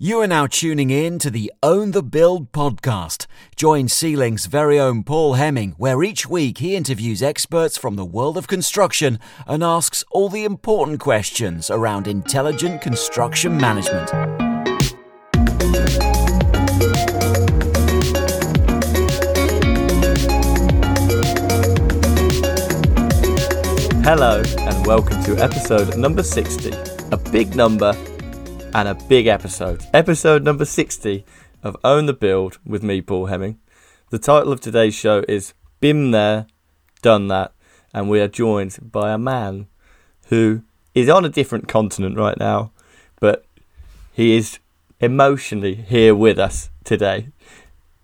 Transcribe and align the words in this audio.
You 0.00 0.20
are 0.20 0.28
now 0.28 0.46
tuning 0.46 0.90
in 0.90 1.18
to 1.18 1.28
the 1.28 1.52
Own 1.60 1.90
the 1.90 2.04
Build 2.04 2.52
podcast. 2.52 3.26
Join 3.56 3.88
C-Link's 3.88 4.46
very 4.46 4.78
own 4.78 5.02
Paul 5.02 5.34
Hemming, 5.34 5.74
where 5.76 6.04
each 6.04 6.24
week 6.24 6.58
he 6.58 6.76
interviews 6.76 7.20
experts 7.20 7.76
from 7.76 7.96
the 7.96 8.04
world 8.04 8.38
of 8.38 8.46
construction 8.46 9.18
and 9.48 9.64
asks 9.64 10.04
all 10.12 10.28
the 10.28 10.44
important 10.44 11.00
questions 11.00 11.68
around 11.68 12.06
intelligent 12.06 12.80
construction 12.80 13.56
management. 13.56 14.08
Hello, 24.04 24.44
and 24.58 24.86
welcome 24.86 25.20
to 25.24 25.36
episode 25.38 25.96
number 25.96 26.22
60. 26.22 26.70
A 27.10 27.16
big 27.16 27.56
number 27.56 27.92
and 28.74 28.88
a 28.88 28.94
big 28.94 29.26
episode. 29.26 29.84
Episode 29.94 30.44
number 30.44 30.64
60 30.64 31.24
of 31.62 31.76
Own 31.84 32.06
the 32.06 32.12
Build 32.12 32.58
with 32.64 32.82
me, 32.82 33.00
Paul 33.00 33.26
Hemming. 33.26 33.58
The 34.10 34.18
title 34.18 34.52
of 34.52 34.60
today's 34.60 34.94
show 34.94 35.24
is 35.28 35.54
Been 35.80 36.10
There, 36.10 36.46
Done 37.02 37.28
That, 37.28 37.52
and 37.94 38.08
we 38.08 38.20
are 38.20 38.28
joined 38.28 38.90
by 38.92 39.12
a 39.12 39.18
man 39.18 39.68
who 40.26 40.62
is 40.94 41.08
on 41.08 41.24
a 41.24 41.28
different 41.28 41.68
continent 41.68 42.16
right 42.16 42.38
now, 42.38 42.72
but 43.20 43.44
he 44.12 44.36
is 44.36 44.58
emotionally 45.00 45.74
here 45.74 46.14
with 46.14 46.38
us 46.38 46.70
today. 46.84 47.28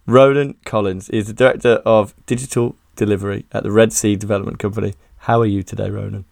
Ronan 0.06 0.54
Collins 0.64 1.08
is 1.10 1.26
the 1.26 1.32
Director 1.32 1.82
of 1.84 2.14
Digital 2.26 2.76
Delivery 2.96 3.46
at 3.52 3.62
the 3.62 3.72
Red 3.72 3.92
Sea 3.92 4.16
Development 4.16 4.58
Company. 4.58 4.94
How 5.18 5.40
are 5.40 5.46
you 5.46 5.62
today, 5.62 5.90
Ronan? 5.90 6.24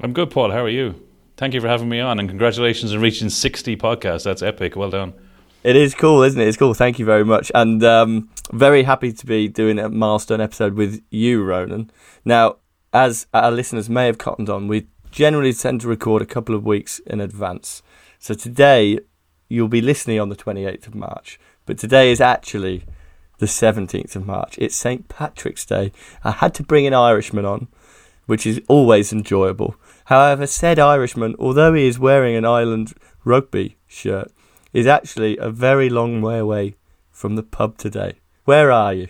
I'm 0.00 0.12
good, 0.12 0.30
Paul. 0.30 0.50
How 0.50 0.64
are 0.64 0.68
you? 0.68 1.05
Thank 1.36 1.52
you 1.52 1.60
for 1.60 1.68
having 1.68 1.90
me 1.90 2.00
on, 2.00 2.18
and 2.18 2.30
congratulations 2.30 2.94
on 2.94 3.00
reaching 3.02 3.28
60 3.28 3.76
podcasts. 3.76 4.24
That's 4.24 4.40
epic. 4.40 4.74
Well 4.74 4.88
done. 4.88 5.12
It 5.62 5.76
is 5.76 5.94
cool, 5.94 6.22
isn't 6.22 6.40
it? 6.40 6.48
It's 6.48 6.56
cool. 6.56 6.72
Thank 6.72 6.98
you 6.98 7.04
very 7.04 7.26
much, 7.26 7.52
and 7.54 7.84
um, 7.84 8.30
very 8.52 8.84
happy 8.84 9.12
to 9.12 9.26
be 9.26 9.46
doing 9.46 9.78
a 9.78 9.90
milestone 9.90 10.40
episode 10.40 10.74
with 10.74 11.02
you, 11.10 11.44
Ronan. 11.44 11.90
Now, 12.24 12.56
as 12.94 13.26
our 13.34 13.50
listeners 13.50 13.90
may 13.90 14.06
have 14.06 14.16
cottoned 14.16 14.48
on, 14.48 14.66
we 14.66 14.86
generally 15.10 15.52
tend 15.52 15.82
to 15.82 15.88
record 15.88 16.22
a 16.22 16.26
couple 16.26 16.54
of 16.54 16.64
weeks 16.64 17.00
in 17.00 17.20
advance. 17.20 17.82
So 18.18 18.32
today, 18.32 18.98
you'll 19.50 19.68
be 19.68 19.82
listening 19.82 20.18
on 20.18 20.30
the 20.30 20.36
28th 20.36 20.86
of 20.86 20.94
March, 20.94 21.38
but 21.66 21.76
today 21.76 22.10
is 22.10 22.20
actually 22.22 22.84
the 23.40 23.46
17th 23.46 24.16
of 24.16 24.26
March. 24.26 24.56
It's 24.56 24.74
St. 24.74 25.06
Patrick's 25.08 25.66
Day. 25.66 25.92
I 26.24 26.30
had 26.30 26.54
to 26.54 26.62
bring 26.62 26.86
an 26.86 26.94
Irishman 26.94 27.44
on 27.44 27.68
which 28.26 28.46
is 28.46 28.60
always 28.68 29.12
enjoyable. 29.12 29.76
However, 30.06 30.46
said 30.46 30.78
Irishman, 30.78 31.34
although 31.38 31.74
he 31.74 31.86
is 31.86 31.98
wearing 31.98 32.36
an 32.36 32.44
Ireland 32.44 32.94
rugby 33.24 33.76
shirt, 33.88 34.30
is 34.72 34.86
actually 34.86 35.36
a 35.38 35.50
very 35.50 35.88
long 35.88 36.22
way 36.22 36.38
away 36.38 36.76
from 37.10 37.34
the 37.34 37.42
pub 37.42 37.76
today. 37.76 38.14
Where 38.44 38.70
are 38.70 38.94
you? 38.94 39.08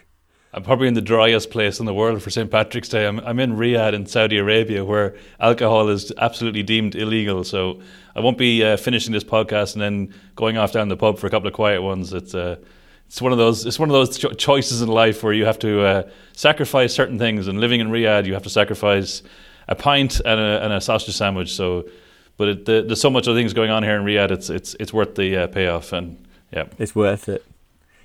I'm 0.54 0.62
probably 0.62 0.88
in 0.88 0.94
the 0.94 1.02
driest 1.02 1.50
place 1.50 1.80
in 1.80 1.84
the 1.84 1.92
world 1.92 2.22
for 2.22 2.30
St. 2.30 2.50
Patrick's 2.50 2.88
Day. 2.88 3.06
I'm, 3.06 3.20
I'm 3.20 3.38
in 3.40 3.56
Riyadh 3.56 3.92
in 3.92 4.06
Saudi 4.06 4.38
Arabia, 4.38 4.86
where 4.86 5.14
alcohol 5.38 5.90
is 5.90 6.12
absolutely 6.16 6.62
deemed 6.62 6.94
illegal. 6.94 7.44
So 7.44 7.82
I 8.14 8.20
won't 8.20 8.38
be 8.38 8.64
uh, 8.64 8.78
finishing 8.78 9.12
this 9.12 9.24
podcast 9.24 9.74
and 9.74 9.82
then 9.82 10.14
going 10.34 10.56
off 10.56 10.72
down 10.72 10.88
the 10.88 10.96
pub 10.96 11.18
for 11.18 11.26
a 11.26 11.30
couple 11.30 11.46
of 11.46 11.52
quiet 11.52 11.82
ones. 11.82 12.14
It's 12.14 12.34
uh, 12.34 12.56
it's 13.06 13.20
one 13.20 13.32
of 13.32 13.38
those 13.38 13.66
it's 13.66 13.78
one 13.78 13.90
of 13.90 13.92
those 13.92 14.16
cho- 14.16 14.32
choices 14.32 14.80
in 14.80 14.88
life 14.88 15.22
where 15.22 15.34
you 15.34 15.44
have 15.44 15.58
to 15.58 15.82
uh, 15.84 16.02
sacrifice 16.32 16.94
certain 16.94 17.18
things. 17.18 17.48
And 17.48 17.60
living 17.60 17.80
in 17.80 17.88
Riyadh, 17.88 18.24
you 18.24 18.32
have 18.32 18.44
to 18.44 18.50
sacrifice 18.50 19.22
a 19.68 19.74
pint 19.74 20.20
and 20.20 20.40
a, 20.40 20.64
and 20.64 20.72
a 20.72 20.80
sausage 20.80 21.14
sandwich. 21.14 21.54
So, 21.54 21.88
but 22.36 22.48
it, 22.48 22.64
the, 22.64 22.84
there's 22.86 23.00
so 23.00 23.10
much 23.10 23.28
other 23.28 23.38
things 23.38 23.52
going 23.52 23.70
on 23.70 23.82
here 23.82 23.96
in 23.96 24.02
Riyadh. 24.04 24.30
It's 24.30 24.50
it's 24.50 24.74
it's 24.80 24.92
worth 24.92 25.14
the 25.14 25.36
uh, 25.36 25.46
payoff. 25.48 25.92
And 25.92 26.24
yeah, 26.52 26.66
it's 26.78 26.94
worth 26.94 27.28
it. 27.28 27.44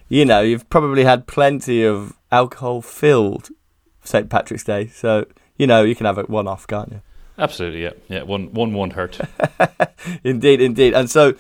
You 0.08 0.26
know, 0.26 0.42
you've 0.42 0.70
probably 0.70 1.04
had 1.04 1.28
plenty 1.28 1.84
of 1.84 2.18
alcohol 2.32 2.82
filled 2.82 3.50
St 4.04 4.30
Patrick's 4.30 4.64
Day, 4.64 4.88
so 4.88 5.26
you 5.58 5.68
know 5.68 5.84
you 5.84 5.96
can 5.96 6.06
have 6.06 6.18
it 6.18 6.30
one 6.30 6.48
off, 6.48 6.68
can't 6.68 6.92
you? 6.92 7.02
Absolutely, 7.38 7.84
yeah, 7.84 7.92
yeah. 8.08 8.24
One 8.24 8.54
one 8.54 8.74
won't 8.74 8.94
hurt. 8.94 9.20
indeed, 10.24 10.62
indeed. 10.62 10.94
And 10.94 11.10
so 11.10 11.36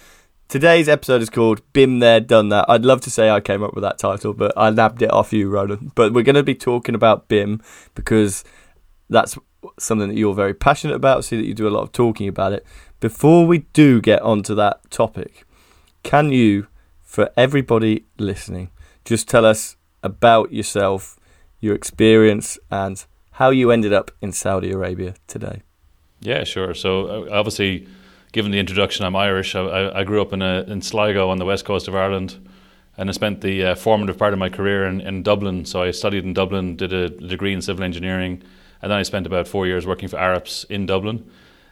Today's 0.51 0.90
episode 0.90 1.22
is 1.22 1.29
called 1.29 1.62
Been 1.72 2.00
There, 2.00 2.19
Done 2.19 2.50
That. 2.50 2.66
I'd 2.67 2.84
love 2.84 3.00
to 3.03 3.09
say 3.09 3.29
I 3.29 3.40
came 3.40 3.63
up 3.63 3.73
with 3.73 3.84
that 3.84 3.97
title, 3.97 4.34
but 4.34 4.51
I 4.57 4.69
nabbed 4.69 5.01
it 5.01 5.09
off 5.09 5.31
you, 5.31 5.50
Ronan. 5.50 5.94
But 5.96 6.12
we're 6.12 6.25
going 6.25 6.35
to 6.35 6.44
be 6.44 6.56
talking 6.56 6.94
about 6.94 7.29
BIM 7.29 7.62
because 7.96 8.44
that's 9.09 9.38
something 9.77 10.09
that 10.09 10.17
you're 10.17 10.33
very 10.33 10.53
passionate 10.53 10.95
about, 10.95 11.25
see 11.25 11.38
that 11.38 11.45
you 11.45 11.53
do 11.53 11.67
a 11.67 11.69
lot 11.69 11.83
of 11.83 11.91
talking 11.91 12.27
about 12.27 12.53
it. 12.53 12.66
Before 12.99 13.45
we 13.45 13.59
do 13.73 14.01
get 14.01 14.22
onto 14.22 14.55
that 14.55 14.89
topic, 14.91 15.45
can 16.03 16.31
you, 16.31 16.67
for 17.01 17.31
everybody 17.38 18.05
listening, 18.17 18.69
just 19.05 19.27
tell 19.27 19.45
us 19.45 19.75
about 20.03 20.51
yourself, 20.51 21.19
your 21.59 21.75
experience, 21.75 22.57
and 22.69 23.03
how 23.31 23.49
you 23.49 23.72
ended 23.72 23.94
up 23.94 24.11
in 24.22 24.31
Saudi 24.31 24.72
Arabia 24.72 25.16
today? 25.27 25.61
Yeah, 26.19 26.43
sure. 26.43 26.73
So, 26.73 27.07
uh, 27.07 27.29
obviously, 27.31 27.88
given 28.31 28.51
the 28.51 28.59
introduction, 28.59 29.05
I'm 29.05 29.16
Irish. 29.16 29.55
I, 29.55 29.91
I 29.91 30.03
grew 30.03 30.22
up 30.22 30.33
in, 30.33 30.41
a, 30.41 30.61
in 30.67 30.81
Sligo 30.81 31.29
on 31.29 31.38
the 31.38 31.45
west 31.45 31.66
coast 31.66 31.88
of 31.88 31.95
Ireland, 31.95 32.47
and 32.97 33.09
I 33.09 33.13
spent 33.13 33.41
the 33.41 33.66
uh, 33.66 33.75
formative 33.75 34.17
part 34.17 34.33
of 34.33 34.39
my 34.39 34.49
career 34.49 34.85
in, 34.85 35.01
in 35.01 35.23
Dublin. 35.23 35.66
So 35.66 35.81
I 35.81 35.91
studied 35.91 36.23
in 36.23 36.33
Dublin, 36.33 36.75
did 36.75 36.93
a 36.93 37.09
degree 37.09 37.53
in 37.53 37.61
civil 37.61 37.83
engineering, 37.83 38.43
and 38.81 38.92
then 38.92 38.97
I 38.97 39.03
spent 39.03 39.25
about 39.25 39.47
four 39.47 39.68
years 39.68 39.86
working 39.86 40.09
for 40.09 40.18
Arups 40.18 40.66
in 40.69 40.86
Dublin, 40.86 41.30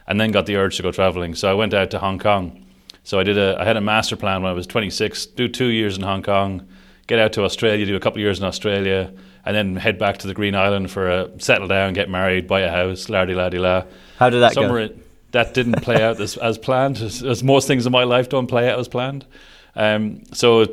and 0.08 0.20
then 0.20 0.32
got 0.32 0.46
the 0.46 0.56
urge 0.56 0.78
to 0.78 0.84
go 0.84 0.92
traveling. 0.92 1.36
So 1.36 1.50
I 1.50 1.54
went 1.54 1.74
out 1.74 1.92
to 1.92 2.00
Hong 2.00 2.20
Kong. 2.20 2.66
So 3.04 3.20
I 3.20 3.24
did 3.24 3.38
a 3.38 3.58
I 3.60 3.66
had 3.66 3.78
a 3.78 3.82
master 3.82 4.16
plan 4.16 4.42
when 4.44 4.52
I 4.52 4.54
was 4.54 4.68
26, 4.68 5.28
do 5.28 5.48
two 5.48 5.68
years 5.68 5.98
in 5.98 6.04
Hong 6.04 6.24
Kong, 6.24 6.68
get 7.08 7.20
out 7.20 7.34
to 7.34 7.44
Australia, 7.44 7.86
do 7.86 7.96
a 7.96 8.00
couple 8.00 8.18
of 8.18 8.22
years 8.22 8.40
in 8.40 8.46
Australia, 8.46 9.12
and 9.46 9.56
then 9.56 9.76
head 9.76 9.98
back 9.98 10.18
to 10.20 10.28
the 10.28 10.34
Green 10.34 10.56
Island 10.56 10.92
for 10.92 11.10
a 11.10 11.42
settle 11.42 11.68
down, 11.68 11.94
get 11.94 12.10
married, 12.10 12.48
buy 12.48 12.62
a 12.62 12.72
house, 12.72 13.10
lardy 13.10 13.34
lardy 13.34 13.58
la. 13.58 13.82
Di 13.82 13.86
la. 13.86 13.94
How 14.18 14.30
did 14.30 14.40
that 14.42 14.54
Somewhere 14.54 14.90
go? 14.90 14.96
that 15.32 15.54
didn't 15.54 15.82
play 15.82 16.02
out 16.02 16.20
as, 16.20 16.38
as 16.38 16.58
planned, 16.58 16.98
as, 16.98 17.24
as, 17.24 17.44
most 17.44 17.68
things 17.68 17.86
in 17.86 17.92
my 17.92 18.04
life 18.04 18.30
don't 18.30 18.48
play 18.48 18.70
out 18.70 18.80
as 18.80 18.88
planned. 18.88 19.26
Um, 19.76 20.24
so 20.34 20.66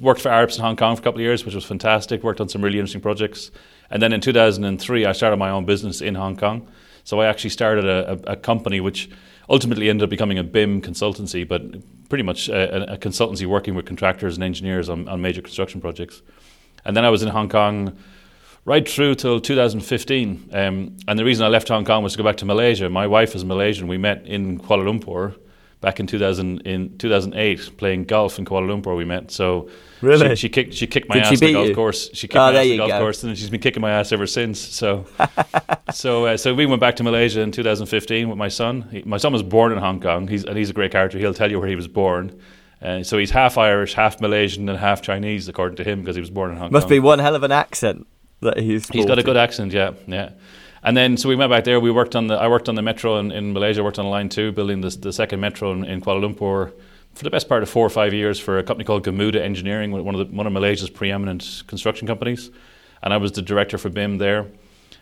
worked 0.00 0.20
for 0.20 0.30
Arups 0.30 0.56
in 0.56 0.62
Hong 0.62 0.76
Kong 0.76 0.96
for 0.96 1.00
a 1.00 1.04
couple 1.04 1.20
of 1.20 1.24
years, 1.24 1.44
which 1.44 1.54
was 1.54 1.64
fantastic. 1.64 2.22
Worked 2.22 2.40
on 2.40 2.48
some 2.48 2.62
really 2.62 2.78
interesting 2.78 3.00
projects, 3.00 3.50
and 3.90 4.02
then 4.02 4.12
in 4.12 4.20
2003, 4.20 5.06
I 5.06 5.12
started 5.12 5.36
my 5.36 5.50
own 5.50 5.64
business 5.64 6.00
in 6.00 6.14
Hong 6.14 6.36
Kong. 6.36 6.66
So 7.04 7.20
I 7.20 7.26
actually 7.26 7.50
started 7.50 7.84
a, 7.84 8.12
a, 8.12 8.32
a 8.32 8.36
company 8.36 8.80
which 8.80 9.10
ultimately 9.50 9.90
ended 9.90 10.04
up 10.04 10.10
becoming 10.10 10.38
a 10.38 10.44
BIM 10.44 10.80
consultancy, 10.80 11.46
but 11.46 11.62
pretty 12.08 12.24
much 12.24 12.48
a, 12.48 12.94
a 12.94 12.98
consultancy 12.98 13.46
working 13.46 13.74
with 13.74 13.84
contractors 13.84 14.36
and 14.36 14.44
engineers 14.44 14.88
on, 14.88 15.08
on 15.08 15.20
major 15.20 15.42
construction 15.42 15.80
projects. 15.80 16.22
And 16.84 16.96
then 16.96 17.04
I 17.04 17.10
was 17.10 17.22
in 17.22 17.28
Hong 17.28 17.48
Kong 17.48 17.96
right 18.64 18.88
through 18.88 19.16
till 19.16 19.40
2015. 19.40 20.50
Um, 20.52 20.96
and 21.06 21.18
the 21.18 21.24
reason 21.24 21.44
I 21.44 21.48
left 21.48 21.68
Hong 21.68 21.84
Kong 21.84 22.02
was 22.02 22.12
to 22.12 22.18
go 22.18 22.24
back 22.24 22.36
to 22.38 22.44
Malaysia. 22.44 22.88
My 22.88 23.06
wife 23.06 23.34
is 23.34 23.44
Malaysian. 23.44 23.86
We 23.88 23.98
met 23.98 24.24
in 24.26 24.58
Kuala 24.58 24.84
Lumpur 24.84 25.36
back 25.84 26.00
in 26.00 26.06
2000 26.06 26.60
in 26.62 26.96
2008 26.98 27.76
playing 27.76 28.04
golf 28.04 28.38
in 28.38 28.44
Kuala 28.44 28.66
Lumpur. 28.66 28.96
We 28.96 29.04
met. 29.04 29.30
So 29.30 29.68
really, 30.00 30.30
she, 30.30 30.36
she 30.36 30.48
kicked 30.48 30.74
she 30.74 30.86
kicked 30.86 31.08
my 31.08 31.16
Did 31.16 31.24
ass 31.24 31.32
on 31.32 31.46
the 31.46 31.52
golf 31.52 31.68
you? 31.68 31.74
course. 31.74 32.10
She 32.14 32.26
kicked 32.26 32.36
oh, 32.36 32.52
my 32.52 32.58
ass 32.58 32.64
on 32.64 32.68
the 32.68 32.76
golf 32.78 32.88
go. 32.90 32.98
course, 32.98 33.22
and 33.22 33.38
she's 33.38 33.50
been 33.50 33.60
kicking 33.60 33.82
my 33.82 33.90
ass 33.90 34.10
ever 34.10 34.26
since. 34.26 34.58
So 34.58 35.06
so 35.92 36.26
uh, 36.26 36.36
so 36.36 36.54
we 36.54 36.66
went 36.66 36.80
back 36.80 36.96
to 36.96 37.02
Malaysia 37.02 37.40
in 37.42 37.52
2015 37.52 38.28
with 38.28 38.38
my 38.38 38.48
son. 38.48 38.88
He, 38.90 39.02
my 39.02 39.18
son 39.18 39.32
was 39.32 39.42
born 39.42 39.72
in 39.72 39.78
Hong 39.78 40.00
Kong. 40.00 40.26
He's 40.26 40.44
and 40.44 40.56
he's 40.56 40.70
a 40.70 40.74
great 40.74 40.90
character. 40.90 41.18
He'll 41.18 41.34
tell 41.34 41.50
you 41.50 41.60
where 41.60 41.68
he 41.68 41.76
was 41.76 41.88
born. 41.88 42.40
Uh, 42.80 43.02
so 43.02 43.16
he's 43.16 43.30
half 43.30 43.56
Irish, 43.56 43.94
half 43.94 44.20
Malaysian, 44.20 44.68
and 44.68 44.78
half 44.78 45.00
Chinese, 45.00 45.48
according 45.48 45.76
to 45.76 45.84
him, 45.84 46.00
because 46.00 46.16
he 46.16 46.20
was 46.20 46.30
born 46.30 46.50
in 46.50 46.56
Hong 46.56 46.70
Must 46.70 46.72
Kong. 46.72 46.80
Must 46.80 46.88
be 46.88 47.00
one 47.00 47.18
hell 47.18 47.34
of 47.34 47.42
an 47.42 47.52
accent 47.52 48.06
that 48.40 48.58
he's. 48.58 48.88
He's 48.88 49.06
got 49.06 49.18
a 49.18 49.22
good 49.22 49.36
accent, 49.36 49.72
yeah, 49.72 49.92
yeah. 50.06 50.30
And 50.84 50.96
then 50.96 51.16
so 51.16 51.28
we 51.28 51.36
went 51.36 51.50
back 51.50 51.64
there. 51.64 51.80
We 51.80 51.90
worked 51.90 52.14
on 52.14 52.26
the. 52.26 52.34
I 52.34 52.46
worked 52.48 52.68
on 52.68 52.74
the 52.74 52.82
metro 52.82 53.18
in, 53.18 53.32
in 53.32 53.52
Malaysia. 53.52 53.82
Worked 53.82 53.98
on 53.98 54.06
line 54.06 54.28
two, 54.28 54.52
building 54.52 54.82
the 54.82 54.90
the 54.90 55.12
second 55.12 55.40
metro 55.40 55.72
in, 55.72 55.84
in, 55.84 56.00
Kuala 56.00 56.20
Lumpur 56.20 56.72
for 57.14 57.24
the 57.24 57.30
best 57.30 57.48
part 57.48 57.62
of 57.62 57.70
four 57.70 57.86
or 57.86 57.90
five 57.90 58.12
years 58.12 58.38
for 58.38 58.58
a 58.58 58.62
company 58.62 58.84
called 58.84 59.04
Gamuda 59.04 59.40
Engineering, 59.40 59.92
one 59.92 60.14
of 60.14 60.28
the, 60.28 60.36
one 60.36 60.46
of 60.46 60.52
Malaysia's 60.52 60.90
preeminent 60.90 61.62
construction 61.66 62.06
companies. 62.06 62.50
And 63.02 63.14
I 63.14 63.18
was 63.18 63.32
the 63.32 63.42
director 63.42 63.78
for 63.78 63.88
BIM 63.88 64.18
there. 64.18 64.46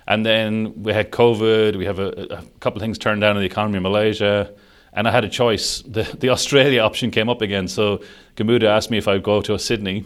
And 0.07 0.27
then 0.27 0.83
we 0.83 0.93
had 0.93 1.11
COVID. 1.11 1.77
We 1.77 1.87
have 1.87 1.99
a, 1.99 2.35
a 2.35 2.43
couple 2.61 2.79
of 2.79 2.83
things 2.83 2.99
turned 2.99 3.23
down 3.23 3.37
in 3.37 3.41
the 3.41 3.47
economy 3.47 3.79
in 3.79 3.83
Malaysia. 3.83 4.53
And 4.93 5.09
I 5.09 5.11
had 5.11 5.25
a 5.25 5.29
choice. 5.29 5.81
The, 5.83 6.03
the 6.03 6.29
Australia 6.37 6.83
option 6.83 7.11
came 7.11 7.29
up 7.29 7.41
again. 7.41 7.67
So 7.67 8.03
Gamuda 8.37 8.65
asked 8.65 8.91
me 8.91 8.99
if 8.99 9.09
I'd 9.09 9.23
go 9.23 9.41
to 9.41 9.59
Sydney 9.59 10.05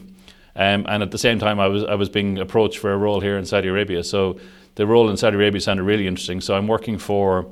um, 0.56 0.86
and 0.88 1.02
at 1.02 1.10
the 1.10 1.18
same 1.18 1.38
time, 1.38 1.60
I 1.60 1.68
was 1.68 1.84
I 1.84 1.94
was 1.94 2.08
being 2.08 2.38
approached 2.38 2.78
for 2.78 2.90
a 2.90 2.96
role 2.96 3.20
here 3.20 3.36
in 3.36 3.44
Saudi 3.44 3.68
Arabia. 3.68 4.02
So 4.02 4.40
the 4.76 4.86
role 4.86 5.10
in 5.10 5.16
Saudi 5.16 5.36
Arabia 5.36 5.60
sounded 5.60 5.82
really 5.82 6.06
interesting. 6.06 6.40
So 6.40 6.54
I'm 6.54 6.68
working 6.68 6.98
for 6.98 7.46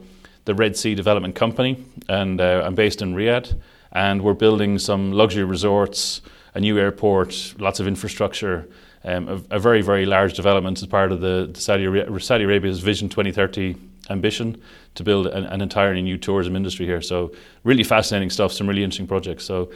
the 0.44 0.54
Red 0.54 0.76
Sea 0.76 0.94
Development 0.94 1.34
Company, 1.34 1.84
and 2.08 2.40
uh, 2.40 2.62
I'm 2.64 2.74
based 2.74 3.02
in 3.02 3.14
Riyadh, 3.14 3.56
and 3.92 4.22
we're 4.22 4.34
building 4.34 4.78
some 4.78 5.12
luxury 5.12 5.44
resorts, 5.44 6.20
a 6.54 6.60
new 6.60 6.78
airport, 6.78 7.54
lots 7.58 7.80
of 7.80 7.88
infrastructure. 7.88 8.68
Um, 9.06 9.28
a, 9.28 9.56
a, 9.56 9.58
very, 9.58 9.82
very 9.82 10.06
large 10.06 10.32
development 10.32 10.80
as 10.80 10.88
part 10.88 11.12
of 11.12 11.20
the, 11.20 11.50
the 11.52 11.60
Saudi, 11.60 11.84
Saudi 12.20 12.44
Arabia's 12.44 12.80
Vision 12.80 13.10
2030 13.10 13.76
ambition 14.08 14.60
to 14.94 15.02
build 15.02 15.26
an, 15.26 15.44
an, 15.44 15.60
entirely 15.60 16.00
new 16.00 16.16
tourism 16.16 16.56
industry 16.56 16.86
here. 16.86 17.02
So, 17.02 17.30
really 17.64 17.84
fascinating 17.84 18.30
stuff, 18.30 18.52
some 18.52 18.66
really 18.66 18.82
interesting 18.82 19.06
projects. 19.06 19.44
So, 19.44 19.70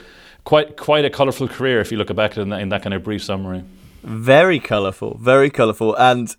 quite 0.45 0.79
quite 0.79 1.05
a 1.05 1.11
colourful 1.11 1.49
career 1.49 1.81
if 1.81 1.93
you 1.93 1.99
look 1.99 2.15
back 2.17 2.39
in 2.39 2.49
that, 2.49 2.63
in 2.63 2.71
that 2.71 2.83
kind 2.83 2.95
of 2.95 3.05
brief 3.05 3.23
summary. 3.23 3.65
Very 4.03 4.61
colourful, 4.61 5.19
very 5.21 5.51
colourful. 5.51 5.95
And 5.97 6.35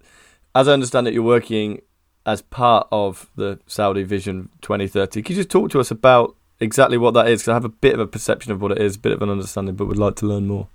as 0.55 0.67
I 0.67 0.73
understand 0.73 1.07
it, 1.07 1.13
you're 1.13 1.23
working 1.23 1.81
as 2.25 2.41
part 2.41 2.87
of 2.91 3.29
the 3.35 3.59
Saudi 3.67 4.03
Vision 4.03 4.49
2030. 4.61 5.21
Can 5.21 5.35
you 5.35 5.41
just 5.41 5.49
talk 5.49 5.71
to 5.71 5.79
us 5.79 5.91
about 5.91 6.35
exactly 6.59 6.97
what 6.97 7.13
that 7.13 7.27
is? 7.27 7.41
Because 7.41 7.49
I 7.49 7.53
have 7.53 7.65
a 7.65 7.69
bit 7.69 7.93
of 7.93 7.99
a 7.99 8.07
perception 8.07 8.51
of 8.51 8.61
what 8.61 8.71
it 8.71 8.79
is, 8.79 8.95
a 8.95 8.99
bit 8.99 9.11
of 9.11 9.21
an 9.21 9.29
understanding, 9.29 9.75
but 9.75 9.87
would 9.87 9.97
like 9.97 10.15
to 10.17 10.25
learn 10.25 10.47
more. 10.47 10.67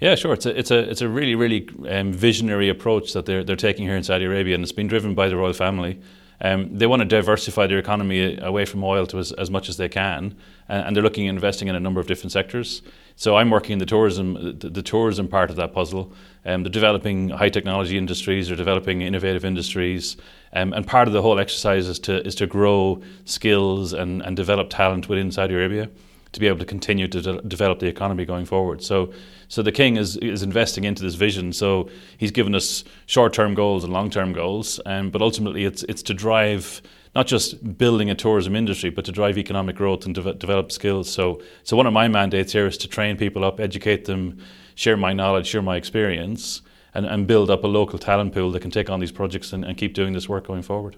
Yeah, 0.00 0.16
sure. 0.16 0.32
It's 0.32 0.46
a 0.46 0.58
it's 0.58 0.72
a 0.72 0.78
it's 0.90 1.00
a 1.00 1.08
really 1.08 1.36
really 1.36 1.68
um, 1.88 2.12
visionary 2.12 2.68
approach 2.68 3.12
that 3.12 3.24
they're 3.24 3.44
they're 3.44 3.54
taking 3.54 3.86
here 3.86 3.96
in 3.96 4.02
Saudi 4.02 4.24
Arabia, 4.24 4.56
and 4.56 4.64
it's 4.64 4.72
been 4.72 4.88
driven 4.88 5.14
by 5.14 5.28
the 5.28 5.36
royal 5.36 5.52
family. 5.52 6.00
Um, 6.44 6.76
they 6.76 6.88
want 6.88 7.00
to 7.00 7.06
diversify 7.06 7.68
their 7.68 7.78
economy 7.78 8.36
away 8.38 8.64
from 8.64 8.82
oil 8.82 9.06
to 9.06 9.18
as, 9.18 9.30
as 9.32 9.48
much 9.48 9.68
as 9.68 9.76
they 9.76 9.88
can, 9.88 10.36
and, 10.68 10.86
and, 10.86 10.96
they're 10.96 11.02
looking 11.02 11.28
at 11.28 11.34
investing 11.34 11.68
in 11.68 11.76
a 11.76 11.80
number 11.80 12.00
of 12.00 12.08
different 12.08 12.32
sectors. 12.32 12.82
So 13.14 13.36
I'm 13.36 13.48
working 13.48 13.74
in 13.74 13.78
the 13.78 13.86
tourism, 13.86 14.58
the, 14.58 14.68
the 14.68 14.82
tourism 14.82 15.28
part 15.28 15.50
of 15.50 15.56
that 15.56 15.72
puzzle. 15.72 16.12
Um, 16.44 16.64
they're 16.64 16.72
developing 16.72 17.28
high 17.28 17.48
technology 17.48 17.96
industries, 17.96 18.48
they're 18.48 18.56
developing 18.56 19.02
innovative 19.02 19.44
industries, 19.44 20.16
um, 20.52 20.72
and 20.72 20.84
part 20.84 21.06
of 21.06 21.14
the 21.14 21.22
whole 21.22 21.38
exercise 21.38 21.86
is 21.86 22.00
to 22.00 22.26
is 22.26 22.34
to 22.34 22.46
grow 22.48 23.00
skills 23.24 23.92
and, 23.92 24.20
and 24.22 24.36
develop 24.36 24.68
talent 24.68 25.08
within 25.08 25.30
Saudi 25.30 25.54
Arabia 25.54 25.88
to 26.32 26.40
be 26.40 26.46
able 26.46 26.58
to 26.58 26.64
continue 26.64 27.08
to 27.08 27.20
de- 27.20 27.42
develop 27.42 27.78
the 27.78 27.86
economy 27.86 28.24
going 28.24 28.46
forward. 28.46 28.82
So, 28.82 29.12
so 29.48 29.62
the 29.62 29.72
king 29.72 29.96
is 29.96 30.16
is 30.16 30.42
investing 30.42 30.84
into 30.84 31.02
this 31.02 31.14
vision. 31.14 31.52
So 31.52 31.88
he's 32.16 32.30
given 32.30 32.54
us 32.54 32.84
short 33.06 33.32
term 33.32 33.54
goals 33.54 33.84
and 33.84 33.92
long 33.92 34.10
term 34.10 34.32
goals, 34.32 34.80
um, 34.86 35.10
but 35.10 35.22
ultimately 35.22 35.64
it's 35.64 35.82
it's 35.84 36.02
to 36.04 36.14
drive 36.14 36.82
not 37.14 37.26
just 37.26 37.76
building 37.76 38.08
a 38.10 38.14
tourism 38.14 38.56
industry, 38.56 38.90
but 38.90 39.04
to 39.04 39.12
drive 39.12 39.36
economic 39.36 39.76
growth 39.76 40.06
and 40.06 40.14
de- 40.14 40.34
develop 40.34 40.72
skills. 40.72 41.10
So, 41.10 41.42
so 41.62 41.76
one 41.76 41.86
of 41.86 41.92
my 41.92 42.08
mandates 42.08 42.52
here 42.52 42.66
is 42.66 42.78
to 42.78 42.88
train 42.88 43.16
people 43.16 43.44
up, 43.44 43.60
educate 43.60 44.06
them, 44.06 44.38
share 44.74 44.96
my 44.96 45.12
knowledge, 45.12 45.46
share 45.46 45.62
my 45.62 45.76
experience, 45.76 46.62
and, 46.94 47.04
and 47.04 47.26
build 47.26 47.50
up 47.50 47.64
a 47.64 47.66
local 47.66 47.98
talent 47.98 48.32
pool 48.32 48.50
that 48.52 48.60
can 48.60 48.70
take 48.70 48.88
on 48.88 49.00
these 49.00 49.12
projects 49.12 49.52
and, 49.52 49.62
and 49.62 49.76
keep 49.76 49.92
doing 49.92 50.14
this 50.14 50.26
work 50.26 50.46
going 50.46 50.62
forward. 50.62 50.96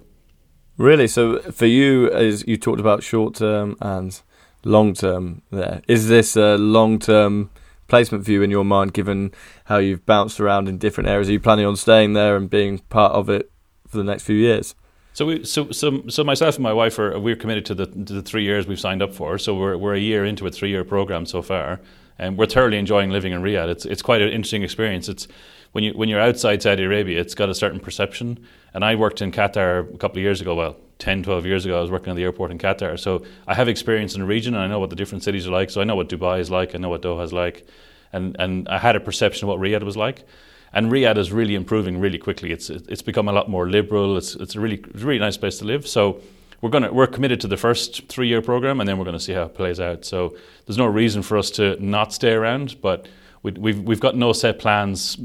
Really? 0.77 1.09
So 1.09 1.41
for 1.53 1.67
you, 1.67 2.11
as 2.11 2.47
you 2.47 2.57
talked 2.57 2.81
about 2.81 3.03
short 3.03 3.35
term 3.35 3.77
and 3.81 4.21
long 4.65 4.95
term 4.95 5.43
there. 5.51 5.83
Is 5.89 6.09
this 6.09 6.37
a 6.37 6.57
long 6.57 6.99
term 6.99 7.51
placement 7.89 8.25
for 8.25 8.33
you 8.33 8.43
in 8.43 8.51
your 8.51 8.65
mind, 8.65 8.93
given 8.95 9.33
how 9.67 9.79
you've 9.79 10.05
bounced 10.07 10.41
around 10.41 10.69
in 10.69 10.79
different 10.79 11.09
areas? 11.09 11.29
Are 11.29 11.33
you 11.33 11.41
planning 11.41 11.67
on 11.67 11.77
staying 11.77 12.15
there 12.15 12.37
and 12.37 12.49
being 12.49 12.79
part 12.79 13.13
of 13.13 13.29
it 13.29 13.51
for 13.87 13.99
the 13.99 14.05
next 14.05 14.25
few 14.25 14.37
years? 14.37 14.75
So 15.13 15.27
we, 15.27 15.45
so, 15.45 15.71
so, 15.71 16.03
so 16.09 16.25
myself 16.25 16.57
and 16.57 16.65
my 16.65 16.73
wife 16.73 16.99
are 16.99 17.19
we're 17.21 17.37
committed 17.37 17.65
to 17.67 17.75
the 17.75 17.87
to 17.87 18.13
the 18.15 18.23
three 18.23 18.43
years 18.43 18.67
we've 18.67 18.81
signed 18.81 19.01
up 19.01 19.15
for. 19.15 19.39
So 19.39 19.55
we're 19.55 19.77
we're 19.77 19.95
a 19.95 20.01
year 20.01 20.25
into 20.25 20.47
a 20.47 20.51
three 20.51 20.71
year 20.71 20.85
program 20.85 21.25
so 21.25 21.41
far, 21.41 21.81
and 22.19 22.37
we're 22.37 22.47
thoroughly 22.47 22.79
enjoying 22.79 23.11
living 23.11 23.33
in 23.33 23.41
Riyadh. 23.41 23.69
It's 23.69 23.85
it's 23.87 24.03
quite 24.03 24.23
an 24.23 24.31
interesting 24.31 24.65
experience. 24.65 25.09
It's 25.09 25.29
when 25.71 25.85
you 25.85 25.93
when 25.93 26.09
you're 26.09 26.21
outside 26.21 26.63
Saudi 26.63 26.83
Arabia, 26.83 27.21
it's 27.21 27.35
got 27.35 27.49
a 27.49 27.55
certain 27.55 27.79
perception. 27.79 28.45
And 28.75 28.85
I 28.85 28.97
worked 28.97 29.23
in 29.23 29.31
Qatar 29.31 29.95
a 29.95 29.99
couple 29.99 30.19
of 30.19 30.23
years 30.23 30.41
ago. 30.41 30.55
Well, 30.57 30.77
10, 30.99 31.23
12 31.23 31.47
years 31.47 31.65
ago, 31.65 31.79
I 31.79 31.81
was 31.81 31.91
working 31.91 32.11
at 32.11 32.17
the 32.17 32.25
airport 32.25 32.51
in 32.51 32.59
Qatar. 32.59 32.99
So 32.99 33.25
I 33.47 33.55
have 33.55 33.69
experience 33.69 34.15
in 34.15 34.21
the 34.21 34.27
region 34.27 34.55
and 34.55 34.63
I 34.63 34.67
know 34.67 34.79
what 34.79 34.91
the 34.91 34.97
different 34.97 35.23
cities 35.23 35.47
are 35.47 35.51
like. 35.51 35.71
So 35.71 35.81
I 35.81 35.85
know 35.85 35.97
what 35.97 36.09
Dubai 36.09 36.41
is 36.41 36.51
like, 36.51 36.75
I 36.75 36.79
know 36.79 36.89
what 36.89 37.03
Doha 37.03 37.25
is 37.25 37.33
like. 37.33 37.67
And, 38.13 38.37
and 38.39 38.69
I 38.69 38.79
had 38.79 38.97
a 38.97 39.01
perception 39.01 39.45
of 39.45 39.49
what 39.49 39.61
Riyadh 39.61 39.83
was 39.83 39.97
like. 39.97 40.25
And 40.73 40.91
Riyadh 40.91 41.19
is 41.19 41.31
really 41.33 41.55
improving 41.55 42.01
really 42.01 42.19
quickly. 42.19 42.53
It's, 42.53 42.71
it's 42.71 43.03
become 43.03 43.29
a 43.29 43.33
lot 43.33 43.49
more 43.49 43.69
liberal. 43.69 44.17
It's, 44.17 44.35
it's, 44.37 44.55
a, 44.57 44.61
really, 44.61 44.85
really 44.95 45.19
nice 45.19 45.37
place 45.37 45.59
to 45.59 45.65
live. 45.65 45.87
So 45.87 46.21
we're, 46.61 46.71
gonna, 46.71 46.93
we're 46.93 47.07
committed 47.07 47.41
to 47.43 47.49
the 47.49 47.57
first 47.57 48.09
three 48.09 48.29
year 48.29 48.43
program 48.43 48.81
and 48.81 48.89
then 48.89 48.99
we're 48.99 49.05
going 49.05 49.19
to 49.19 49.23
see 49.23 49.33
how 49.33 49.45
it 49.45 49.55
plays 49.55 49.79
out. 49.79 50.05
So 50.05 50.37
there's 50.67 50.79
no 50.79 50.87
reason 50.87 51.23
for 51.23 51.39
us 51.39 51.51
to 51.53 51.77
not 51.85 52.13
stay 52.13 52.33
around, 52.33 52.81
but 52.81 53.07
we, 53.43 53.53
we've, 53.53 53.81
we've 53.81 54.01
got 54.01 54.17
no 54.17 54.33
set 54.33 54.59
plans 54.59 55.17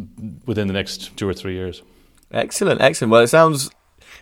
within 0.46 0.68
the 0.68 0.74
next 0.74 1.16
two 1.16 1.28
or 1.28 1.34
three 1.34 1.54
years. 1.54 1.82
Excellent, 2.32 2.82
excellent. 2.82 3.12
Well, 3.12 3.22
it 3.22 3.28
sounds 3.28 3.72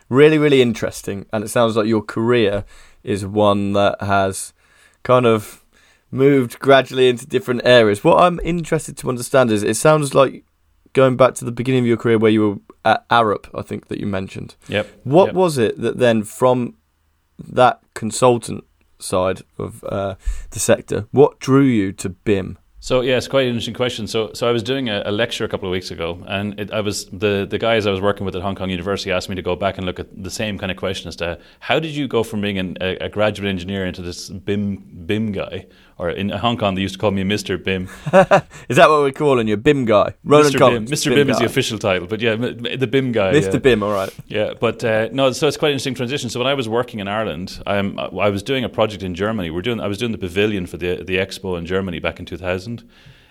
really, 0.10 0.38
really 0.38 0.62
interesting. 0.62 1.26
And 1.32 1.44
it 1.44 1.50
sounds 1.50 1.76
like 1.76 1.88
your 1.88 2.02
career 2.02 2.66
is 3.04 3.26
one 3.26 3.74
that 3.74 4.02
has 4.02 4.54
kind 5.04 5.26
of 5.26 5.64
moved 6.12 6.60
gradually 6.60 7.10
into 7.10 7.26
different 7.26 7.62
areas. 7.64 8.04
What 8.04 8.22
I'm 8.22 8.40
interested 8.42 8.98
to 8.98 9.10
understand 9.10 9.52
is 9.52 9.64
it 9.64 9.76
sounds 9.76 10.14
like 10.14 10.44
going 10.94 11.18
back 11.18 11.36
to 11.36 11.46
the 11.46 11.52
beginning 11.52 11.82
of 11.82 11.88
your 11.88 11.98
career 11.98 12.18
where 12.18 12.32
you 12.32 12.50
were 12.50 12.58
at 12.86 13.08
Arup, 13.10 13.48
I 13.54 13.62
think 13.62 13.88
that 13.88 14.00
you 14.00 14.08
mentioned. 14.08 14.56
Yep. 14.68 14.88
What 15.04 15.28
yep. 15.28 15.36
was 15.36 15.58
it 15.58 15.80
that 15.82 15.98
then 15.98 16.24
from 16.24 16.76
that 17.38 17.82
consultant 17.94 18.64
side 19.00 19.42
of 19.58 19.84
uh, 19.84 20.16
the 20.52 20.60
sector, 20.60 21.08
what 21.12 21.40
drew 21.40 21.64
you 21.64 21.92
to 21.94 22.10
BIM? 22.10 22.58
So 22.88 23.02
yeah, 23.02 23.18
it's 23.18 23.28
quite 23.28 23.42
an 23.42 23.50
interesting 23.50 23.74
question. 23.74 24.08
So 24.08 24.32
so 24.32 24.48
I 24.48 24.54
was 24.54 24.64
doing 24.64 24.88
a, 24.88 25.04
a 25.06 25.12
lecture 25.12 25.44
a 25.44 25.50
couple 25.50 25.68
of 25.68 25.74
weeks 25.74 25.92
ago, 25.92 26.24
and 26.26 26.58
it, 26.58 26.72
I 26.72 26.80
was 26.80 27.04
the 27.08 27.46
the 27.46 27.58
guys 27.58 27.86
I 27.86 27.92
was 27.92 28.00
working 28.00 28.26
with 28.26 28.34
at 28.34 28.42
Hong 28.42 28.56
Kong 28.56 28.70
University 28.70 29.12
asked 29.12 29.28
me 29.28 29.36
to 29.36 29.42
go 29.42 29.58
back 29.58 29.78
and 29.78 29.86
look 29.86 30.00
at 30.00 30.08
the 30.24 30.32
same 30.32 30.58
kind 30.58 30.72
of 30.72 30.78
question 30.78 31.10
as 31.10 31.18
to 31.18 31.38
how 31.60 31.82
did 31.82 31.92
you 31.92 32.08
go 32.08 32.24
from 32.24 32.40
being 32.40 32.58
an, 32.58 32.78
a, 32.80 32.96
a 33.08 33.10
graduate 33.10 33.50
engineer 33.50 33.86
into 33.86 34.02
this 34.02 34.30
BIM 34.30 34.78
BIM 35.06 35.34
guy, 35.34 35.66
or 35.98 36.10
in 36.10 36.30
Hong 36.30 36.58
Kong 36.58 36.76
they 36.76 36.82
used 36.82 36.96
to 36.96 37.00
call 37.00 37.12
me 37.12 37.24
Mr. 37.24 37.62
BIM. 37.62 37.84
is 38.70 38.78
that 38.78 38.90
what 38.90 39.02
we're 39.02 39.12
calling 39.12 39.48
you, 39.48 39.58
BIM 39.58 39.86
guy? 39.86 40.14
Ronan 40.24 40.52
Mr. 40.52 40.58
Collins, 40.58 40.90
BIM. 40.90 40.98
Mr. 40.98 41.10
BIM, 41.10 41.16
BIM 41.16 41.30
is 41.30 41.40
the 41.40 41.46
official 41.46 41.80
title, 41.80 42.08
but 42.08 42.22
yeah, 42.22 42.36
the 42.36 42.88
BIM 42.90 43.12
guy. 43.12 43.34
Mr. 43.34 43.54
Yeah. 43.54 43.60
BIM, 43.60 43.84
all 43.84 43.94
right. 43.94 44.16
Yeah, 44.28 44.54
but 44.60 44.84
uh, 44.84 45.10
no, 45.12 45.32
so 45.32 45.48
it's 45.48 45.58
quite 45.58 45.70
an 45.70 45.74
interesting 45.74 45.96
transition. 45.96 46.30
So 46.30 46.40
when 46.40 46.48
I 46.48 46.54
was 46.54 46.70
working 46.70 47.00
in 47.00 47.08
Ireland, 47.08 47.62
um, 47.66 48.00
I 48.00 48.30
was 48.30 48.44
doing 48.44 48.64
a 48.64 48.70
project 48.70 49.04
in 49.04 49.16
Germany. 49.16 49.50
We're 49.50 49.62
doing 49.62 49.80
I 49.80 49.88
was 49.88 49.98
doing 49.98 50.12
the 50.12 50.18
pavilion 50.18 50.68
for 50.68 50.78
the 50.78 51.04
the 51.04 51.18
expo 51.18 51.58
in 51.58 51.66
Germany 51.66 52.00
back 52.00 52.20
in 52.20 52.26
2000. 52.26 52.88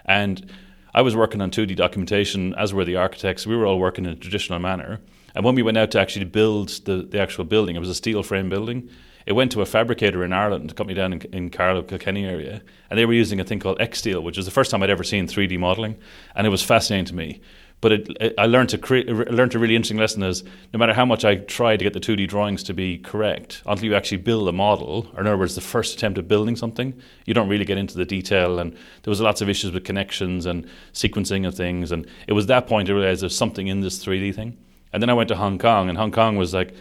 And 0.06 0.50
I 0.94 1.02
was 1.02 1.14
working 1.14 1.42
on 1.42 1.50
2D 1.50 1.76
documentation, 1.76 2.54
as 2.54 2.72
were 2.72 2.84
the 2.84 2.96
architects. 2.96 3.46
We 3.46 3.56
were 3.56 3.66
all 3.66 3.78
working 3.78 4.06
in 4.06 4.12
a 4.12 4.16
traditional 4.16 4.58
manner. 4.58 5.00
And 5.34 5.44
when 5.44 5.54
we 5.54 5.62
went 5.62 5.76
out 5.76 5.90
to 5.90 6.00
actually 6.00 6.24
build 6.24 6.70
the, 6.86 7.02
the 7.02 7.20
actual 7.20 7.44
building, 7.44 7.76
it 7.76 7.80
was 7.80 7.90
a 7.90 7.94
steel 7.94 8.22
frame 8.22 8.48
building. 8.48 8.88
It 9.26 9.32
went 9.32 9.50
to 9.52 9.60
a 9.60 9.66
fabricator 9.66 10.24
in 10.24 10.32
Ireland, 10.32 10.70
a 10.70 10.74
company 10.74 10.94
down 10.94 11.12
in, 11.12 11.20
in 11.32 11.50
Carlow, 11.50 11.82
Kilkenny 11.82 12.24
area, 12.24 12.62
and 12.88 12.98
they 12.98 13.04
were 13.04 13.12
using 13.12 13.40
a 13.40 13.44
thing 13.44 13.58
called 13.58 13.78
Xsteel, 13.80 14.22
which 14.22 14.36
was 14.36 14.46
the 14.46 14.52
first 14.52 14.70
time 14.70 14.82
I'd 14.82 14.90
ever 14.90 15.02
seen 15.02 15.26
3D 15.26 15.58
modeling. 15.58 15.96
And 16.36 16.46
it 16.46 16.50
was 16.50 16.62
fascinating 16.62 17.06
to 17.06 17.14
me. 17.14 17.40
But 17.80 17.92
it, 17.92 18.16
it, 18.20 18.34
I 18.38 18.46
learned 18.46 18.70
to 18.70 18.78
create, 18.78 19.08
learned 19.08 19.54
a 19.54 19.58
really 19.58 19.76
interesting 19.76 19.98
lesson 19.98 20.22
is 20.22 20.44
no 20.72 20.78
matter 20.78 20.94
how 20.94 21.04
much 21.04 21.24
I 21.24 21.36
try 21.36 21.76
to 21.76 21.84
get 21.84 21.92
the 21.92 22.00
2D 22.00 22.28
drawings 22.28 22.62
to 22.64 22.72
be 22.72 22.98
correct, 22.98 23.62
until 23.66 23.84
you 23.84 23.94
actually 23.94 24.18
build 24.18 24.48
a 24.48 24.52
model, 24.52 25.10
or 25.14 25.20
in 25.20 25.26
other 25.26 25.36
words, 25.36 25.56
the 25.56 25.60
first 25.60 25.96
attempt 25.96 26.18
at 26.18 26.28
building 26.28 26.56
something, 26.56 26.94
you 27.26 27.34
don't 27.34 27.48
really 27.48 27.66
get 27.66 27.76
into 27.76 27.96
the 27.96 28.06
detail. 28.06 28.60
And 28.60 28.72
there 28.72 29.10
was 29.10 29.20
lots 29.20 29.40
of 29.40 29.48
issues 29.48 29.72
with 29.72 29.84
connections 29.84 30.46
and 30.46 30.66
sequencing 30.94 31.46
of 31.46 31.54
things. 31.54 31.92
And 31.92 32.06
it 32.26 32.32
was 32.32 32.46
that 32.46 32.66
point 32.66 32.88
I 32.88 32.92
realized 32.92 33.22
there's 33.22 33.36
something 33.36 33.66
in 33.66 33.80
this 33.80 34.02
3D 34.02 34.34
thing. 34.34 34.56
And 34.92 35.02
then 35.02 35.10
I 35.10 35.14
went 35.14 35.28
to 35.28 35.36
Hong 35.36 35.58
Kong, 35.58 35.88
and 35.88 35.98
Hong 35.98 36.12
Kong 36.12 36.36
was 36.36 36.54
like, 36.54 36.74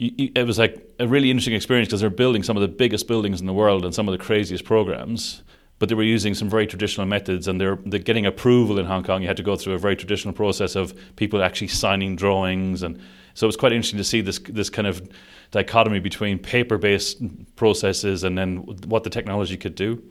it 0.00 0.46
was 0.46 0.58
like 0.58 0.86
a 1.00 1.08
really 1.08 1.30
interesting 1.30 1.54
experience 1.54 1.88
because 1.88 2.00
they're 2.00 2.10
building 2.10 2.42
some 2.44 2.56
of 2.56 2.60
the 2.60 2.68
biggest 2.68 3.08
buildings 3.08 3.40
in 3.40 3.46
the 3.46 3.52
world 3.52 3.84
and 3.84 3.92
some 3.94 4.06
of 4.06 4.12
the 4.12 4.24
craziest 4.24 4.64
programs 4.64 5.42
but 5.78 5.88
they 5.88 5.94
were 5.94 6.02
using 6.02 6.34
some 6.34 6.50
very 6.50 6.66
traditional 6.66 7.06
methods 7.06 7.46
and 7.46 7.60
they're, 7.60 7.78
they're, 7.86 8.00
getting 8.00 8.26
approval 8.26 8.78
in 8.78 8.86
Hong 8.86 9.04
Kong. 9.04 9.22
You 9.22 9.28
had 9.28 9.36
to 9.36 9.42
go 9.42 9.56
through 9.56 9.74
a 9.74 9.78
very 9.78 9.94
traditional 9.94 10.34
process 10.34 10.74
of 10.74 10.94
people 11.16 11.42
actually 11.42 11.68
signing 11.68 12.16
drawings, 12.16 12.82
and 12.82 12.98
so 13.34 13.46
it 13.46 13.48
was 13.48 13.56
quite 13.56 13.72
interesting 13.72 13.98
to 13.98 14.04
see 14.04 14.20
this 14.20 14.38
this 14.38 14.70
kind 14.70 14.86
of 14.86 15.08
dichotomy 15.50 16.00
between 16.00 16.38
paper-based 16.38 17.56
processes 17.56 18.24
and 18.24 18.36
then 18.36 18.58
what 18.88 19.04
the 19.04 19.10
technology 19.10 19.56
could 19.56 19.74
do. 19.74 20.02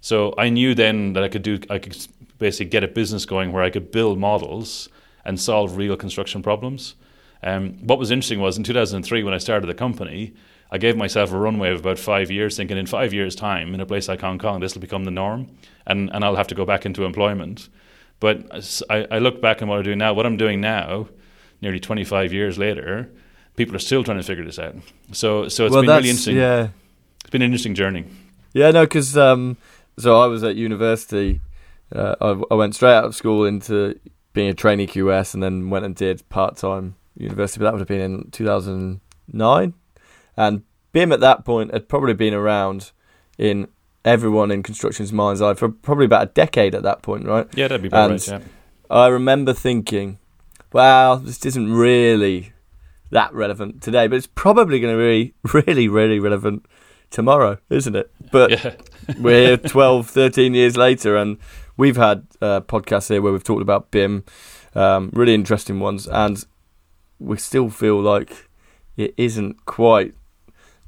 So 0.00 0.34
I 0.38 0.48
knew 0.48 0.74
then 0.74 1.12
that 1.14 1.24
I 1.24 1.28
could 1.28 1.42
do 1.42 1.58
I 1.70 1.78
could 1.78 1.96
basically 2.38 2.70
get 2.70 2.84
a 2.84 2.88
business 2.88 3.26
going 3.26 3.52
where 3.52 3.62
I 3.62 3.70
could 3.70 3.90
build 3.90 4.18
models 4.18 4.88
and 5.24 5.40
solve 5.40 5.76
real 5.76 5.96
construction 5.96 6.42
problems. 6.42 6.94
Um, 7.46 7.74
what 7.86 8.00
was 8.00 8.10
interesting 8.10 8.40
was 8.40 8.58
in 8.58 8.64
2003 8.64 9.22
when 9.22 9.32
I 9.32 9.38
started 9.38 9.68
the 9.68 9.74
company. 9.74 10.34
I 10.72 10.78
gave 10.78 10.96
myself 10.96 11.32
a 11.32 11.38
runway 11.38 11.70
of 11.70 11.78
about 11.78 11.96
five 11.96 12.28
years, 12.28 12.56
thinking 12.56 12.76
in 12.76 12.86
five 12.86 13.14
years' 13.14 13.36
time, 13.36 13.72
in 13.72 13.80
a 13.80 13.86
place 13.86 14.08
like 14.08 14.20
Hong 14.20 14.36
Kong, 14.36 14.58
this 14.58 14.74
will 14.74 14.80
become 14.80 15.04
the 15.04 15.12
norm, 15.12 15.46
and, 15.86 16.10
and 16.12 16.24
I'll 16.24 16.34
have 16.34 16.48
to 16.48 16.56
go 16.56 16.64
back 16.64 16.84
into 16.84 17.04
employment. 17.04 17.68
But 18.18 18.82
I, 18.90 19.06
I 19.12 19.18
look 19.20 19.40
back 19.40 19.62
on 19.62 19.68
what 19.68 19.78
I'm 19.78 19.84
doing 19.84 19.98
now. 19.98 20.12
What 20.12 20.26
I'm 20.26 20.36
doing 20.36 20.60
now, 20.60 21.08
nearly 21.62 21.78
25 21.78 22.32
years 22.32 22.58
later, 22.58 23.08
people 23.54 23.76
are 23.76 23.80
still 23.80 24.02
trying 24.02 24.16
to 24.16 24.24
figure 24.24 24.44
this 24.44 24.58
out. 24.58 24.74
So, 25.12 25.46
so 25.48 25.66
it's 25.66 25.72
well, 25.72 25.82
been 25.82 25.90
really 25.90 26.10
interesting. 26.10 26.36
Yeah, 26.36 26.70
it's 27.20 27.30
been 27.30 27.42
an 27.42 27.46
interesting 27.46 27.76
journey. 27.76 28.06
Yeah, 28.54 28.72
no, 28.72 28.86
because 28.86 29.16
um, 29.16 29.56
so 30.00 30.20
I 30.20 30.26
was 30.26 30.42
at 30.42 30.56
university. 30.56 31.40
Uh, 31.94 32.16
I, 32.20 32.42
I 32.50 32.54
went 32.56 32.74
straight 32.74 32.94
out 32.94 33.04
of 33.04 33.14
school 33.14 33.44
into 33.44 34.00
being 34.32 34.48
a 34.48 34.54
trainee 34.54 34.88
QS, 34.88 35.32
and 35.32 35.40
then 35.40 35.70
went 35.70 35.84
and 35.84 35.94
did 35.94 36.28
part 36.28 36.56
time 36.56 36.96
university. 37.16 37.58
But 37.58 37.64
that 37.64 37.72
would 37.72 37.80
have 37.80 37.88
been 37.88 38.00
in 38.00 38.30
2009. 38.30 39.74
And 40.36 40.62
BIM 40.92 41.12
at 41.12 41.20
that 41.20 41.44
point 41.44 41.72
had 41.72 41.88
probably 41.88 42.14
been 42.14 42.34
around 42.34 42.92
in 43.38 43.68
everyone 44.04 44.50
in 44.50 44.62
construction's 44.62 45.12
mind's 45.12 45.42
eye 45.42 45.54
for 45.54 45.68
probably 45.68 46.06
about 46.06 46.22
a 46.22 46.30
decade 46.32 46.74
at 46.74 46.82
that 46.84 47.02
point, 47.02 47.26
right? 47.26 47.46
Yeah, 47.54 47.68
that'd 47.68 47.82
be 47.82 47.88
about 47.88 48.10
right. 48.10 48.28
Yeah. 48.28 48.40
I 48.88 49.08
remember 49.08 49.52
thinking, 49.52 50.18
"Well, 50.72 51.18
this 51.18 51.44
isn't 51.44 51.72
really 51.72 52.52
that 53.10 53.34
relevant 53.34 53.82
today, 53.82 54.06
but 54.06 54.16
it's 54.16 54.28
probably 54.28 54.80
going 54.80 54.96
to 54.96 55.02
be 55.02 55.34
really, 55.52 55.88
really 55.88 56.20
relevant 56.20 56.64
tomorrow, 57.10 57.58
isn't 57.68 57.96
it?" 57.96 58.10
But 58.30 58.50
yeah. 58.52 58.74
we're 59.18 59.46
here 59.48 59.56
12, 59.56 60.08
13 60.08 60.54
years 60.54 60.76
later, 60.76 61.16
and 61.16 61.38
we've 61.76 61.96
had 61.96 62.26
uh, 62.40 62.60
podcasts 62.60 63.08
here 63.08 63.20
where 63.20 63.32
we've 63.32 63.44
talked 63.44 63.62
about 63.62 63.90
BIM, 63.90 64.24
um, 64.74 65.10
really 65.12 65.34
interesting 65.34 65.80
ones, 65.80 66.06
and 66.06 66.44
we 67.18 67.36
still 67.36 67.70
feel 67.70 68.00
like 68.00 68.48
it 68.96 69.14
isn't 69.16 69.64
quite 69.66 70.14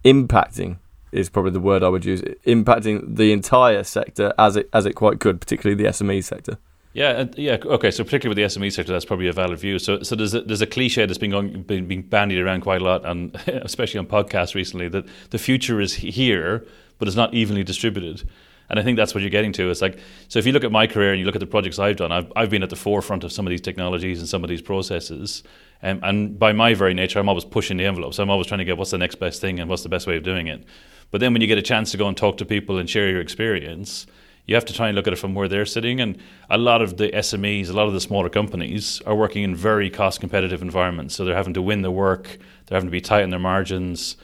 impacting 0.05 0.79
is 1.13 1.31
probably 1.31 1.53
the 1.53 1.61
word 1.61 1.83
I 1.83 1.89
would 1.89 2.05
use, 2.05 2.21
impacting 2.47 3.17
the 3.17 3.33
entire 3.33 3.83
sector 3.83 4.33
as 4.39 4.57
it 4.57 4.69
as 4.73 4.87
it 4.87 4.95
quite 4.95 5.21
could, 5.21 5.41
particularly 5.41 5.83
the 5.83 5.89
SME 5.91 6.23
sector. 6.23 6.59
Yeah, 6.93 7.27
yeah, 7.37 7.59
okay. 7.65 7.91
So 7.91 8.03
particularly 8.03 8.43
with 8.43 8.55
the 8.55 8.61
SME 8.61 8.73
sector, 8.73 8.93
that's 8.93 9.05
probably 9.05 9.29
a 9.29 9.33
valid 9.33 9.59
view. 9.59 9.79
So, 9.79 10.03
so 10.03 10.17
there's 10.17 10.35
a, 10.35 10.41
there's 10.41 10.63
a 10.63 10.67
cliche 10.67 11.07
that's 11.07 11.19
been 11.19 11.31
going 11.31 11.63
been, 11.63 11.87
being 11.87 12.03
bandied 12.03 12.41
around 12.41 12.63
quite 12.63 12.81
a 12.81 12.85
lot, 12.85 13.05
and 13.05 13.35
especially 13.47 13.99
on 13.99 14.07
podcasts 14.07 14.55
recently, 14.55 14.89
that 14.89 15.07
the 15.31 15.39
future 15.39 15.81
is 15.81 15.95
here, 15.95 16.67
but 16.99 17.07
it's 17.07 17.17
not 17.17 17.35
evenly 17.35 17.63
distributed. 17.63 18.29
And 18.71 18.79
I 18.79 18.83
think 18.83 18.99
that's 18.99 19.15
what 19.15 19.23
you're 19.23 19.31
getting 19.31 19.53
to. 19.55 19.71
It's 19.71 19.81
like 19.81 19.99
so 20.29 20.39
if 20.39 20.47
you 20.47 20.53
look 20.53 20.65
at 20.65 20.73
my 20.73 20.87
career 20.87 21.13
and 21.13 21.21
you 21.21 21.25
look 21.25 21.37
at 21.37 21.41
the 21.41 21.47
projects 21.47 21.79
I've 21.79 21.97
done, 21.97 22.13
I've 22.13 22.33
I've 22.37 22.51
been 22.51 22.63
at 22.63 22.71
the 22.71 22.77
forefront 22.77 23.23
of 23.23 23.33
some 23.33 23.47
of 23.47 23.51
these 23.51 23.61
technologies 23.61 24.19
and 24.19 24.29
some 24.29 24.43
of 24.43 24.51
these 24.51 24.63
processes. 24.63 25.43
Um, 25.83 26.01
and 26.03 26.39
by 26.39 26.53
my 26.53 26.75
very 26.75 26.95
nature, 26.95 27.19
I'm 27.19 27.29
always 27.29 27.45
pushing 27.45 27.77
the 27.77 27.85
envelope. 27.85 28.15
So 28.15 28.23
I'm 28.23 28.31
always 28.31 28.47
trying 28.47 28.59
to 28.59 28.65
get 28.65 28.77
what's 28.77 28.91
the 28.91 28.99
next 28.99 29.17
best 29.17 29.41
thing 29.41 29.61
and 29.61 29.71
what's 29.71 29.83
the 29.83 29.89
best 29.89 30.07
way 30.07 30.17
of 30.17 30.23
doing 30.23 30.47
it. 30.47 30.65
But 31.11 31.21
then 31.21 31.33
when 31.33 31.41
you 31.41 31.49
get 31.49 31.59
a 31.59 31.63
chance 31.63 31.91
to 31.93 31.97
go 31.97 32.09
and 32.09 32.17
talk 32.17 32.37
to 32.39 32.45
people 32.45 32.79
and 32.79 32.89
share 32.89 33.09
your 33.09 33.21
experience, 33.21 34.07
you 34.47 34.55
have 34.55 34.65
to 34.65 34.73
try 34.73 34.89
and 34.89 34.97
look 34.97 35.07
at 35.07 35.13
it 35.13 35.17
from 35.17 35.35
where 35.35 35.47
they're 35.47 35.67
sitting. 35.67 36.01
And 36.01 36.19
a 36.51 36.59
lot 36.59 36.83
of 36.83 36.97
the 36.97 37.09
SMEs, 37.11 37.69
a 37.69 37.73
lot 37.73 37.87
of 37.87 37.93
the 37.93 38.01
smaller 38.01 38.29
companies 38.29 39.01
are 39.07 39.15
working 39.15 39.43
in 39.43 39.55
very 39.55 39.91
cost 39.91 40.21
competitive 40.21 40.63
environments. 40.63 41.15
So 41.15 41.25
they're 41.25 41.35
having 41.35 41.55
to 41.55 41.63
win 41.63 41.83
the 41.83 41.91
work, 41.91 42.39
they're 42.67 42.77
having 42.77 42.89
to 42.89 42.93
be 42.93 43.01
tight 43.01 43.23
on 43.23 43.31
their 43.31 43.39
margins. 43.39 44.17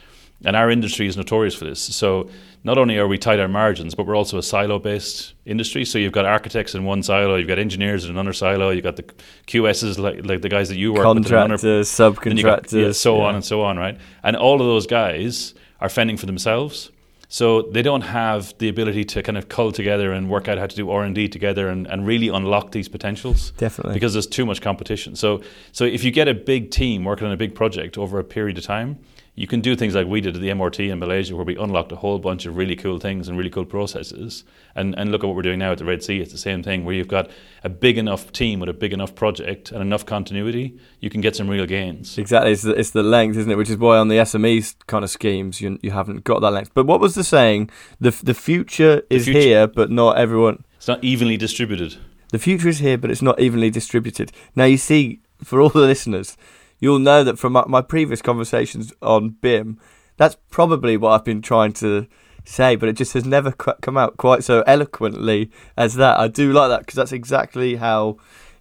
And 0.44 0.56
our 0.56 0.70
industry 0.70 1.06
is 1.06 1.16
notorious 1.16 1.54
for 1.54 1.64
this. 1.64 1.80
So 1.80 2.30
not 2.64 2.78
only 2.78 2.96
are 2.96 3.06
we 3.06 3.18
tight 3.18 3.38
on 3.38 3.52
margins, 3.52 3.94
but 3.94 4.06
we're 4.06 4.16
also 4.16 4.38
a 4.38 4.42
silo 4.42 4.78
based 4.78 5.34
industry. 5.44 5.84
So 5.84 5.98
you've 5.98 6.12
got 6.12 6.24
architects 6.24 6.74
in 6.74 6.84
one 6.84 7.02
silo, 7.02 7.36
you've 7.36 7.48
got 7.48 7.58
engineers 7.58 8.04
in 8.04 8.10
another 8.10 8.32
silo, 8.32 8.70
you've 8.70 8.82
got 8.82 8.96
the 8.96 9.04
QSs 9.46 9.98
like, 9.98 10.24
like 10.24 10.40
the 10.40 10.48
guys 10.48 10.70
that 10.70 10.76
you 10.76 10.92
work 10.92 11.04
Contractors, 11.04 11.62
with. 11.62 11.86
Contractors, 11.86 11.88
subcontractors. 11.90 12.42
Got, 12.42 12.72
yeah, 12.72 12.92
so 12.92 13.18
yeah. 13.18 13.24
on 13.24 13.34
and 13.34 13.44
so 13.44 13.62
on, 13.62 13.76
right? 13.76 13.98
And 14.22 14.34
all 14.34 14.60
of 14.60 14.66
those 14.66 14.86
guys 14.86 15.54
are 15.80 15.90
fending 15.90 16.16
for 16.16 16.26
themselves. 16.26 16.90
So 17.28 17.62
they 17.62 17.82
don't 17.82 18.02
have 18.02 18.56
the 18.58 18.68
ability 18.68 19.04
to 19.06 19.22
kind 19.22 19.36
of 19.36 19.48
cull 19.48 19.72
together 19.72 20.12
and 20.12 20.30
work 20.30 20.46
out 20.46 20.56
how 20.56 20.66
to 20.66 20.76
do 20.76 20.90
R 20.90 21.02
and 21.02 21.14
D 21.14 21.28
together 21.28 21.68
and, 21.68 21.86
and 21.88 22.06
really 22.06 22.28
unlock 22.28 22.72
these 22.72 22.88
potentials. 22.88 23.50
Definitely, 23.56 23.94
because 23.94 24.12
there's 24.12 24.26
too 24.26 24.46
much 24.46 24.60
competition. 24.62 25.16
So 25.16 25.42
so 25.72 25.84
if 25.84 26.04
you 26.04 26.12
get 26.12 26.28
a 26.28 26.34
big 26.34 26.70
team 26.70 27.04
working 27.04 27.26
on 27.26 27.32
a 27.32 27.36
big 27.36 27.54
project 27.54 27.98
over 27.98 28.18
a 28.18 28.24
period 28.24 28.56
of 28.56 28.64
time, 28.64 29.00
you 29.36 29.48
can 29.48 29.60
do 29.60 29.74
things 29.74 29.96
like 29.96 30.06
we 30.06 30.20
did 30.20 30.36
at 30.36 30.40
the 30.40 30.48
MRT 30.48 30.90
in 30.90 31.00
Malaysia, 31.00 31.34
where 31.34 31.44
we 31.44 31.56
unlocked 31.56 31.90
a 31.90 31.96
whole 31.96 32.20
bunch 32.20 32.46
of 32.46 32.56
really 32.56 32.76
cool 32.76 32.98
things 32.98 33.28
and 33.28 33.36
really 33.36 33.50
cool 33.50 33.64
processes. 33.64 34.44
And, 34.76 34.96
and 34.96 35.10
look 35.10 35.24
at 35.24 35.26
what 35.26 35.34
we're 35.34 35.42
doing 35.42 35.58
now 35.58 35.72
at 35.72 35.78
the 35.78 35.84
Red 35.84 36.04
Sea. 36.04 36.20
It's 36.20 36.30
the 36.30 36.38
same 36.38 36.62
thing, 36.62 36.84
where 36.84 36.94
you've 36.94 37.08
got 37.08 37.30
a 37.64 37.68
big 37.68 37.98
enough 37.98 38.32
team 38.32 38.60
with 38.60 38.68
a 38.68 38.72
big 38.72 38.92
enough 38.92 39.16
project 39.16 39.72
and 39.72 39.82
enough 39.82 40.06
continuity, 40.06 40.78
you 41.00 41.10
can 41.10 41.20
get 41.20 41.34
some 41.34 41.48
real 41.48 41.66
gains. 41.66 42.16
Exactly. 42.16 42.52
It's 42.52 42.62
the, 42.62 42.78
it's 42.78 42.90
the 42.90 43.02
length, 43.02 43.36
isn't 43.36 43.50
it? 43.50 43.56
Which 43.56 43.70
is 43.70 43.76
why 43.76 43.98
on 43.98 44.06
the 44.06 44.16
SMEs 44.16 44.76
kind 44.86 45.02
of 45.02 45.10
schemes, 45.10 45.60
you, 45.60 45.80
you 45.82 45.90
haven't 45.90 46.22
got 46.22 46.40
that 46.40 46.52
length. 46.52 46.70
But 46.72 46.86
what 46.86 47.00
was 47.00 47.16
the 47.16 47.24
saying? 47.24 47.70
The, 48.00 48.10
the 48.10 48.34
future 48.34 49.02
is 49.10 49.26
the 49.26 49.32
future, 49.32 49.48
here, 49.48 49.66
but 49.66 49.90
not 49.90 50.16
everyone. 50.16 50.64
It's 50.76 50.86
not 50.86 51.02
evenly 51.02 51.36
distributed. 51.36 51.96
The 52.30 52.38
future 52.38 52.68
is 52.68 52.78
here, 52.78 52.98
but 52.98 53.10
it's 53.10 53.22
not 53.22 53.40
evenly 53.40 53.70
distributed. 53.70 54.30
Now, 54.54 54.64
you 54.64 54.76
see, 54.76 55.20
for 55.42 55.60
all 55.60 55.70
the 55.70 55.80
listeners, 55.80 56.36
you'll 56.84 56.98
know 56.98 57.24
that 57.24 57.38
from 57.38 57.54
my, 57.54 57.64
my 57.66 57.80
previous 57.80 58.20
conversations 58.20 58.92
on 59.00 59.30
BIM, 59.30 59.80
that's 60.18 60.36
probably 60.50 60.98
what 60.98 61.12
I've 61.12 61.24
been 61.24 61.40
trying 61.40 61.72
to 61.74 62.06
say, 62.44 62.76
but 62.76 62.90
it 62.90 62.92
just 62.92 63.14
has 63.14 63.24
never 63.24 63.52
qu- 63.52 63.80
come 63.80 63.96
out 63.96 64.18
quite 64.18 64.44
so 64.44 64.62
eloquently 64.66 65.50
as 65.78 65.94
that. 65.94 66.20
I 66.20 66.28
do 66.28 66.52
like 66.52 66.68
that 66.68 66.80
because 66.80 66.96
that's 66.96 67.10
exactly 67.10 67.76
how, 67.76 68.18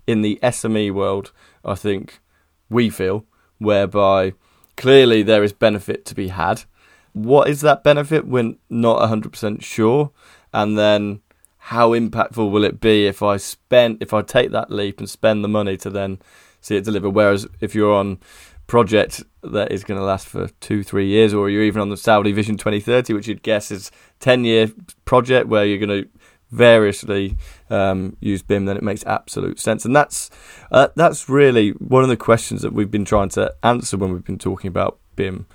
in 0.08 0.22
the 0.22 0.40
SME 0.42 0.94
world, 0.94 1.34
I 1.66 1.76
think 1.76 2.22
we 2.70 2.90
feel, 2.90 3.26
whereby 3.58 4.36
clearly 4.78 5.22
there 5.22 5.44
is 5.44 5.52
benefit 5.52 6.06
to 6.06 6.16
be 6.16 6.30
had. 6.30 6.64
What 7.12 7.50
is 7.50 7.60
that 7.60 7.84
benefit? 7.84 8.26
We're 8.26 8.56
not 8.70 9.02
100% 9.02 9.62
sure. 9.62 10.12
And 10.54 10.78
then 10.78 11.20
how 11.58 11.92
impactful 11.92 12.50
will 12.50 12.64
it 12.64 12.80
be 12.80 13.06
if 13.06 13.22
I 13.22 13.36
spend, 13.36 13.98
if 14.00 14.14
I 14.14 14.22
take 14.22 14.52
that 14.52 14.72
leap 14.72 15.00
and 15.00 15.10
spend 15.10 15.44
the 15.44 15.50
money 15.50 15.76
to 15.76 15.90
then 15.90 16.20
see 16.64 16.76
it 16.78 16.84
deliver. 16.84 17.10
Whereas 17.10 17.48
if 17.60 17.76
you're 17.76 17.94
on 17.94 18.18
project 18.66 19.24
that 19.44 19.72
is 19.72 19.84
going 19.84 20.00
to 20.00 20.06
last 20.06 20.26
for 20.26 20.48
two, 20.60 20.82
three 20.82 21.08
years, 21.08 21.34
or 21.34 21.50
you're 21.50 21.64
even 21.64 21.82
on 21.82 21.90
the 21.90 21.98
Saudi 21.98 22.32
Vision 22.32 22.58
2030, 22.58 23.14
which 23.14 23.28
you'd 23.28 23.44
guess 23.44 23.70
is 23.70 23.92
10 24.22 24.46
year 24.46 24.72
project 25.06 25.48
where 25.48 25.66
you're 25.66 25.86
going 25.86 26.04
to 26.04 26.10
variously 26.50 27.36
um, 27.70 28.16
use 28.20 28.42
BIM, 28.42 28.66
then 28.66 28.78
it 28.78 28.84
makes 28.84 29.06
absolute 29.06 29.60
sense. 29.60 29.86
And 29.86 29.96
that's 29.96 30.30
uh, 30.72 30.90
that's 30.96 31.28
really 31.28 31.72
one 31.72 32.04
of 32.04 32.10
the 32.10 32.18
questions 32.18 32.62
that 32.62 32.74
we've 32.74 32.92
been 32.92 33.06
trying 33.06 33.30
to 33.30 33.54
answer 33.64 33.98
when 33.98 34.14
we've 34.14 34.24
been 34.24 34.40
talking 34.40 34.68
about 34.68 35.00
BIM 35.16 35.46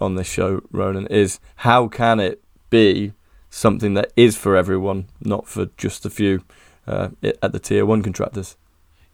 on 0.00 0.14
this 0.14 0.28
show, 0.28 0.62
Ronan, 0.70 1.06
is 1.08 1.40
how 1.56 1.88
can 1.88 2.20
it 2.20 2.42
be 2.70 3.12
something 3.50 3.94
that 3.94 4.12
is 4.16 4.36
for 4.36 4.56
everyone, 4.56 5.08
not 5.20 5.46
for 5.46 5.66
just 5.76 6.06
a 6.06 6.10
few 6.10 6.42
uh, 6.86 7.08
at 7.42 7.52
the 7.52 7.58
tier 7.58 7.84
one 7.84 8.02
contractors? 8.02 8.56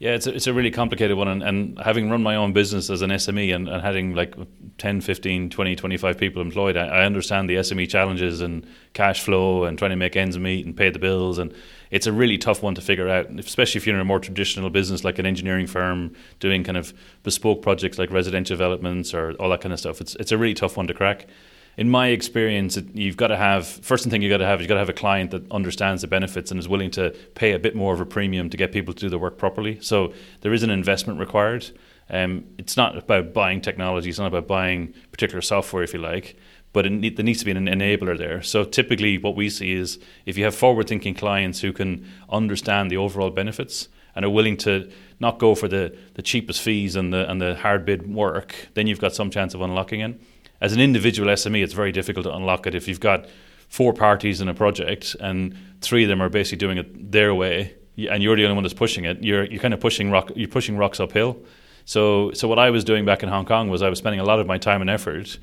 Yeah, 0.02 0.14
it's 0.14 0.26
a, 0.26 0.35
it's 0.35 0.49
a 0.49 0.52
really 0.52 0.73
complicated 0.73 1.16
one. 1.16 1.28
And, 1.28 1.44
and 1.44 1.78
having 1.78 2.11
run 2.11 2.25
my 2.25 2.35
own 2.35 2.52
business 2.52 2.90
as 2.90 3.02
an 3.02 3.11
SME 3.11 3.54
and, 3.54 3.68
and 3.68 3.80
having 3.80 4.16
like 4.16 4.35
10, 4.78 5.00
15, 5.00 5.49
20, 5.49 5.76
25 5.76 6.18
people 6.18 6.42
employed, 6.42 6.76
I, 6.76 6.87
I, 6.88 7.04
understand 7.04 7.49
the 7.49 7.54
SME 7.54 7.88
challenges 7.88 8.40
and 8.40 8.66
cash 8.94 9.23
flow 9.23 9.62
and 9.62 9.78
trying 9.78 9.92
to 9.92 9.97
make 9.97 10.16
ends 10.16 10.37
meet 10.37 10.66
and 10.66 10.76
pay 10.76 10.90
the 10.90 10.99
bills. 10.99 11.38
And 11.38 11.54
it's 11.92 12.09
a 12.09 12.12
really 12.12 12.37
tough 12.37 12.64
one 12.64 12.75
to 12.75 12.80
figure 12.80 13.09
out, 13.09 13.30
especially 13.38 13.78
if 13.78 13.87
you're 13.87 13.94
in 13.94 14.00
a 14.00 14.04
more 14.04 14.18
traditional 14.18 14.71
business 14.71 15.04
like 15.04 15.21
an 15.21 15.26
engineering 15.26 15.68
firm 15.68 16.16
doing 16.40 16.64
kind 16.64 16.76
of 16.76 16.92
bespoke 17.23 17.62
projects 17.62 17.97
like 17.97 18.11
residential 18.11 18.56
developments 18.56 19.14
or 19.14 19.35
all 19.35 19.50
that 19.50 19.61
kind 19.61 19.73
of 19.73 19.78
stuff. 19.78 20.00
It's, 20.00 20.16
it's 20.16 20.32
a 20.32 20.37
really 20.37 20.54
tough 20.54 20.76
one 20.76 20.88
to 20.88 20.94
crack 20.94 21.28
in 21.76 21.88
my 21.88 22.09
experience, 22.09 22.79
you've 22.93 23.17
got 23.17 23.29
to 23.29 23.37
have 23.37 23.67
first 23.67 24.07
thing 24.09 24.21
you've 24.21 24.31
got 24.31 24.38
to 24.38 24.47
have 24.47 24.61
is 24.61 24.64
you've 24.64 24.69
got 24.69 24.75
to 24.75 24.81
have 24.81 24.88
a 24.88 24.95
client 24.95 25.31
that 25.31 25.50
understands 25.50 26.02
the 26.02 26.09
benefits 26.09 26.50
and 26.50 26.61
is 26.61 26.69
willing 26.69 26.91
to 26.93 27.11
pay 27.35 27.52
a 27.52 27.59
bit 27.59 27.75
more 27.75 27.95
of 27.95 28.00
a 28.00 28.07
premium 28.07 28.50
to 28.50 28.57
get 28.57 28.73
people 28.73 28.93
to 28.93 29.00
do 29.00 29.09
the 29.09 29.19
work 29.19 29.38
properly. 29.38 29.79
So 29.81 30.12
there 30.43 30.52
is 30.52 30.62
an 30.62 30.71
investment 30.71 31.19
required. 31.19 31.71
Um, 32.11 32.45
it's 32.59 32.76
not 32.76 32.99
about 32.99 33.33
buying 33.33 33.62
technology. 33.62 34.11
It's 34.11 34.19
not 34.19 34.26
about 34.26 34.47
buying 34.47 34.93
particular 35.12 35.41
software, 35.41 35.83
if 35.83 35.95
you 35.95 36.00
like. 36.00 36.37
But 36.75 36.91
need, 36.91 37.17
there 37.17 37.25
needs 37.25 37.38
to 37.38 37.45
be 37.45 37.50
an 37.50 37.67
enabler 37.67 38.17
there. 38.19 38.43
So 38.43 38.64
typically, 38.64 39.17
what 39.19 39.35
we 39.35 39.49
see 39.49 39.73
is 39.73 39.99
if 40.26 40.37
you 40.37 40.45
have 40.45 40.55
forward-thinking 40.55 41.14
clients 41.14 41.61
who 41.61 41.73
can 41.73 42.07
understand 42.31 42.91
the 42.91 42.97
overall 42.97 43.31
benefits 43.31 43.88
and 44.14 44.25
are 44.25 44.31
willing 44.31 44.57
to 44.59 44.91
not 45.21 45.38
go 45.38 45.55
for 45.55 45.69
the, 45.69 45.97
the 46.14 46.23
cheapest 46.23 46.61
fees 46.61 46.97
and 46.97 47.12
the 47.12 47.31
and 47.31 47.41
the 47.41 47.55
hard 47.57 47.85
bid 47.85 48.12
work, 48.12 48.69
then 48.75 48.87
you've 48.87 49.00
got 49.00 49.14
some 49.14 49.31
chance 49.31 49.55
of 49.55 49.61
unlocking 49.61 50.00
it 50.00 50.21
as 50.62 50.73
an 50.73 50.81
individual 50.81 51.28
SME, 51.28 51.62
it's 51.62 51.75
very 51.75 51.90
difficult 51.90 52.25
to 52.25 52.35
unlock 52.35 52.66
it 52.69 52.75
if 52.75 52.87
you've 52.87 53.00
got 53.00 53.26
four 53.69 53.92
parties 53.92 54.40
in 54.40 54.49
a 54.49 54.54
project 54.54 55.16
and 55.19 55.57
three 55.81 56.04
of 56.04 56.09
them 56.09 56.23
are 56.23 56.28
basically 56.28 56.59
doing 56.59 56.78
it 56.78 57.11
their 57.11 57.35
way, 57.35 57.75
and 57.99 58.23
you're 58.23 58.37
the 58.37 58.45
only 58.45 58.54
one 58.54 58.62
that's 58.62 58.73
pushing 58.73 59.04
it. 59.04 59.23
You're 59.25 59.45
you're 59.45 59.61
kind 59.61 59.75
of 59.75 59.81
pushing 59.81 60.11
rock. 60.11 60.31
You're 60.37 60.49
pushing 60.49 60.76
rocks 60.76 61.00
uphill. 61.00 61.37
So 61.85 62.31
so 62.33 62.47
what 62.47 62.61
I 62.61 62.71
was 62.71 62.85
doing 62.85 63.04
back 63.04 63.25
in 63.25 63.28
Hong 63.28 63.45
Kong 63.45 63.69
was 63.69 63.83
I 63.83 63.88
was 63.88 63.99
spending 63.99 64.21
a 64.21 64.25
lot 64.25 64.38
of 64.38 64.47
my 64.47 64.57
time 64.57 64.81
and 64.81 64.88
effort 64.88 65.37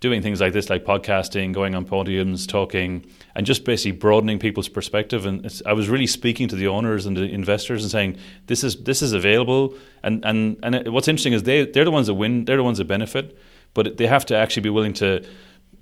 doing 0.00 0.20
things 0.20 0.40
like 0.40 0.52
this, 0.52 0.68
like 0.68 0.84
podcasting, 0.84 1.52
going 1.52 1.74
on 1.76 1.86
podiums, 1.86 2.46
talking, 2.46 3.06
and 3.36 3.46
just 3.46 3.64
basically 3.64 3.92
broadening 3.92 4.40
people's 4.40 4.68
perspective. 4.68 5.24
And 5.24 5.62
I 5.64 5.72
was 5.72 5.88
really 5.88 6.08
speaking 6.08 6.48
to 6.48 6.56
the 6.56 6.66
owners 6.66 7.06
and 7.06 7.16
the 7.16 7.22
investors 7.22 7.84
and 7.84 7.92
saying, 7.92 8.18
"This 8.48 8.64
is 8.64 8.82
this 8.82 9.02
is 9.02 9.12
available." 9.12 9.74
And 10.02 10.24
and 10.24 10.58
and 10.64 10.88
what's 10.88 11.06
interesting 11.06 11.32
is 11.32 11.44
they 11.44 11.64
they're 11.64 11.84
the 11.84 11.92
ones 11.92 12.08
that 12.08 12.14
win. 12.14 12.44
They're 12.44 12.56
the 12.56 12.64
ones 12.64 12.78
that 12.78 12.88
benefit 12.88 13.38
but 13.74 13.96
they 13.96 14.06
have 14.06 14.24
to 14.26 14.36
actually 14.36 14.62
be 14.62 14.70
willing 14.70 14.94
to 14.94 15.24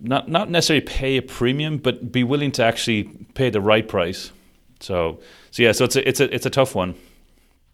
not 0.01 0.29
not 0.29 0.51
necessarily 0.51 0.85
pay 0.85 1.17
a 1.17 1.23
premium, 1.23 1.79
but 1.79 2.11
be 2.11 2.25
willing 2.25 2.51
to 2.53 2.65
actually 2.65 3.05
pay 3.35 3.51
the 3.51 3.61
right 3.61 3.87
price. 3.87 4.33
So 4.81 5.21
so 5.51 5.63
yeah, 5.63 5.73
so 5.73 5.85
it's 5.85 5.97
a 5.97 6.09
it's 6.09 6.21
a 6.21 6.35
it's 6.35 6.47
a 6.47 6.51
tough 6.51 6.75
one. 6.75 6.95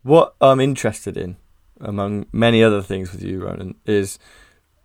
What 0.02 0.34
I'm 0.40 0.60
interested 0.60 1.16
in, 1.16 1.36
among 1.80 2.26
many 2.32 2.62
other 2.62 2.82
things 2.82 3.12
with 3.12 3.22
you, 3.22 3.44
Ronan, 3.44 3.74
is 3.86 4.18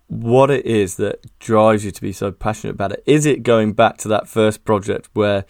what 0.08 0.50
it 0.50 0.64
is 0.66 0.96
that 0.96 1.38
drives 1.38 1.84
you 1.84 1.90
to 1.90 2.00
be 2.00 2.12
so 2.12 2.30
passionate 2.30 2.74
about 2.74 2.92
it. 2.92 3.02
Is 3.06 3.26
it 3.26 3.42
going 3.42 3.72
back 3.72 3.98
to 3.98 4.08
that 4.08 4.28
first 4.28 4.64
project 4.64 5.08
where 5.12 5.44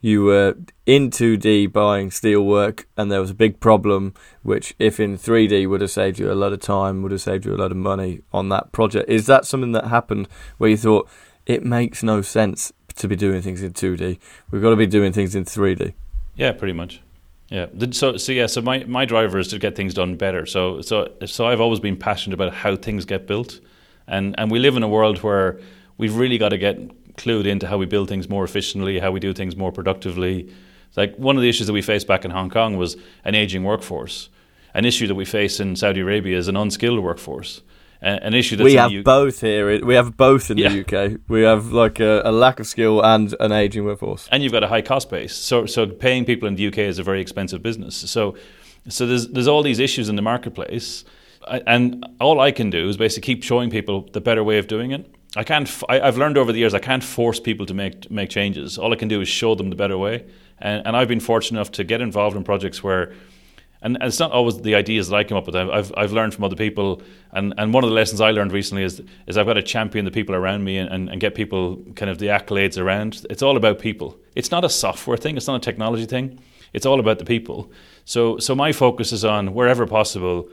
you 0.00 0.24
were 0.24 0.56
in 0.84 1.10
2D 1.10 1.72
buying 1.72 2.10
steelwork 2.10 2.84
and 2.96 3.10
there 3.10 3.20
was 3.20 3.30
a 3.30 3.34
big 3.34 3.60
problem, 3.60 4.14
which 4.42 4.74
if 4.78 5.00
in 5.00 5.16
3D 5.16 5.68
would 5.68 5.80
have 5.80 5.90
saved 5.90 6.18
you 6.18 6.30
a 6.30 6.34
lot 6.34 6.52
of 6.52 6.60
time, 6.60 7.02
would 7.02 7.12
have 7.12 7.20
saved 7.20 7.44
you 7.44 7.54
a 7.54 7.56
lot 7.56 7.70
of 7.70 7.76
money 7.76 8.22
on 8.32 8.48
that 8.50 8.72
project. 8.72 9.08
Is 9.08 9.26
that 9.26 9.44
something 9.44 9.72
that 9.72 9.86
happened 9.86 10.28
where 10.58 10.70
you 10.70 10.76
thought 10.76 11.08
it 11.46 11.64
makes 11.64 12.02
no 12.02 12.22
sense 12.22 12.72
to 12.96 13.08
be 13.08 13.16
doing 13.16 13.42
things 13.42 13.62
in 13.62 13.72
2D? 13.72 14.18
We've 14.50 14.62
got 14.62 14.70
to 14.70 14.76
be 14.76 14.86
doing 14.86 15.12
things 15.12 15.34
in 15.34 15.44
3D. 15.44 15.94
Yeah, 16.36 16.52
pretty 16.52 16.74
much. 16.74 17.00
Yeah. 17.48 17.66
So 17.92 18.16
so 18.16 18.32
yeah. 18.32 18.46
So 18.46 18.60
my, 18.60 18.84
my 18.84 19.04
driver 19.04 19.38
is 19.38 19.48
to 19.48 19.58
get 19.58 19.76
things 19.76 19.94
done 19.94 20.16
better. 20.16 20.46
So 20.46 20.80
so 20.80 21.12
so 21.24 21.46
I've 21.46 21.60
always 21.60 21.80
been 21.80 21.96
passionate 21.96 22.34
about 22.34 22.52
how 22.52 22.76
things 22.76 23.04
get 23.04 23.26
built, 23.26 23.60
and 24.06 24.34
and 24.38 24.50
we 24.50 24.58
live 24.58 24.76
in 24.76 24.82
a 24.82 24.88
world 24.88 25.22
where 25.22 25.60
we've 25.96 26.16
really 26.16 26.38
got 26.38 26.48
to 26.50 26.58
get 26.58 26.78
clued 27.16 27.46
into 27.46 27.66
how 27.66 27.78
we 27.78 27.86
build 27.86 28.08
things 28.08 28.28
more 28.28 28.44
efficiently, 28.44 28.98
how 28.98 29.10
we 29.10 29.20
do 29.20 29.32
things 29.32 29.56
more 29.56 29.72
productively. 29.72 30.52
Like 30.96 31.16
one 31.16 31.36
of 31.36 31.42
the 31.42 31.48
issues 31.48 31.66
that 31.66 31.72
we 31.72 31.82
faced 31.82 32.06
back 32.06 32.24
in 32.24 32.30
Hong 32.30 32.50
Kong 32.50 32.76
was 32.76 32.96
an 33.24 33.34
aging 33.34 33.64
workforce. 33.64 34.28
An 34.74 34.84
issue 34.84 35.06
that 35.06 35.14
we 35.14 35.24
face 35.24 35.60
in 35.60 35.76
Saudi 35.76 36.00
Arabia 36.00 36.36
is 36.36 36.48
an 36.48 36.56
unskilled 36.56 37.02
workforce. 37.02 37.62
An 38.02 38.34
issue 38.34 38.56
that 38.56 38.64
we 38.64 38.74
have 38.74 38.92
U- 38.92 39.02
both 39.02 39.40
here. 39.40 39.84
We 39.84 39.94
have 39.94 40.16
both 40.16 40.50
in 40.50 40.58
yeah. 40.58 40.68
the 40.68 40.80
UK. 40.80 41.20
We 41.28 41.42
have 41.42 41.72
like 41.72 41.98
a, 41.98 42.20
a, 42.26 42.30
lack 42.30 42.60
of 42.60 42.66
skill 42.66 43.02
and 43.02 43.34
an 43.40 43.52
aging 43.52 43.84
workforce, 43.84 44.28
and 44.30 44.42
you've 44.42 44.52
got 44.52 44.62
a 44.62 44.68
high 44.68 44.82
cost 44.82 45.08
base. 45.08 45.34
So, 45.34 45.64
so 45.64 45.86
paying 45.86 46.26
people 46.26 46.46
in 46.46 46.56
the 46.56 46.66
UK 46.66 46.78
is 46.78 46.98
a 46.98 47.02
very 47.02 47.22
expensive 47.22 47.62
business. 47.62 47.96
So, 47.96 48.36
so 48.88 49.06
there's 49.06 49.28
there's 49.28 49.48
all 49.48 49.62
these 49.62 49.78
issues 49.78 50.10
in 50.10 50.16
the 50.16 50.22
marketplace, 50.22 51.04
and 51.66 52.04
all 52.20 52.38
I 52.38 52.52
can 52.52 52.68
do 52.68 52.86
is 52.86 52.98
basically 52.98 53.34
keep 53.34 53.42
showing 53.42 53.70
people 53.70 54.02
the 54.12 54.20
better 54.20 54.44
way 54.44 54.58
of 54.58 54.66
doing 54.66 54.90
it. 54.90 55.15
I 55.36 55.44
can't. 55.44 55.70
I, 55.88 55.98
have 55.98 56.16
learned 56.16 56.38
over 56.38 56.50
the 56.50 56.58
years 56.58 56.74
I 56.74 56.78
can't 56.78 57.04
force 57.04 57.38
people 57.38 57.66
to 57.66 57.74
make 57.74 58.10
make 58.10 58.30
changes. 58.30 58.78
All 58.78 58.92
I 58.92 58.96
can 58.96 59.08
do 59.08 59.20
is 59.20 59.28
show 59.28 59.54
them 59.54 59.70
the 59.70 59.76
better 59.76 59.98
way. 59.98 60.24
And, 60.58 60.86
and 60.86 60.96
I've 60.96 61.08
been 61.08 61.20
fortunate 61.20 61.58
enough 61.58 61.72
to 61.72 61.84
get 61.84 62.00
involved 62.00 62.36
in 62.36 62.42
projects 62.42 62.82
where, 62.82 63.12
and, 63.82 63.96
and 63.96 64.04
it's 64.04 64.18
not 64.18 64.32
always 64.32 64.58
the 64.62 64.74
ideas 64.74 65.08
that 65.08 65.16
I 65.16 65.24
come 65.24 65.36
up 65.36 65.46
with. 65.46 65.54
I've 65.54 65.92
I've 65.96 66.12
learned 66.12 66.34
from 66.34 66.44
other 66.44 66.56
people, 66.56 67.02
and, 67.32 67.52
and 67.58 67.74
one 67.74 67.84
of 67.84 67.90
the 67.90 67.94
lessons 67.94 68.22
I 68.22 68.30
learned 68.30 68.52
recently 68.52 68.82
is 68.82 69.02
is 69.26 69.36
I've 69.36 69.46
got 69.46 69.54
to 69.54 69.62
champion 69.62 70.06
the 70.06 70.10
people 70.10 70.34
around 70.34 70.64
me 70.64 70.78
and, 70.78 70.90
and, 70.90 71.10
and 71.10 71.20
get 71.20 71.34
people 71.34 71.84
kind 71.94 72.10
of 72.10 72.18
the 72.18 72.28
accolades 72.28 72.78
around. 72.82 73.26
It's 73.28 73.42
all 73.42 73.58
about 73.58 73.78
people. 73.78 74.18
It's 74.34 74.50
not 74.50 74.64
a 74.64 74.70
software 74.70 75.18
thing. 75.18 75.36
It's 75.36 75.46
not 75.46 75.56
a 75.56 75.64
technology 75.64 76.06
thing. 76.06 76.40
It's 76.72 76.86
all 76.86 76.98
about 76.98 77.18
the 77.18 77.26
people. 77.26 77.70
So 78.06 78.38
so 78.38 78.54
my 78.54 78.72
focus 78.72 79.12
is 79.12 79.24
on 79.24 79.52
wherever 79.52 79.86
possible 79.86 80.48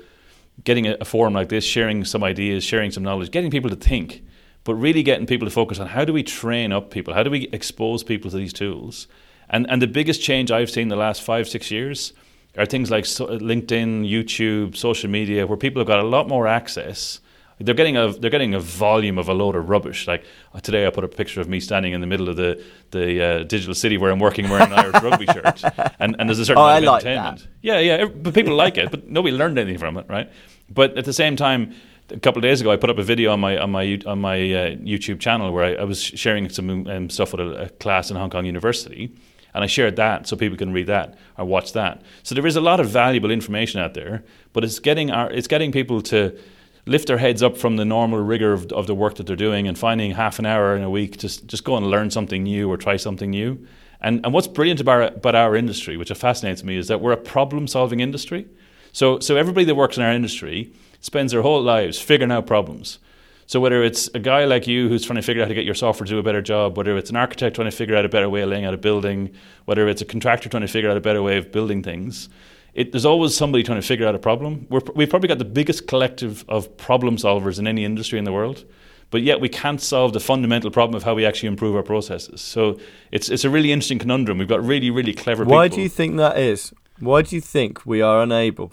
getting 0.63 0.87
a, 0.87 1.05
forum 1.05 1.33
like 1.33 1.49
this, 1.49 1.65
sharing 1.65 2.05
some 2.05 2.23
ideas, 2.23 2.63
sharing 2.63 2.91
some 2.91 3.03
knowledge, 3.03 3.31
getting 3.31 3.49
people 3.49 3.69
to 3.69 3.75
think, 3.75 4.23
but 4.63 4.75
really 4.75 5.03
getting 5.03 5.25
people 5.25 5.47
to 5.47 5.53
focus 5.53 5.79
on 5.79 5.87
how 5.87 6.05
do 6.05 6.13
we 6.13 6.23
train 6.23 6.71
up 6.71 6.91
people, 6.91 7.13
how 7.13 7.23
do 7.23 7.29
we 7.29 7.47
expose 7.51 8.03
people 8.03 8.31
to 8.31 8.37
these 8.37 8.53
tools. 8.53 9.07
And, 9.49 9.69
and 9.69 9.81
the 9.81 9.87
biggest 9.87 10.21
change 10.21 10.51
I've 10.51 10.69
seen 10.69 10.83
in 10.83 10.87
the 10.89 10.95
last 10.95 11.21
five, 11.21 11.47
six 11.47 11.69
years 11.69 12.13
are 12.57 12.65
things 12.65 12.89
like 12.89 13.05
so, 13.05 13.27
LinkedIn, 13.27 14.09
YouTube, 14.09 14.75
social 14.75 15.09
media, 15.09 15.45
where 15.45 15.57
people 15.57 15.79
have 15.79 15.87
got 15.87 15.99
a 15.99 16.07
lot 16.07 16.27
more 16.27 16.47
access 16.47 17.19
they're 17.59 17.75
getting 17.75 17.97
a 17.97 18.11
they're 18.11 18.29
getting 18.29 18.53
a 18.53 18.59
volume 18.59 19.17
of 19.17 19.29
a 19.29 19.33
load 19.33 19.55
of 19.55 19.69
rubbish. 19.69 20.07
Like 20.07 20.25
uh, 20.53 20.59
today, 20.59 20.85
I 20.85 20.89
put 20.89 21.03
a 21.03 21.07
picture 21.07 21.41
of 21.41 21.47
me 21.47 21.59
standing 21.59 21.93
in 21.93 22.01
the 22.01 22.07
middle 22.07 22.29
of 22.29 22.35
the 22.35 22.63
the 22.91 23.23
uh, 23.23 23.43
digital 23.43 23.75
city 23.75 23.97
where 23.97 24.11
I'm 24.11 24.19
working 24.19 24.49
wearing 24.49 24.71
an 24.71 24.79
Irish 24.79 25.01
rugby 25.01 25.25
shirt, 25.27 25.63
and, 25.99 26.15
and 26.19 26.29
there's 26.29 26.39
a 26.39 26.45
certain 26.45 26.61
oh, 26.61 26.65
amount 26.65 26.85
of 26.85 26.91
like 26.91 27.05
entertainment. 27.05 27.39
That. 27.39 27.47
Yeah, 27.61 27.79
yeah, 27.79 28.05
but 28.05 28.33
people 28.33 28.55
like 28.55 28.77
it, 28.77 28.91
but 28.91 29.07
nobody 29.07 29.35
learned 29.35 29.57
anything 29.57 29.79
from 29.79 29.97
it, 29.97 30.05
right? 30.09 30.31
But 30.69 30.97
at 30.97 31.05
the 31.05 31.13
same 31.13 31.35
time, 31.35 31.73
a 32.13 32.19
couple 32.19 32.39
of 32.39 32.43
days 32.43 32.61
ago, 32.61 32.71
I 32.71 32.77
put 32.77 32.89
up 32.89 32.97
a 32.97 33.03
video 33.03 33.31
on 33.31 33.39
my 33.39 33.57
on 33.57 33.71
my 33.71 33.99
on 34.05 34.19
my 34.19 34.35
uh, 34.35 34.75
YouTube 34.75 35.19
channel 35.19 35.51
where 35.51 35.65
I, 35.65 35.81
I 35.81 35.83
was 35.83 36.01
sharing 36.01 36.47
some 36.49 36.87
um, 36.87 37.09
stuff 37.09 37.33
with 37.33 37.41
a, 37.41 37.63
a 37.63 37.69
class 37.69 38.09
in 38.09 38.17
Hong 38.17 38.29
Kong 38.29 38.45
University 38.45 39.13
and 39.53 39.63
I 39.63 39.67
shared 39.67 39.95
that 39.97 40.27
so 40.27 40.35
people 40.35 40.57
can 40.57 40.73
read 40.73 40.87
that 40.87 41.17
or 41.37 41.45
watch 41.45 41.73
that. 41.73 42.01
So 42.23 42.35
there 42.35 42.45
is 42.47 42.55
a 42.55 42.61
lot 42.61 42.79
of 42.79 42.89
valuable 42.89 43.31
information 43.31 43.79
out 43.79 43.93
there, 43.93 44.23
but 44.51 44.63
it's 44.63 44.79
getting 44.79 45.11
our, 45.11 45.29
it's 45.31 45.47
getting 45.47 45.71
people 45.71 46.01
to 46.03 46.37
lift 46.85 47.07
their 47.07 47.17
heads 47.17 47.41
up 47.41 47.57
from 47.57 47.77
the 47.77 47.85
normal 47.85 48.19
rigor 48.19 48.51
of, 48.51 48.71
of 48.71 48.87
the 48.87 48.95
work 48.95 49.15
that 49.15 49.27
they're 49.27 49.35
doing 49.35 49.67
and 49.67 49.77
finding 49.77 50.11
half 50.11 50.39
an 50.39 50.45
hour 50.45 50.75
in 50.75 50.83
a 50.83 50.89
week 50.89 51.17
to 51.17 51.47
just 51.47 51.63
go 51.63 51.77
and 51.77 51.87
learn 51.87 52.11
something 52.11 52.43
new 52.43 52.69
or 52.69 52.77
try 52.77 52.97
something 52.97 53.29
new. 53.29 53.65
And, 54.01 54.25
and 54.25 54.33
what's 54.33 54.47
brilliant 54.47 54.81
about, 54.81 55.17
about 55.17 55.35
our 55.35 55.55
industry, 55.55 55.95
which 55.95 56.11
fascinates 56.11 56.63
me, 56.63 56.75
is 56.75 56.89
that 56.89 56.99
we're 56.99 57.13
a 57.13 57.17
problem 57.17 57.67
solving 57.67 58.01
industry. 58.01 58.47
So, 58.91 59.19
so 59.19 59.37
everybody 59.37 59.65
that 59.65 59.75
works 59.75 59.95
in 59.95 60.03
our 60.03 60.11
industry 60.11 60.73
spends 61.03 61.33
their 61.33 61.41
whole 61.41 61.61
lives 61.61 61.99
figuring 61.99 62.31
out 62.31 62.47
problems. 62.47 62.97
So 63.45 63.59
whether 63.59 63.83
it's 63.83 64.07
a 64.13 64.19
guy 64.19 64.45
like 64.45 64.67
you 64.67 64.87
who's 64.87 65.05
trying 65.05 65.17
to 65.17 65.21
figure 65.21 65.41
out 65.43 65.45
how 65.45 65.49
to 65.49 65.53
get 65.53 65.65
your 65.65 65.75
software 65.75 66.05
to 66.05 66.13
do 66.13 66.17
a 66.17 66.23
better 66.23 66.41
job, 66.41 66.77
whether 66.77 66.97
it's 66.97 67.09
an 67.09 67.17
architect 67.17 67.55
trying 67.57 67.69
to 67.69 67.75
figure 67.75 67.95
out 67.95 68.05
a 68.05 68.09
better 68.09 68.29
way 68.29 68.41
of 68.41 68.49
laying 68.49 68.63
out 68.63 68.73
a 68.73 68.77
building, 68.77 69.29
whether 69.65 69.87
it's 69.89 70.01
a 70.01 70.05
contractor 70.05 70.47
trying 70.47 70.61
to 70.61 70.67
figure 70.67 70.89
out 70.89 70.95
a 70.95 71.01
better 71.01 71.21
way 71.21 71.37
of 71.37 71.51
building 71.51 71.83
things, 71.83 72.29
it, 72.73 72.93
there's 72.93 73.05
always 73.05 73.35
somebody 73.35 73.63
trying 73.63 73.81
to 73.81 73.85
figure 73.85 74.07
out 74.07 74.15
a 74.15 74.19
problem. 74.19 74.65
we 74.69 75.03
have 75.03 75.09
probably 75.09 75.27
got 75.27 75.39
the 75.39 75.45
biggest 75.45 75.87
collective 75.87 76.45
of 76.47 76.75
problem 76.77 77.17
solvers 77.17 77.59
in 77.59 77.67
any 77.67 77.83
industry 77.83 78.17
in 78.17 78.25
the 78.25 78.31
world, 78.31 78.63
but 79.11 79.21
yet 79.21 79.41
we 79.41 79.49
can't 79.49 79.81
solve 79.81 80.13
the 80.13 80.21
fundamental 80.21 80.71
problem 80.71 80.95
of 80.95 81.03
how 81.03 81.13
we 81.13 81.25
actually 81.25 81.47
improve 81.47 81.75
our 81.75 81.83
processes. 81.83 82.41
So 82.41 82.79
it's 83.11 83.29
it's 83.29 83.43
a 83.43 83.49
really 83.49 83.71
interesting 83.71 83.99
conundrum. 83.99 84.37
We've 84.39 84.47
got 84.47 84.63
really 84.63 84.89
really 84.89 85.13
clever 85.13 85.43
Why 85.43 85.65
people. 85.65 85.75
do 85.75 85.81
you 85.83 85.89
think 85.89 86.17
that 86.17 86.39
is? 86.39 86.73
Why 86.99 87.21
do 87.21 87.35
you 87.35 87.41
think 87.41 87.85
we 87.85 88.01
are 88.01 88.23
unable 88.23 88.71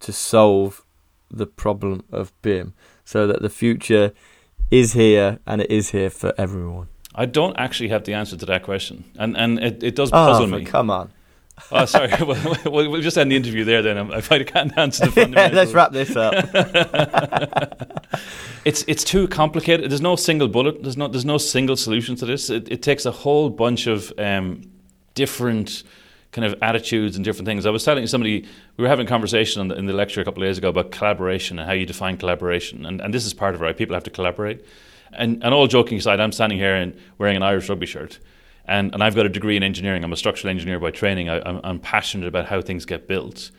to 0.00 0.12
solve 0.12 0.84
the 1.32 1.46
problem 1.46 2.04
of 2.12 2.32
BIM 2.42 2.74
so 3.04 3.26
that 3.26 3.42
the 3.42 3.50
future 3.50 4.12
is 4.70 4.92
here 4.92 5.38
and 5.46 5.60
it 5.60 5.70
is 5.70 5.90
here 5.90 6.10
for 6.10 6.32
everyone? 6.38 6.88
I 7.14 7.26
don't 7.26 7.56
actually 7.58 7.88
have 7.90 8.04
the 8.04 8.14
answer 8.14 8.36
to 8.36 8.46
that 8.46 8.62
question, 8.62 9.04
and 9.18 9.36
and 9.36 9.58
it, 9.58 9.82
it 9.82 9.94
does 9.94 10.10
oh, 10.10 10.26
puzzle 10.26 10.46
me. 10.46 10.64
Come 10.64 10.90
on. 10.90 11.12
Oh, 11.70 11.84
sorry. 11.84 12.10
we'll, 12.20 12.90
we'll 12.90 13.02
just 13.02 13.16
end 13.16 13.30
the 13.30 13.36
interview 13.36 13.62
there 13.62 13.82
then. 13.82 14.10
If 14.12 14.32
I 14.32 14.42
can't 14.42 14.76
answer 14.76 15.04
the 15.04 15.12
fundamentals. 15.12 15.54
Let's 15.54 15.72
wrap 15.72 15.92
this 15.92 16.16
up. 16.16 16.34
it's 18.64 18.84
it's 18.88 19.04
too 19.04 19.28
complicated. 19.28 19.90
There's 19.90 20.00
no 20.00 20.16
single 20.16 20.48
bullet. 20.48 20.82
There's 20.82 20.96
no 20.96 21.08
there's 21.08 21.26
no 21.26 21.38
single 21.38 21.76
solution 21.76 22.16
to 22.16 22.26
this. 22.26 22.50
It, 22.50 22.72
it 22.72 22.82
takes 22.82 23.04
a 23.04 23.12
whole 23.12 23.50
bunch 23.50 23.86
of 23.86 24.12
um, 24.18 24.62
different 25.14 25.84
kind 26.32 26.44
of 26.44 26.54
attitudes 26.62 27.16
and 27.16 27.24
different 27.24 27.46
things. 27.46 27.64
I 27.66 27.70
was 27.70 27.84
telling 27.84 28.06
somebody 28.06 28.46
we 28.76 28.82
were 28.82 28.88
having 28.88 29.06
a 29.06 29.08
conversation 29.08 29.68
the, 29.68 29.76
in 29.76 29.86
the 29.86 29.92
lecture 29.92 30.20
a 30.20 30.24
couple 30.24 30.42
of 30.42 30.48
days 30.48 30.58
ago 30.58 30.70
about 30.70 30.90
collaboration 30.90 31.58
and 31.58 31.68
how 31.68 31.74
you 31.74 31.86
define 31.86 32.16
collaboration, 32.16 32.84
and, 32.84 33.00
and 33.00 33.14
this 33.14 33.24
is 33.24 33.32
part 33.34 33.54
of 33.54 33.62
it. 33.62 33.64
Right, 33.64 33.76
people 33.76 33.94
have 33.94 34.04
to 34.04 34.10
collaborate. 34.10 34.64
And, 35.12 35.44
and 35.44 35.54
all 35.54 35.66
joking 35.66 35.98
aside, 35.98 36.20
I'm 36.20 36.32
standing 36.32 36.58
here 36.58 36.74
and 36.74 36.98
wearing 37.18 37.36
an 37.36 37.42
Irish 37.42 37.68
rugby 37.68 37.86
shirt 37.86 38.18
and, 38.64 38.92
and 38.94 39.02
I've 39.02 39.14
got 39.14 39.26
a 39.26 39.28
degree 39.28 39.56
in 39.56 39.62
engineering. 39.62 40.04
I'm 40.04 40.12
a 40.12 40.16
structural 40.16 40.50
engineer 40.50 40.78
by 40.78 40.90
training. 40.90 41.28
I, 41.28 41.40
I'm, 41.48 41.60
I'm 41.64 41.78
passionate 41.78 42.28
about 42.28 42.46
how 42.46 42.60
things 42.60 42.84
get 42.84 43.08
built. 43.08 43.50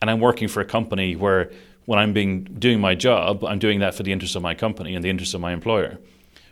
And 0.00 0.10
I'm 0.10 0.20
working 0.20 0.48
for 0.48 0.60
a 0.60 0.64
company 0.64 1.16
where 1.16 1.50
when 1.86 1.98
I'm 1.98 2.12
being 2.12 2.44
doing 2.44 2.80
my 2.80 2.94
job, 2.94 3.44
I'm 3.44 3.58
doing 3.58 3.80
that 3.80 3.94
for 3.94 4.02
the 4.02 4.12
interest 4.12 4.36
of 4.36 4.42
my 4.42 4.54
company 4.54 4.94
and 4.94 5.04
the 5.04 5.10
interest 5.10 5.34
of 5.34 5.40
my 5.40 5.52
employer. 5.52 5.98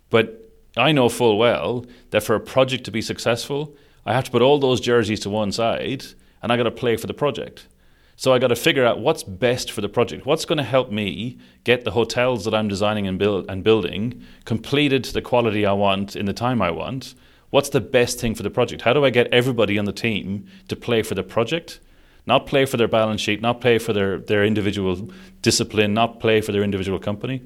But 0.09 0.53
I 0.77 0.93
know 0.93 1.09
full 1.09 1.39
well 1.39 1.87
that 2.11 2.23
for 2.23 2.35
a 2.35 2.41
project 2.41 2.85
to 2.85 2.91
be 2.91 3.03
successful, 3.03 3.77
I 4.07 4.13
have 4.13 4.25
to 4.25 4.31
put 4.31 4.43
all 4.43 4.59
those 4.59 4.81
jerseys 4.81 5.21
to 5.21 5.31
one 5.31 5.53
side 5.53 6.05
and 6.43 6.53
I 6.53 6.57
got 6.57 6.65
to 6.65 6.71
play 6.71 6.97
for 6.97 7.07
the 7.07 7.15
project. 7.15 7.67
So 8.17 8.35
I 8.35 8.39
got 8.39 8.49
to 8.49 8.57
figure 8.57 8.85
out 8.85 9.01
what's 9.01 9.23
best 9.23 9.71
for 9.73 9.81
the 9.81 9.89
project. 9.89 10.27
What's 10.27 10.45
going 10.45 10.59
to 10.59 10.65
help 10.65 10.91
me 10.91 11.39
get 11.65 11.85
the 11.85 11.93
hotels 11.93 12.45
that 12.45 12.55
I'm 12.55 12.69
designing 12.69 13.07
and 13.07 13.19
build 13.19 13.49
and 13.49 13.65
building 13.65 14.23
completed 14.45 15.05
to 15.05 15.13
the 15.13 15.23
quality 15.23 15.65
I 15.65 15.73
want 15.73 16.17
in 16.17 16.27
the 16.27 16.35
time 16.35 16.61
I 16.61 16.71
want 16.71 17.15
what's 17.51 17.69
the 17.69 17.81
best 17.81 18.19
thing 18.19 18.35
for 18.35 18.43
the 18.43 18.51
project? 18.51 18.83
How 18.83 18.93
do 18.93 19.05
I 19.05 19.11
get 19.11 19.27
everybody 19.29 19.79
on 19.79 19.85
the 19.85 19.93
team 19.93 20.47
to 20.69 20.77
play 20.77 21.03
for 21.03 21.15
the 21.15 21.23
project? 21.23 21.81
Not 22.27 22.47
play 22.47 22.65
for 22.65 22.77
their 22.77 22.89
balance 22.89 23.21
sheet, 23.21 23.41
not 23.41 23.61
play 23.61 23.79
for 23.79 23.93
their, 23.93 24.19
their 24.19 24.45
individual 24.45 25.11
discipline, 25.43 25.95
not 25.95 26.21
play 26.21 26.41
for 26.41 26.53
their 26.53 26.63
individual 26.63 26.99
company, 26.99 27.43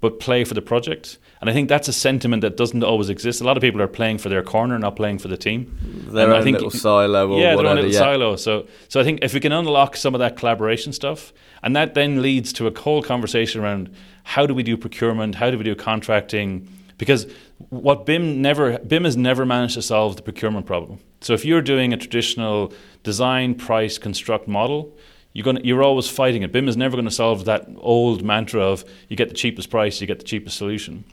but 0.00 0.20
play 0.20 0.44
for 0.44 0.54
the 0.54 0.62
project. 0.62 1.18
And 1.40 1.48
I 1.48 1.52
think 1.52 1.68
that's 1.68 1.88
a 1.88 1.92
sentiment 1.92 2.42
that 2.42 2.56
doesn't 2.56 2.82
always 2.82 3.08
exist. 3.08 3.40
A 3.40 3.44
lot 3.44 3.56
of 3.56 3.60
people 3.60 3.80
are 3.80 3.88
playing 3.88 4.18
for 4.18 4.28
their 4.28 4.42
corner, 4.42 4.78
not 4.78 4.96
playing 4.96 5.18
for 5.18 5.28
the 5.28 5.36
team. 5.36 5.76
Their 6.10 6.24
and 6.24 6.32
own 6.32 6.40
I 6.40 6.44
think, 6.44 6.56
little 6.56 6.70
silo 6.70 7.32
or 7.32 7.40
yeah, 7.40 7.54
whatever, 7.54 7.62
their 7.62 7.70
own 7.70 7.76
little 7.76 7.92
yeah. 7.92 7.98
silo. 7.98 8.36
So, 8.36 8.66
so 8.88 9.00
I 9.00 9.04
think 9.04 9.20
if 9.22 9.34
we 9.34 9.40
can 9.40 9.52
unlock 9.52 9.96
some 9.96 10.14
of 10.14 10.18
that 10.18 10.36
collaboration 10.36 10.92
stuff, 10.92 11.32
and 11.62 11.74
that 11.76 11.94
then 11.94 12.22
leads 12.22 12.52
to 12.54 12.66
a 12.66 12.78
whole 12.78 13.02
conversation 13.02 13.60
around 13.60 13.94
how 14.24 14.46
do 14.46 14.54
we 14.54 14.62
do 14.62 14.76
procurement, 14.76 15.36
how 15.36 15.50
do 15.50 15.58
we 15.58 15.64
do 15.64 15.74
contracting, 15.74 16.68
because 16.96 17.26
what 17.70 18.04
BIM 18.04 18.42
never 18.42 18.78
BIM 18.78 19.04
has 19.04 19.16
never 19.16 19.46
managed 19.46 19.74
to 19.74 19.82
solve 19.82 20.16
the 20.16 20.22
procurement 20.22 20.66
problem. 20.66 20.98
So 21.20 21.32
if 21.32 21.44
you're 21.44 21.62
doing 21.62 21.92
a 21.92 21.96
traditional 21.96 22.72
design, 23.02 23.54
price, 23.54 23.98
construct 23.98 24.46
model, 24.46 24.96
you're 25.32 25.44
going 25.44 25.64
you're 25.64 25.82
always 25.82 26.08
fighting 26.08 26.42
it. 26.42 26.52
BIM 26.52 26.68
is 26.68 26.76
never 26.76 26.96
going 26.96 27.04
to 27.04 27.10
solve 27.10 27.44
that 27.44 27.68
old 27.78 28.24
mantra 28.24 28.62
of 28.62 28.84
you 29.08 29.16
get 29.16 29.28
the 29.28 29.34
cheapest 29.34 29.70
price, 29.70 30.00
you 30.00 30.06
get 30.06 30.18
the 30.18 30.24
cheapest 30.24 30.56
solution. 30.56 31.04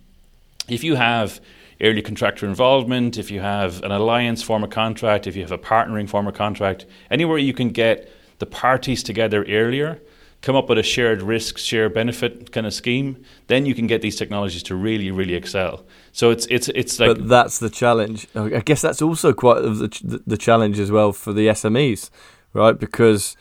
If 0.67 0.83
you 0.83 0.95
have 0.95 1.39
early 1.81 2.01
contractor 2.01 2.45
involvement, 2.47 3.17
if 3.17 3.29
you 3.29 3.41
have 3.41 3.83
an 3.83 3.91
alliance 3.91 4.41
form 4.41 4.63
a 4.63 4.67
contract, 4.67 5.27
if 5.27 5.35
you 5.35 5.41
have 5.41 5.51
a 5.51 5.57
partnering 5.57 6.09
form 6.09 6.27
a 6.27 6.31
contract, 6.31 6.85
anywhere 7.11 7.37
you 7.37 7.53
can 7.53 7.69
get 7.69 8.09
the 8.39 8.45
parties 8.45 9.03
together 9.03 9.43
earlier, 9.45 9.99
come 10.41 10.55
up 10.55 10.69
with 10.69 10.77
a 10.77 10.83
shared 10.83 11.21
risk, 11.21 11.57
share 11.57 11.89
benefit 11.89 12.51
kind 12.51 12.67
of 12.67 12.73
scheme, 12.73 13.23
then 13.47 13.65
you 13.65 13.75
can 13.75 13.87
get 13.87 14.01
these 14.01 14.15
technologies 14.15 14.63
to 14.63 14.75
really, 14.75 15.11
really 15.11 15.33
excel. 15.33 15.83
So 16.11 16.29
it's 16.29 16.45
it's 16.47 16.69
it's 16.69 16.99
like. 16.99 17.17
But 17.17 17.27
that's 17.27 17.59
the 17.59 17.69
challenge. 17.69 18.27
I 18.35 18.59
guess 18.59 18.81
that's 18.81 19.01
also 19.01 19.33
quite 19.33 19.61
the 19.61 20.21
the 20.25 20.37
challenge 20.37 20.79
as 20.79 20.91
well 20.91 21.11
for 21.13 21.33
the 21.33 21.47
SMEs, 21.47 22.09
right? 22.53 22.77
Because 22.77 23.35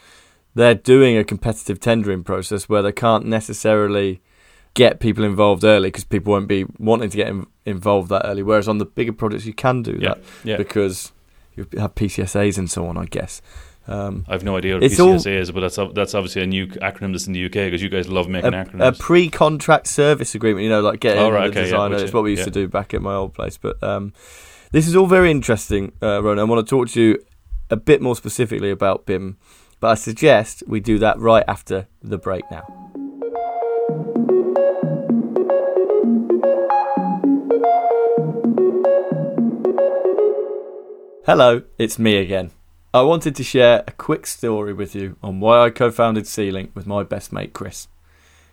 they're 0.55 0.75
doing 0.75 1.17
a 1.17 1.25
competitive 1.25 1.81
tendering 1.81 2.23
process 2.25 2.69
where 2.69 2.83
they 2.83 2.93
can't 2.93 3.27
necessarily 3.27 4.21
get 4.75 4.99
people 5.01 5.25
involved 5.25 5.64
early 5.64 5.88
because 5.88 6.05
people 6.05 6.33
won't 6.33 6.49
be 6.49 6.64
wanting 6.79 7.11
to 7.11 7.17
get 7.17 7.33
involved 7.64 8.09
that 8.11 8.23
early. 8.27 8.43
Whereas 8.43 8.69
on 8.69 8.79
the 8.79 8.85
bigger 8.85 9.12
projects, 9.12 9.47
you 9.47 9.55
can 9.55 9.83
do 9.83 9.99
yeah, 10.01 10.09
that 10.14 10.19
yeah. 10.45 10.57
because 10.57 11.12
you 11.57 11.67
have 11.79 11.95
PCSAs 11.95 12.59
and 12.59 12.71
so 12.71 12.87
on. 12.87 12.97
I 12.97 13.05
guess 13.07 13.40
Um, 13.87 14.25
I've 14.29 14.43
no 14.45 14.57
idea 14.57 14.75
what 14.75 14.83
PCSA 14.83 15.01
all- 15.05 15.27
is, 15.43 15.51
but 15.53 15.61
that's 15.61 15.77
that's 15.95 16.14
obviously 16.14 16.43
a 16.43 16.47
new 16.47 16.67
acronym 16.67 17.12
that's 17.12 17.27
in 17.27 17.33
the 17.35 17.45
UK 17.45 17.53
because 17.53 17.83
you 17.83 17.88
guys 17.90 18.09
love 18.09 18.29
making 18.29 18.55
a, 18.55 18.64
acronyms. 18.64 18.88
a 18.88 18.93
pre-contract 18.93 19.87
service 19.87 20.35
agreement. 20.35 20.64
You 20.64 20.71
know, 20.71 20.81
like 20.81 21.01
getting 21.01 21.23
Oh, 21.23 21.31
right, 21.31 21.45
the 21.45 21.51
okay, 21.51 21.59
yeah, 21.61 21.64
designer. 21.67 21.95
gotcha, 21.97 22.05
it's 22.05 22.12
what 22.14 22.25
we 22.25 22.31
used 22.31 22.40
yeah. 22.40 22.45
to 22.47 22.51
do 22.51 22.67
back 22.69 22.95
at 22.95 23.03
my 23.03 23.14
old 23.14 23.35
place. 23.35 23.57
But 23.59 23.83
um, 23.83 24.12
this 24.73 24.88
is 24.88 24.97
all 24.97 25.07
very 25.07 25.31
interesting, 25.31 25.93
uh, 26.03 26.23
Ronan. 26.23 26.38
I 26.40 26.45
want 26.45 26.67
to 26.67 26.71
talk 26.71 26.88
to 26.90 27.01
you 27.01 27.19
a 27.71 27.77
bit 27.77 28.01
more 28.03 28.17
specifically 28.17 28.71
about 28.71 29.05
BIM, 29.07 29.37
but 29.85 29.90
I 29.90 29.97
suggest 29.97 30.62
we 30.66 30.81
do 30.81 30.99
that 31.01 31.18
right 31.18 31.44
after 31.47 31.88
the 32.01 32.16
break 32.16 32.51
now. 32.51 32.64
Hello, 41.27 41.64
it's 41.77 41.99
me 41.99 42.16
again. 42.16 42.51
I 42.94 43.03
wanted 43.03 43.37
to 43.37 43.42
share 43.44 43.85
a 43.87 43.92
quick 43.92 44.27
story 44.27 44.73
with 44.73 44.94
you 44.94 45.18
on 45.23 45.40
why 45.40 45.66
I 45.66 45.68
co 45.68 45.90
founded 45.90 46.27
C-Link 46.27 46.70
with 46.75 46.87
my 46.87 47.03
best 47.03 47.31
mate 47.31 47.53
Chris. 47.53 47.88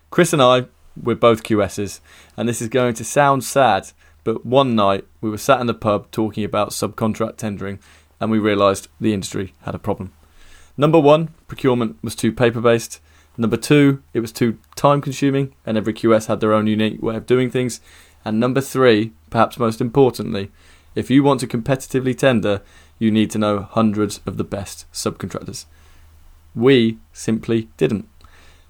Chris 0.10 0.34
and 0.34 0.42
I, 0.42 0.66
we're 1.02 1.16
both 1.16 1.44
QSs, 1.44 2.02
and 2.36 2.50
this 2.50 2.62
is 2.62 2.68
going 2.68 2.94
to 2.96 3.06
sound 3.06 3.46
sad, 3.46 3.92
but 4.26 4.46
one 4.46 4.76
night 4.76 5.06
we 5.22 5.30
were 5.30 5.38
sat 5.38 5.62
in 5.62 5.68
the 5.68 5.74
pub 5.74 6.12
talking 6.12 6.44
about 6.44 6.72
subcontract 6.72 7.38
tendering, 7.38 7.80
and 8.20 8.30
we 8.30 8.38
realised 8.38 8.90
the 9.00 9.14
industry 9.14 9.54
had 9.62 9.76
a 9.76 9.80
problem. 9.80 10.12
Number 10.82 11.00
one, 11.00 11.30
procurement 11.48 11.98
was 12.02 12.16
too 12.16 12.32
paper 12.32 12.60
based. 12.60 13.02
Number 13.38 13.56
two, 13.56 14.02
it 14.16 14.20
was 14.20 14.32
too 14.32 14.58
time 14.76 15.00
consuming, 15.00 15.54
and 15.64 15.78
every 15.78 15.94
QS 15.94 16.26
had 16.26 16.40
their 16.40 16.54
own 16.54 16.66
unique 16.66 17.04
way 17.04 17.16
of 17.16 17.28
doing 17.28 17.52
things. 17.52 17.82
And 18.26 18.40
number 18.40 18.62
three, 18.62 19.14
perhaps 19.30 19.60
most 19.60 19.80
importantly, 19.80 20.50
if 20.96 21.12
you 21.12 21.22
want 21.22 21.40
to 21.42 21.48
competitively 21.48 22.18
tender, 22.18 22.64
you 22.98 23.12
need 23.12 23.30
to 23.30 23.38
know 23.38 23.62
hundreds 23.62 24.22
of 24.26 24.38
the 24.38 24.44
best 24.44 24.92
subcontractors. 24.92 25.66
We 26.56 26.98
simply 27.14 27.70
didn't. 27.78 28.10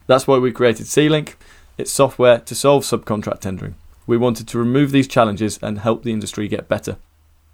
That's 0.05 0.27
why 0.27 0.37
we 0.37 0.51
created 0.51 0.87
C-Link. 0.87 1.37
It's 1.77 1.93
software 1.93 2.39
to 2.39 2.53
solve 2.53 2.83
subcontract 2.83 3.39
tendering. 3.39 3.75
We 4.05 4.17
wanted 4.17 4.49
to 4.49 4.59
remove 4.59 4.91
these 4.91 5.07
challenges 5.07 5.59
and 5.61 5.79
help 5.79 6.03
the 6.03 6.11
industry 6.11 6.49
get 6.49 6.67
better. 6.67 6.97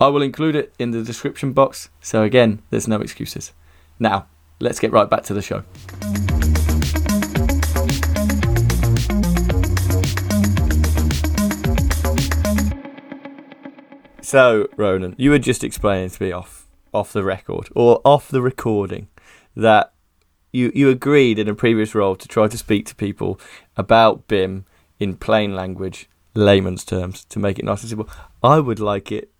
I 0.00 0.08
will 0.08 0.22
include 0.22 0.56
it 0.56 0.72
in 0.78 0.92
the 0.92 1.02
description 1.02 1.52
box, 1.52 1.90
so 2.00 2.22
again, 2.22 2.62
there's 2.70 2.88
no 2.88 3.00
excuses. 3.00 3.52
Now, 3.98 4.28
let's 4.58 4.80
get 4.80 4.92
right 4.92 5.10
back 5.10 5.24
to 5.24 5.34
the 5.34 5.42
show. 5.42 5.62
So, 14.22 14.68
Ronan, 14.76 15.16
you 15.18 15.30
were 15.30 15.38
just 15.38 15.64
explaining 15.64 16.10
to 16.10 16.22
me 16.22 16.32
off 16.32 16.66
off 16.94 17.12
the 17.12 17.22
record 17.22 17.68
or 17.74 18.00
off 18.04 18.28
the 18.28 18.40
recording 18.40 19.08
that 19.56 19.92
you 20.52 20.72
you 20.74 20.88
agreed 20.88 21.38
in 21.38 21.48
a 21.48 21.54
previous 21.54 21.94
role 21.94 22.16
to 22.16 22.28
try 22.28 22.48
to 22.48 22.58
speak 22.58 22.86
to 22.86 22.94
people 22.94 23.40
about 23.76 24.26
BIM 24.28 24.64
in 24.98 25.16
plain 25.16 25.54
language, 25.54 26.08
layman's 26.34 26.84
terms, 26.84 27.24
to 27.26 27.38
make 27.38 27.58
it 27.58 27.64
nice 27.64 27.82
and 27.82 27.88
simple. 27.88 28.08
I 28.42 28.58
would 28.58 28.80
like 28.80 29.12
it 29.12 29.30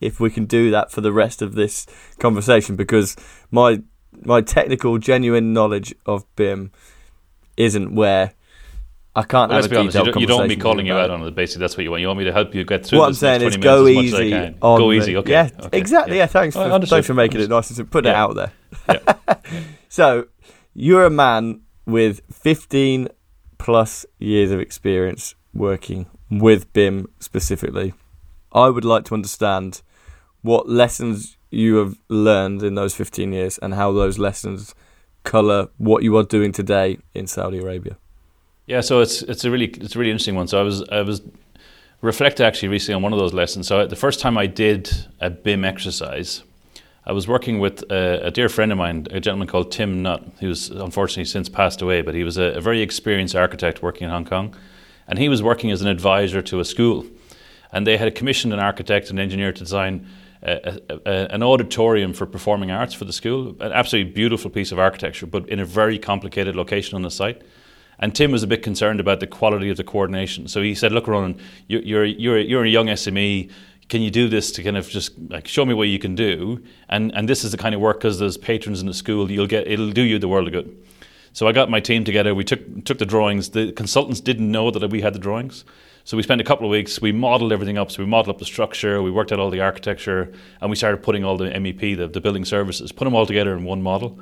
if 0.00 0.20
we 0.20 0.30
can 0.30 0.44
do 0.44 0.70
that 0.70 0.92
for 0.92 1.00
the 1.00 1.12
rest 1.12 1.42
of 1.42 1.54
this 1.54 1.86
conversation 2.18 2.76
because 2.76 3.16
my 3.50 3.82
my 4.24 4.40
technical 4.40 4.98
genuine 4.98 5.52
knowledge 5.52 5.94
of 6.06 6.24
BIM 6.36 6.72
isn't 7.56 7.94
where 7.94 8.32
I 9.18 9.22
can't 9.22 9.50
Well, 9.50 9.60
have 9.60 9.62
let's 9.62 9.66
a 9.66 9.70
be 9.70 9.76
honest. 9.78 9.96
You 9.96 10.04
don't, 10.04 10.20
you 10.20 10.26
don't 10.28 10.36
want 10.38 10.48
me 10.48 10.54
calling 10.56 10.86
you 10.86 10.94
out 10.94 11.10
on 11.10 11.26
it. 11.26 11.34
Basically, 11.34 11.58
that's 11.58 11.76
what 11.76 11.82
you 11.82 11.90
want. 11.90 12.02
You 12.02 12.06
want 12.06 12.20
me 12.20 12.24
to 12.26 12.32
help 12.32 12.54
you 12.54 12.62
get 12.64 12.86
through. 12.86 13.00
What 13.00 13.08
I'm 13.08 13.14
saying 13.14 13.42
is 13.42 13.56
go 13.56 13.82
minutes 13.82 13.90
as 13.90 13.94
much 13.96 14.04
as 14.06 14.14
I 14.14 14.22
easy. 14.46 14.56
On 14.62 14.78
Go 14.78 14.92
easy. 14.92 15.16
Okay. 15.16 15.32
Yeah, 15.32 15.50
okay, 15.58 15.76
exactly. 15.76 16.16
Yeah, 16.18 16.26
thanks 16.26 16.54
Oh, 16.54 16.64
for 16.68 16.72
understood, 16.72 16.96
thanks 16.98 17.06
for 17.08 17.14
making 17.14 17.40
it 17.40 17.50
nice 17.50 17.76
and 17.76 17.90
putting 17.90 18.12
it 18.12 18.14
out 18.14 18.36
there. 18.36 18.52
so 19.88 20.28
you're 20.72 21.04
a 21.04 21.10
man 21.10 21.62
with 21.84 22.20
15 22.32 23.08
plus 23.58 24.06
years 24.20 24.52
of 24.52 24.60
experience 24.60 25.34
working 25.52 26.06
with 26.30 26.72
BIM 26.72 27.08
specifically. 27.18 27.94
I 28.52 28.68
would 28.68 28.84
like 28.84 29.04
to 29.06 29.14
understand 29.14 29.82
what 30.42 30.68
lessons 30.68 31.38
you 31.50 31.74
have 31.78 31.96
learned 32.08 32.62
in 32.62 32.76
those 32.76 32.94
15 32.94 33.32
years 33.32 33.58
and 33.58 33.74
how 33.74 33.90
those 33.90 34.16
lessons 34.16 34.76
colour 35.24 35.70
what 35.76 36.04
you 36.04 36.16
are 36.16 36.22
doing 36.22 36.52
today 36.52 36.98
in 37.14 37.26
Saudi 37.26 37.58
Arabia. 37.58 37.96
Yeah, 38.68 38.82
so 38.82 39.00
it's 39.00 39.22
it's 39.22 39.46
a 39.46 39.50
really 39.50 39.68
it's 39.68 39.96
a 39.96 39.98
really 39.98 40.10
interesting 40.10 40.34
one. 40.34 40.46
So 40.46 40.60
I 40.60 40.62
was 40.62 40.86
I 40.90 41.00
was 41.00 41.22
reflected 42.02 42.44
actually 42.44 42.68
recently 42.68 42.96
on 42.96 43.02
one 43.02 43.14
of 43.14 43.18
those 43.18 43.32
lessons. 43.32 43.66
So 43.66 43.86
the 43.86 43.96
first 43.96 44.20
time 44.20 44.36
I 44.36 44.46
did 44.46 44.90
a 45.20 45.30
BIM 45.30 45.64
exercise, 45.64 46.42
I 47.06 47.12
was 47.12 47.26
working 47.26 47.60
with 47.60 47.90
a, 47.90 48.26
a 48.26 48.30
dear 48.30 48.50
friend 48.50 48.70
of 48.70 48.76
mine, 48.76 49.06
a 49.10 49.20
gentleman 49.20 49.48
called 49.48 49.72
Tim 49.72 50.02
Nutt, 50.02 50.22
who's 50.40 50.68
unfortunately 50.68 51.24
since 51.24 51.48
passed 51.48 51.80
away, 51.80 52.02
but 52.02 52.14
he 52.14 52.24
was 52.24 52.36
a, 52.36 52.56
a 52.56 52.60
very 52.60 52.82
experienced 52.82 53.34
architect 53.34 53.82
working 53.82 54.04
in 54.04 54.10
Hong 54.10 54.26
Kong, 54.26 54.54
and 55.06 55.18
he 55.18 55.30
was 55.30 55.42
working 55.42 55.70
as 55.70 55.80
an 55.80 55.88
advisor 55.88 56.42
to 56.42 56.60
a 56.60 56.64
school, 56.64 57.06
and 57.72 57.86
they 57.86 57.96
had 57.96 58.14
commissioned 58.14 58.52
an 58.52 58.60
architect 58.60 59.08
and 59.08 59.18
engineer 59.18 59.50
to 59.50 59.58
design. 59.58 60.06
A, 60.40 60.78
a, 60.88 61.34
an 61.34 61.42
auditorium 61.42 62.12
for 62.12 62.24
performing 62.24 62.70
arts 62.70 62.94
for 62.94 63.04
the 63.04 63.12
school, 63.12 63.56
an 63.58 63.72
absolutely 63.72 64.12
beautiful 64.12 64.50
piece 64.50 64.70
of 64.70 64.78
architecture, 64.78 65.26
but 65.26 65.48
in 65.48 65.58
a 65.58 65.64
very 65.64 65.98
complicated 65.98 66.54
location 66.54 66.94
on 66.94 67.02
the 67.02 67.10
site. 67.10 67.42
And 67.98 68.14
Tim 68.14 68.30
was 68.30 68.42
a 68.42 68.46
bit 68.46 68.62
concerned 68.62 69.00
about 69.00 69.20
the 69.20 69.26
quality 69.26 69.70
of 69.70 69.76
the 69.76 69.84
coordination. 69.84 70.48
So 70.48 70.62
he 70.62 70.74
said, 70.74 70.92
"Look, 70.92 71.08
Ronan, 71.08 71.36
you- 71.66 71.82
you're 71.84 72.04
you're 72.04 72.38
you're 72.38 72.64
a 72.64 72.68
young 72.68 72.88
SME. 72.88 73.48
Can 73.88 74.02
you 74.02 74.10
do 74.10 74.28
this 74.28 74.52
to 74.52 74.62
kind 74.62 74.76
of 74.76 74.88
just 74.88 75.12
like 75.30 75.48
show 75.48 75.64
me 75.64 75.74
what 75.74 75.88
you 75.88 75.98
can 75.98 76.14
do? 76.14 76.62
And 76.88 77.12
and 77.14 77.28
this 77.28 77.42
is 77.44 77.50
the 77.52 77.58
kind 77.58 77.74
of 77.74 77.80
work 77.80 77.98
because 77.98 78.18
there's 78.18 78.36
patrons 78.36 78.80
in 78.80 78.86
the 78.86 78.94
school. 78.94 79.30
You'll 79.30 79.46
get 79.46 79.66
it'll 79.66 79.90
do 79.90 80.02
you 80.02 80.18
the 80.18 80.28
world 80.28 80.46
of 80.46 80.52
good." 80.52 80.76
So 81.32 81.46
I 81.46 81.52
got 81.52 81.70
my 81.70 81.80
team 81.80 82.04
together. 82.04 82.34
We 82.34 82.44
took 82.44 82.84
took 82.84 82.98
the 82.98 83.06
drawings. 83.06 83.50
The 83.50 83.72
consultants 83.72 84.20
didn't 84.20 84.50
know 84.50 84.70
that 84.70 84.88
we 84.90 85.00
had 85.00 85.12
the 85.14 85.18
drawings. 85.18 85.64
So 86.04 86.16
we 86.16 86.22
spent 86.22 86.40
a 86.40 86.44
couple 86.44 86.64
of 86.66 86.70
weeks. 86.70 87.02
We 87.02 87.12
modeled 87.12 87.52
everything 87.52 87.76
up. 87.76 87.90
So 87.90 88.02
we 88.02 88.08
modeled 88.08 88.34
up 88.34 88.38
the 88.38 88.46
structure. 88.46 89.02
We 89.02 89.10
worked 89.10 89.30
out 89.30 89.38
all 89.38 89.50
the 89.50 89.60
architecture, 89.60 90.32
and 90.60 90.70
we 90.70 90.76
started 90.76 91.02
putting 91.02 91.22
all 91.24 91.36
the 91.36 91.50
MEP, 91.50 91.96
the, 91.96 92.08
the 92.08 92.20
building 92.20 92.46
services, 92.46 92.92
put 92.92 93.04
them 93.04 93.14
all 93.14 93.26
together 93.26 93.52
in 93.54 93.64
one 93.64 93.82
model. 93.82 94.18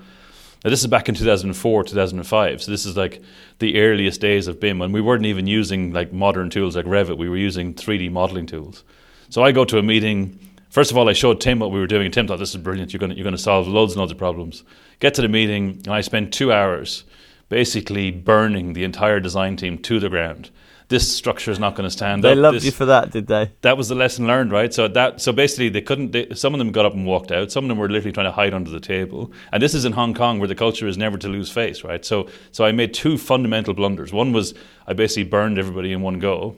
Now, 0.67 0.71
this 0.71 0.81
is 0.81 0.89
back 0.89 1.09
in 1.09 1.15
2004, 1.15 1.85
2005. 1.85 2.61
So 2.61 2.73
this 2.73 2.87
is 2.87 2.97
like 2.97 3.23
the 3.61 3.81
earliest 3.81 4.21
days 4.21 4.49
of 4.49 4.59
BIM, 4.59 4.83
and 4.83 4.93
we 4.93 5.01
weren't 5.01 5.25
even 5.25 5.47
using 5.47 5.93
like 5.93 6.13
modern 6.13 6.51
tools 6.51 6.75
like 6.75 6.87
Revit. 6.87 7.19
We 7.19 7.29
were 7.29 7.37
using 7.37 7.73
3D 7.73 8.11
modeling 8.11 8.47
tools. 8.47 8.83
So 9.29 9.45
I 9.45 9.53
go 9.53 9.65
to 9.65 9.79
a 9.79 9.83
meeting. 9.85 10.41
First 10.71 10.91
of 10.91 10.97
all, 10.97 11.09
I 11.09 11.13
showed 11.13 11.41
Tim 11.41 11.61
what 11.61 11.71
we 11.71 11.79
were 11.79 11.87
doing, 11.87 12.07
and 12.07 12.13
Tim 12.13 12.27
thought 12.27 12.41
this 12.41 12.53
is 12.53 12.61
brilliant. 12.61 12.93
You're 12.93 12.99
going 12.99 13.17
you're 13.17 13.31
to 13.31 13.39
solve 13.39 13.69
loads 13.69 13.93
and 13.93 14.01
loads 14.01 14.11
of 14.11 14.19
problems. 14.19 14.65
Get 14.99 15.15
to 15.15 15.23
the 15.23 15.29
meeting, 15.29 15.83
and 15.85 15.95
I 15.95 16.01
spent 16.01 16.35
two 16.35 16.53
hours 16.53 17.05
basically 17.49 18.11
burning 18.11 18.73
the 18.73 18.83
entire 18.83 19.21
design 19.21 19.55
team 19.55 19.79
to 19.79 20.01
the 20.01 20.09
ground. 20.09 20.51
This 20.89 21.11
structure 21.17 21.51
is 21.51 21.59
not 21.59 21.75
going 21.75 21.83
to 21.87 21.91
stand 21.91 22.23
They 22.23 22.31
up. 22.33 22.39
loved 22.39 22.57
This- 22.59 22.65
you 22.67 22.71
for 22.71 22.87
that, 22.87 23.11
did 23.11 23.27
they? 23.27 23.51
that 23.63 23.77
was 23.77 23.89
the 23.89 23.97
lesson 23.97 24.27
learned, 24.29 24.53
right? 24.53 24.73
So 24.73 24.87
that 24.89 25.21
so 25.21 25.33
basically 25.33 25.69
they 25.69 25.81
couldn't. 25.81 26.13
They, 26.13 26.29
some 26.35 26.55
of 26.55 26.59
them 26.59 26.71
got 26.71 26.87
up 26.87 26.95
and 26.95 27.05
walked 27.05 27.33
out. 27.33 27.51
Some 27.51 27.65
of 27.65 27.69
them 27.69 27.79
were 27.79 27.89
literally 27.89 28.13
trying 28.13 28.27
to 28.27 28.33
hide 28.33 28.55
under 28.55 28.71
the 28.71 28.79
table. 28.81 29.33
And 29.53 29.61
this 29.63 29.75
is 29.75 29.85
in 29.85 29.93
Hong 29.93 30.15
Kong, 30.15 30.39
where 30.39 30.47
the 30.49 30.55
culture 30.55 30.87
is 30.87 30.97
never 30.97 31.19
to 31.19 31.29
lose 31.29 31.51
face, 31.51 31.83
right? 31.83 32.05
So 32.05 32.29
so 32.53 32.65
I 32.65 32.71
made 32.73 32.95
two 32.95 33.19
fundamental 33.19 33.75
blunders. 33.75 34.13
One 34.13 34.33
was 34.33 34.55
I 34.87 34.93
basically 34.93 35.25
burned 35.29 35.59
everybody 35.59 35.93
in 35.93 36.03
one 36.03 36.21
go. 36.21 36.55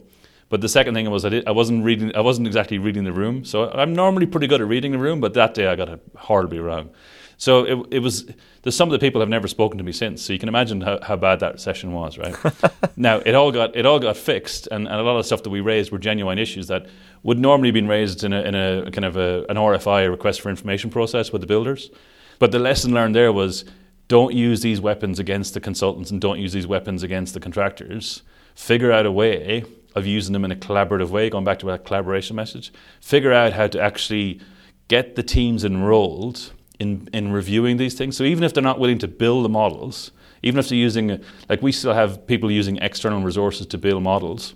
But 0.48 0.62
the 0.62 0.68
second 0.68 0.94
thing 0.94 1.10
was 1.10 1.24
I, 1.24 1.28
did, 1.28 1.46
I 1.46 1.50
wasn't 1.50 1.84
reading. 1.84 2.14
I 2.16 2.20
wasn't 2.20 2.46
exactly 2.46 2.78
reading 2.78 3.04
the 3.04 3.12
room. 3.12 3.44
So 3.44 3.70
I'm 3.70 3.94
normally 3.94 4.26
pretty 4.26 4.46
good 4.46 4.60
at 4.60 4.66
reading 4.66 4.92
the 4.92 4.98
room, 4.98 5.20
but 5.20 5.34
that 5.34 5.54
day 5.54 5.66
I 5.66 5.76
got 5.76 5.88
it 5.88 6.00
horribly 6.16 6.58
wrong. 6.58 6.90
So 7.36 7.64
it, 7.64 7.86
it 7.90 7.98
was. 8.00 8.30
There's 8.62 8.74
some 8.74 8.88
of 8.88 8.92
the 8.92 8.98
people 8.98 9.20
have 9.20 9.28
never 9.28 9.46
spoken 9.46 9.78
to 9.78 9.84
me 9.84 9.92
since. 9.92 10.22
So 10.22 10.32
you 10.32 10.38
can 10.38 10.48
imagine 10.48 10.80
how, 10.80 10.98
how 11.02 11.16
bad 11.16 11.40
that 11.40 11.60
session 11.60 11.92
was, 11.92 12.18
right? 12.18 12.34
now 12.96 13.18
it 13.18 13.34
all 13.34 13.52
got 13.52 13.76
it 13.76 13.84
all 13.84 13.98
got 13.98 14.16
fixed, 14.16 14.68
and, 14.68 14.88
and 14.88 14.96
a 14.96 15.02
lot 15.02 15.18
of 15.18 15.26
stuff 15.26 15.42
that 15.42 15.50
we 15.50 15.60
raised 15.60 15.92
were 15.92 15.98
genuine 15.98 16.38
issues 16.38 16.66
that 16.68 16.86
would 17.22 17.38
normally 17.38 17.68
have 17.68 17.74
been 17.74 17.88
raised 17.88 18.24
in 18.24 18.32
a, 18.32 18.40
in 18.42 18.54
a 18.54 18.90
kind 18.90 19.04
of 19.04 19.16
a, 19.16 19.44
an 19.48 19.56
RFI, 19.56 20.06
a 20.06 20.10
request 20.10 20.40
for 20.40 20.50
information 20.50 20.88
process 20.88 21.30
with 21.30 21.40
the 21.40 21.46
builders. 21.46 21.90
But 22.38 22.52
the 22.52 22.58
lesson 22.58 22.94
learned 22.94 23.14
there 23.14 23.32
was 23.32 23.64
don't 24.08 24.34
use 24.34 24.62
these 24.62 24.80
weapons 24.80 25.18
against 25.18 25.52
the 25.52 25.60
consultants 25.60 26.10
and 26.10 26.20
don't 26.20 26.38
use 26.38 26.52
these 26.52 26.66
weapons 26.66 27.02
against 27.02 27.34
the 27.34 27.40
contractors. 27.40 28.22
Figure 28.54 28.90
out 28.90 29.04
a 29.04 29.12
way 29.12 29.64
of 29.94 30.06
using 30.06 30.32
them 30.32 30.44
in 30.44 30.50
a 30.50 30.56
collaborative 30.56 31.08
way, 31.08 31.30
going 31.30 31.44
back 31.44 31.58
to 31.60 31.66
that 31.66 31.84
collaboration 31.84 32.36
message. 32.36 32.72
Figure 33.00 33.32
out 33.32 33.52
how 33.52 33.66
to 33.66 33.80
actually 33.80 34.40
get 34.88 35.16
the 35.16 35.22
teams 35.22 35.64
enrolled 35.64 36.52
in, 36.78 37.08
in 37.12 37.32
reviewing 37.32 37.76
these 37.76 37.94
things. 37.94 38.16
So 38.16 38.24
even 38.24 38.44
if 38.44 38.54
they're 38.54 38.62
not 38.62 38.78
willing 38.78 38.98
to 38.98 39.08
build 39.08 39.44
the 39.44 39.48
models, 39.48 40.12
even 40.42 40.58
if 40.58 40.68
they're 40.68 40.78
using, 40.78 41.22
like 41.48 41.62
we 41.62 41.72
still 41.72 41.94
have 41.94 42.26
people 42.26 42.50
using 42.50 42.76
external 42.78 43.22
resources 43.22 43.66
to 43.66 43.78
build 43.78 44.02
models, 44.02 44.54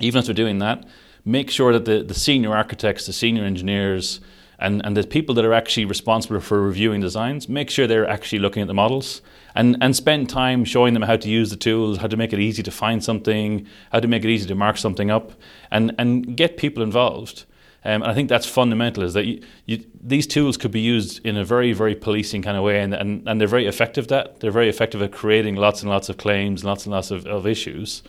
even 0.00 0.18
if 0.18 0.26
they're 0.26 0.34
doing 0.34 0.58
that, 0.58 0.84
make 1.24 1.50
sure 1.50 1.72
that 1.72 1.84
the, 1.84 2.02
the 2.02 2.14
senior 2.14 2.54
architects, 2.54 3.06
the 3.06 3.12
senior 3.12 3.44
engineers, 3.44 4.20
and, 4.58 4.84
and 4.84 4.96
the 4.96 5.06
people 5.06 5.34
that 5.34 5.44
are 5.44 5.52
actually 5.52 5.84
responsible 5.84 6.40
for 6.40 6.62
reviewing 6.62 7.00
designs 7.00 7.48
make 7.48 7.70
sure 7.70 7.86
they're 7.86 8.08
actually 8.08 8.38
looking 8.38 8.62
at 8.62 8.68
the 8.68 8.74
models 8.74 9.20
and, 9.54 9.76
and 9.80 9.94
spend 9.94 10.28
time 10.28 10.64
showing 10.64 10.94
them 10.94 11.02
how 11.02 11.16
to 11.16 11.28
use 11.28 11.50
the 11.50 11.56
tools, 11.56 11.98
how 11.98 12.06
to 12.06 12.16
make 12.16 12.32
it 12.32 12.38
easy 12.38 12.62
to 12.62 12.70
find 12.70 13.02
something, 13.02 13.66
how 13.92 14.00
to 14.00 14.08
make 14.08 14.24
it 14.24 14.30
easy 14.30 14.46
to 14.46 14.54
mark 14.54 14.76
something 14.76 15.10
up, 15.10 15.32
and, 15.70 15.94
and 15.98 16.36
get 16.36 16.56
people 16.56 16.82
involved. 16.82 17.44
Um, 17.84 18.02
and 18.02 18.10
I 18.10 18.14
think 18.14 18.28
that's 18.28 18.46
fundamental 18.46 19.04
is 19.04 19.14
that 19.14 19.26
you, 19.26 19.42
you, 19.64 19.84
these 20.02 20.26
tools 20.26 20.56
could 20.56 20.72
be 20.72 20.80
used 20.80 21.24
in 21.24 21.36
a 21.36 21.44
very, 21.44 21.72
very 21.72 21.94
policing 21.94 22.42
kind 22.42 22.56
of 22.56 22.64
way, 22.64 22.80
and, 22.80 22.92
and, 22.92 23.28
and 23.28 23.40
they're 23.40 23.46
very 23.46 23.66
effective 23.66 24.06
at 24.06 24.08
that. 24.08 24.40
They're 24.40 24.50
very 24.50 24.68
effective 24.68 25.00
at 25.02 25.12
creating 25.12 25.54
lots 25.54 25.82
and 25.82 25.90
lots 25.90 26.08
of 26.08 26.16
claims, 26.16 26.64
lots 26.64 26.84
and 26.84 26.92
lots 26.92 27.10
of, 27.10 27.26
of 27.26 27.46
issues, 27.46 28.02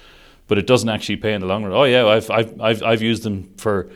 but 0.48 0.58
it 0.58 0.66
doesn't 0.66 0.90
actually 0.90 1.18
pay 1.18 1.34
in 1.34 1.42
the 1.42 1.48
long 1.48 1.64
run. 1.64 1.74
Oh, 1.74 1.84
yeah, 1.84 2.08
I've, 2.08 2.32
I've, 2.32 2.60
I've, 2.60 2.84
I've 2.84 3.02
used 3.02 3.24
them 3.24 3.54
for 3.58 3.90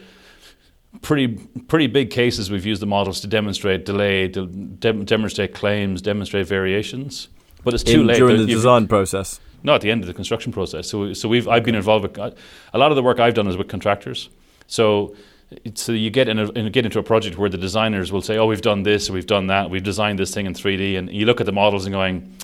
pretty 1.02 1.30
pretty 1.68 1.88
big 1.88 2.10
cases 2.10 2.52
we've 2.52 2.66
used 2.66 2.82
the 2.82 2.86
models 2.86 3.22
to 3.22 3.28
demonstrate 3.28 3.86
delay, 3.86 4.28
to 4.30 4.46
de- 4.48 4.94
demonstrate 4.94 5.54
claims, 5.54 6.02
demonstrate 6.02 6.48
variations. 6.48 7.30
But 7.64 7.74
it's 7.74 7.84
too 7.84 8.02
In, 8.02 8.08
late 8.08 8.18
during 8.18 8.38
the 8.38 8.46
design 8.46 8.88
process. 8.88 9.40
No, 9.64 9.76
at 9.76 9.82
the 9.82 9.92
end 9.92 10.02
of 10.02 10.08
the 10.08 10.14
construction 10.14 10.52
process. 10.52 10.90
So, 10.90 11.14
so 11.14 11.30
we've 11.30 11.48
I've 11.48 11.64
been 11.64 11.76
involved 11.76 12.04
with 12.04 12.18
uh, 12.18 12.32
a 12.74 12.78
lot 12.78 12.92
of 12.92 12.96
the 12.96 13.04
work 13.04 13.20
I've 13.20 13.36
done 13.36 13.48
is 13.48 13.56
with 13.58 13.68
contractors. 13.68 14.30
So, 14.66 15.16
so 15.76 15.92
you 15.92 16.10
get 16.10 16.28
in 16.28 16.40
a, 16.40 16.50
in 16.52 16.66
a- 16.66 16.70
get 16.70 16.86
into 16.86 16.98
a 16.98 17.04
project 17.04 17.38
where 17.38 17.50
the 17.50 17.58
designers 17.58 18.12
will 18.12 18.22
say, 18.24 18.38
"Oh, 18.38 18.48
we've 18.48 18.62
done 18.62 18.84
this, 18.84 19.10
we've 19.10 19.28
done 19.28 19.48
that, 19.48 19.70
we've 19.70 19.84
designed 19.84 20.18
this 20.18 20.34
thing 20.34 20.46
in 20.48 20.54
3D," 20.54 20.98
and 20.98 21.12
you 21.12 21.26
look 21.26 21.40
at 21.40 21.46
the 21.46 21.52
models 21.52 21.86
and 21.86 21.94
going, 21.94 22.36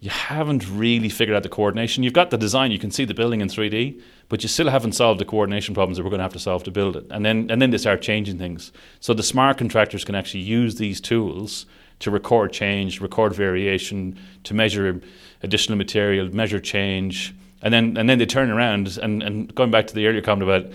"You 0.00 0.10
haven't 0.10 0.68
really 0.70 1.08
figured 1.08 1.36
out 1.36 1.42
the 1.42 1.48
coordination. 1.48 2.04
You've 2.04 2.12
got 2.12 2.30
the 2.30 2.38
design, 2.38 2.70
you 2.70 2.78
can 2.78 2.90
see 2.90 3.04
the 3.04 3.14
building 3.14 3.40
in 3.40 3.48
3D, 3.48 4.00
but 4.28 4.42
you 4.42 4.48
still 4.48 4.70
haven't 4.70 4.92
solved 4.92 5.20
the 5.20 5.24
coordination 5.24 5.74
problems 5.74 5.96
that 5.96 6.04
we're 6.04 6.10
going 6.10 6.20
to 6.20 6.24
have 6.24 6.32
to 6.34 6.38
solve 6.38 6.62
to 6.64 6.70
build 6.70 6.96
it." 6.96 7.06
And 7.10 7.24
then 7.24 7.50
and 7.50 7.60
then 7.60 7.70
they 7.70 7.78
start 7.78 8.02
changing 8.02 8.38
things. 8.38 8.72
So 9.00 9.14
the 9.14 9.22
smart 9.22 9.58
contractors 9.58 10.04
can 10.04 10.14
actually 10.14 10.44
use 10.44 10.76
these 10.76 11.00
tools 11.00 11.66
to 12.00 12.10
record 12.10 12.52
change, 12.52 13.00
record 13.00 13.34
variation, 13.34 14.16
to 14.44 14.54
measure 14.54 15.00
additional 15.42 15.76
material, 15.76 16.32
measure 16.34 16.60
change, 16.60 17.34
and 17.62 17.74
then 17.74 17.96
and 17.96 18.08
then 18.08 18.18
they 18.18 18.26
turn 18.26 18.50
around 18.50 18.98
and, 19.02 19.22
and 19.22 19.54
going 19.54 19.70
back 19.70 19.86
to 19.88 19.94
the 19.94 20.06
earlier 20.06 20.22
comment 20.22 20.48
about 20.48 20.72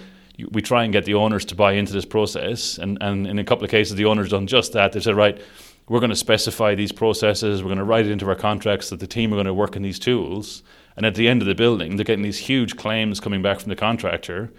we 0.52 0.62
try 0.62 0.84
and 0.84 0.92
get 0.92 1.06
the 1.06 1.14
owners 1.14 1.46
to 1.46 1.56
buy 1.56 1.74
into 1.74 1.94
this 1.94 2.06
process, 2.06 2.78
and, 2.78 2.98
and 3.02 3.28
in 3.28 3.40
a 3.40 3.44
couple 3.44 3.64
of 3.64 3.70
cases 3.70 3.96
the 3.96 4.06
owners 4.06 4.30
done 4.30 4.48
just 4.48 4.74
that. 4.74 4.92
They 4.92 5.00
said, 5.00 5.16
right, 5.16 5.40
we're 5.88 6.00
going 6.00 6.10
to 6.10 6.16
specify 6.16 6.76
these 6.76 6.92
processes, 6.92 7.62
we're 7.62 7.70
going 7.70 7.78
to 7.78 7.84
write 7.84 8.06
it 8.06 8.12
into 8.12 8.28
our 8.28 8.36
contracts 8.36 8.90
that 8.90 9.00
the 9.00 9.08
team 9.08 9.34
are 9.34 9.36
going 9.36 9.46
to 9.46 9.54
work 9.54 9.76
in 9.76 9.82
these 9.82 10.00
tools, 10.00 10.64
and 10.96 11.06
at 11.06 11.16
the 11.16 11.28
end 11.28 11.42
of 11.42 11.48
the 11.48 11.56
building 11.56 11.96
they're 11.96 12.06
getting 12.06 12.24
these 12.24 12.40
huge 12.40 12.78
claims 12.78 13.20
coming 13.20 13.42
back 13.42 13.60
from 13.60 13.70
the 13.70 13.76
contractor 13.76 14.52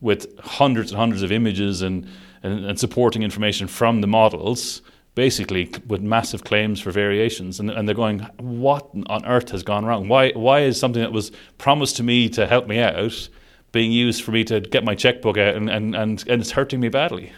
with 0.00 0.38
hundreds 0.40 0.90
and 0.90 0.98
hundreds 0.98 1.22
of 1.22 1.32
images 1.32 1.82
and, 1.82 2.06
and, 2.42 2.64
and 2.64 2.78
supporting 2.78 3.22
information 3.22 3.66
from 3.66 4.00
the 4.00 4.06
models, 4.06 4.82
basically 5.14 5.70
with 5.88 6.00
massive 6.00 6.44
claims 6.44 6.80
for 6.80 6.92
variations. 6.92 7.58
And, 7.58 7.70
and 7.70 7.88
they're 7.88 7.94
going, 7.94 8.20
what 8.38 8.88
on 9.06 9.26
earth 9.26 9.50
has 9.50 9.62
gone 9.64 9.84
wrong? 9.84 10.08
Why, 10.08 10.30
why 10.32 10.60
is 10.60 10.78
something 10.78 11.02
that 11.02 11.12
was 11.12 11.32
promised 11.58 11.96
to 11.96 12.04
me 12.04 12.28
to 12.30 12.46
help 12.46 12.68
me 12.68 12.78
out 12.78 13.28
being 13.72 13.90
used 13.90 14.22
for 14.22 14.30
me 14.30 14.44
to 14.44 14.60
get 14.60 14.84
my 14.84 14.94
checkbook 14.94 15.36
out 15.36 15.56
and, 15.56 15.68
and, 15.68 15.96
and, 15.96 16.24
and 16.28 16.40
it's 16.40 16.52
hurting 16.52 16.78
me 16.78 16.88
badly? 16.88 17.32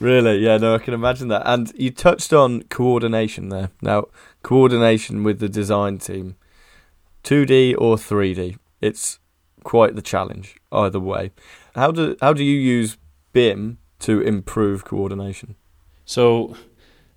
Really? 0.00 0.38
Yeah, 0.38 0.56
no, 0.58 0.74
I 0.74 0.78
can 0.78 0.94
imagine 0.94 1.28
that. 1.28 1.42
And 1.44 1.72
you 1.76 1.90
touched 1.90 2.32
on 2.32 2.62
coordination 2.64 3.48
there. 3.48 3.70
Now, 3.80 4.06
coordination 4.42 5.24
with 5.24 5.38
the 5.38 5.48
design 5.48 5.98
team, 5.98 6.36
2D 7.22 7.74
or 7.78 7.96
3D, 7.96 8.58
it's 8.80 9.18
quite 9.62 9.96
the 9.96 10.02
challenge 10.02 10.56
either 10.72 11.00
way. 11.00 11.30
How 11.74 11.90
do 11.90 12.16
how 12.20 12.32
do 12.32 12.44
you 12.44 12.58
use 12.58 12.96
BIM 13.32 13.78
to 14.00 14.20
improve 14.20 14.84
coordination? 14.84 15.56
So 16.04 16.56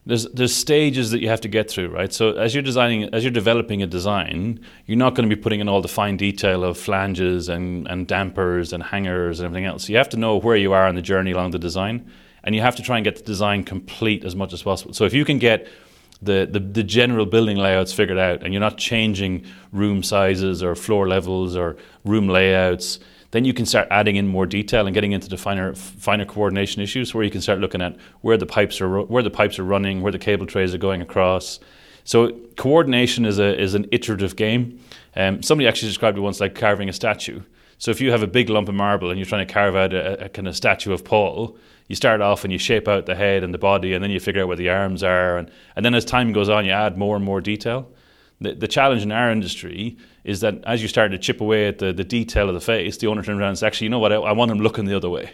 there's 0.05 0.25
there's 0.29 0.55
stages 0.55 1.11
that 1.11 1.21
you 1.21 1.27
have 1.27 1.41
to 1.41 1.49
get 1.49 1.69
through, 1.69 1.89
right? 1.89 2.11
So 2.13 2.31
as 2.31 2.55
you're 2.55 2.63
designing, 2.63 3.13
as 3.13 3.23
you're 3.23 3.31
developing 3.31 3.83
a 3.83 3.87
design, 3.87 4.61
you're 4.85 4.97
not 4.97 5.13
going 5.13 5.29
to 5.29 5.35
be 5.35 5.41
putting 5.41 5.59
in 5.59 5.67
all 5.67 5.81
the 5.81 5.89
fine 5.89 6.15
detail 6.15 6.63
of 6.63 6.77
flanges 6.77 7.49
and, 7.49 7.87
and 7.87 8.07
dampers 8.07 8.71
and 8.71 8.81
hangers 8.81 9.39
and 9.39 9.45
everything 9.45 9.65
else. 9.65 9.89
You 9.89 9.97
have 9.97 10.09
to 10.09 10.17
know 10.17 10.37
where 10.37 10.55
you 10.55 10.71
are 10.73 10.87
on 10.87 10.95
the 10.95 11.01
journey 11.01 11.31
along 11.31 11.51
the 11.51 11.59
design, 11.59 12.09
and 12.47 12.55
you 12.55 12.61
have 12.61 12.77
to 12.77 12.81
try 12.81 12.95
and 12.95 13.03
get 13.03 13.17
the 13.17 13.23
design 13.23 13.65
complete 13.65 14.23
as 14.23 14.33
much 14.33 14.53
as 14.53 14.63
possible. 14.63 14.93
So 14.93 15.03
if 15.03 15.13
you 15.13 15.25
can 15.25 15.37
get 15.37 15.67
the, 16.21 16.47
the, 16.49 16.61
the 16.61 16.81
general 16.81 17.25
building 17.25 17.57
layouts 17.57 17.91
figured 17.91 18.17
out 18.17 18.41
and 18.41 18.53
you're 18.53 18.61
not 18.61 18.77
changing 18.77 19.43
room 19.73 20.01
sizes 20.01 20.63
or 20.63 20.73
floor 20.73 21.09
levels 21.09 21.57
or 21.57 21.75
room 22.05 22.29
layouts, 22.29 22.99
then 23.31 23.43
you 23.43 23.53
can 23.53 23.65
start 23.65 23.89
adding 23.91 24.15
in 24.15 24.29
more 24.29 24.45
detail 24.45 24.87
and 24.87 24.93
getting 24.93 25.11
into 25.11 25.27
the 25.27 25.35
finer 25.35 25.75
finer 25.75 26.23
coordination 26.23 26.81
issues 26.81 27.13
where 27.13 27.25
you 27.25 27.29
can 27.29 27.41
start 27.41 27.59
looking 27.59 27.81
at 27.81 27.97
where 28.21 28.37
the 28.37 28.45
pipes 28.45 28.79
are 28.79 29.01
where 29.01 29.23
the 29.23 29.29
pipes 29.29 29.59
are 29.59 29.65
running, 29.65 30.01
where 30.01 30.13
the 30.13 30.17
cable 30.17 30.45
trays 30.45 30.73
are 30.73 30.77
going 30.77 31.01
across. 31.01 31.59
So 32.05 32.31
coordination 32.55 33.25
is 33.25 33.39
a 33.39 33.59
is 33.61 33.73
an 33.73 33.87
iterative 33.91 34.37
game. 34.37 34.79
Um, 35.17 35.43
somebody 35.43 35.67
actually 35.67 35.89
described 35.89 36.17
it 36.17 36.21
once 36.21 36.39
like 36.39 36.55
carving 36.55 36.87
a 36.87 36.93
statue. 36.93 37.41
So 37.77 37.91
if 37.91 38.01
you 38.01 38.11
have 38.11 38.23
a 38.23 38.27
big 38.27 38.49
lump 38.49 38.69
of 38.69 38.75
marble 38.75 39.09
and 39.09 39.19
you're 39.19 39.25
trying 39.25 39.45
to 39.45 39.53
carve 39.53 39.75
out 39.75 39.93
a, 39.93 40.25
a 40.25 40.29
kind 40.29 40.47
of 40.47 40.55
statue 40.55 40.93
of 40.93 41.03
Paul, 41.03 41.57
you 41.87 41.95
start 41.95 42.21
off 42.21 42.43
and 42.43 42.51
you 42.51 42.59
shape 42.59 42.87
out 42.87 43.05
the 43.05 43.15
head 43.15 43.43
and 43.43 43.53
the 43.53 43.59
body, 43.59 43.93
and 43.93 44.03
then 44.03 44.11
you 44.11 44.19
figure 44.19 44.41
out 44.41 44.47
where 44.47 44.57
the 44.57 44.69
arms 44.69 45.03
are, 45.03 45.37
and, 45.37 45.49
and 45.75 45.85
then 45.85 45.95
as 45.95 46.03
time 46.03 46.33
goes 46.33 46.49
on, 46.49 46.65
you 46.65 46.71
add 46.71 46.97
more 46.97 47.15
and 47.15 47.23
more 47.23 47.39
detail. 47.39 47.89
The, 48.41 48.53
the 48.53 48.67
challenge 48.67 49.03
in 49.03 49.11
our 49.11 49.31
industry 49.31 49.97
is 50.23 50.41
that 50.41 50.63
as 50.65 50.81
you 50.81 50.87
start 50.87 51.11
to 51.11 51.17
chip 51.17 51.39
away 51.41 51.67
at 51.67 51.79
the, 51.79 51.93
the 51.93 52.03
detail 52.03 52.49
of 52.49 52.55
the 52.55 52.61
face, 52.61 52.97
the 52.97 53.07
owner 53.07 53.23
turns 53.23 53.39
around 53.39 53.49
and 53.49 53.57
says, 53.57 53.67
"Actually, 53.67 53.85
you 53.85 53.89
know 53.89 53.99
what? 53.99 54.11
I, 54.11 54.17
I 54.17 54.31
want 54.33 54.51
him 54.51 54.59
looking 54.59 54.85
the 54.85 54.95
other 54.95 55.09
way." 55.09 55.31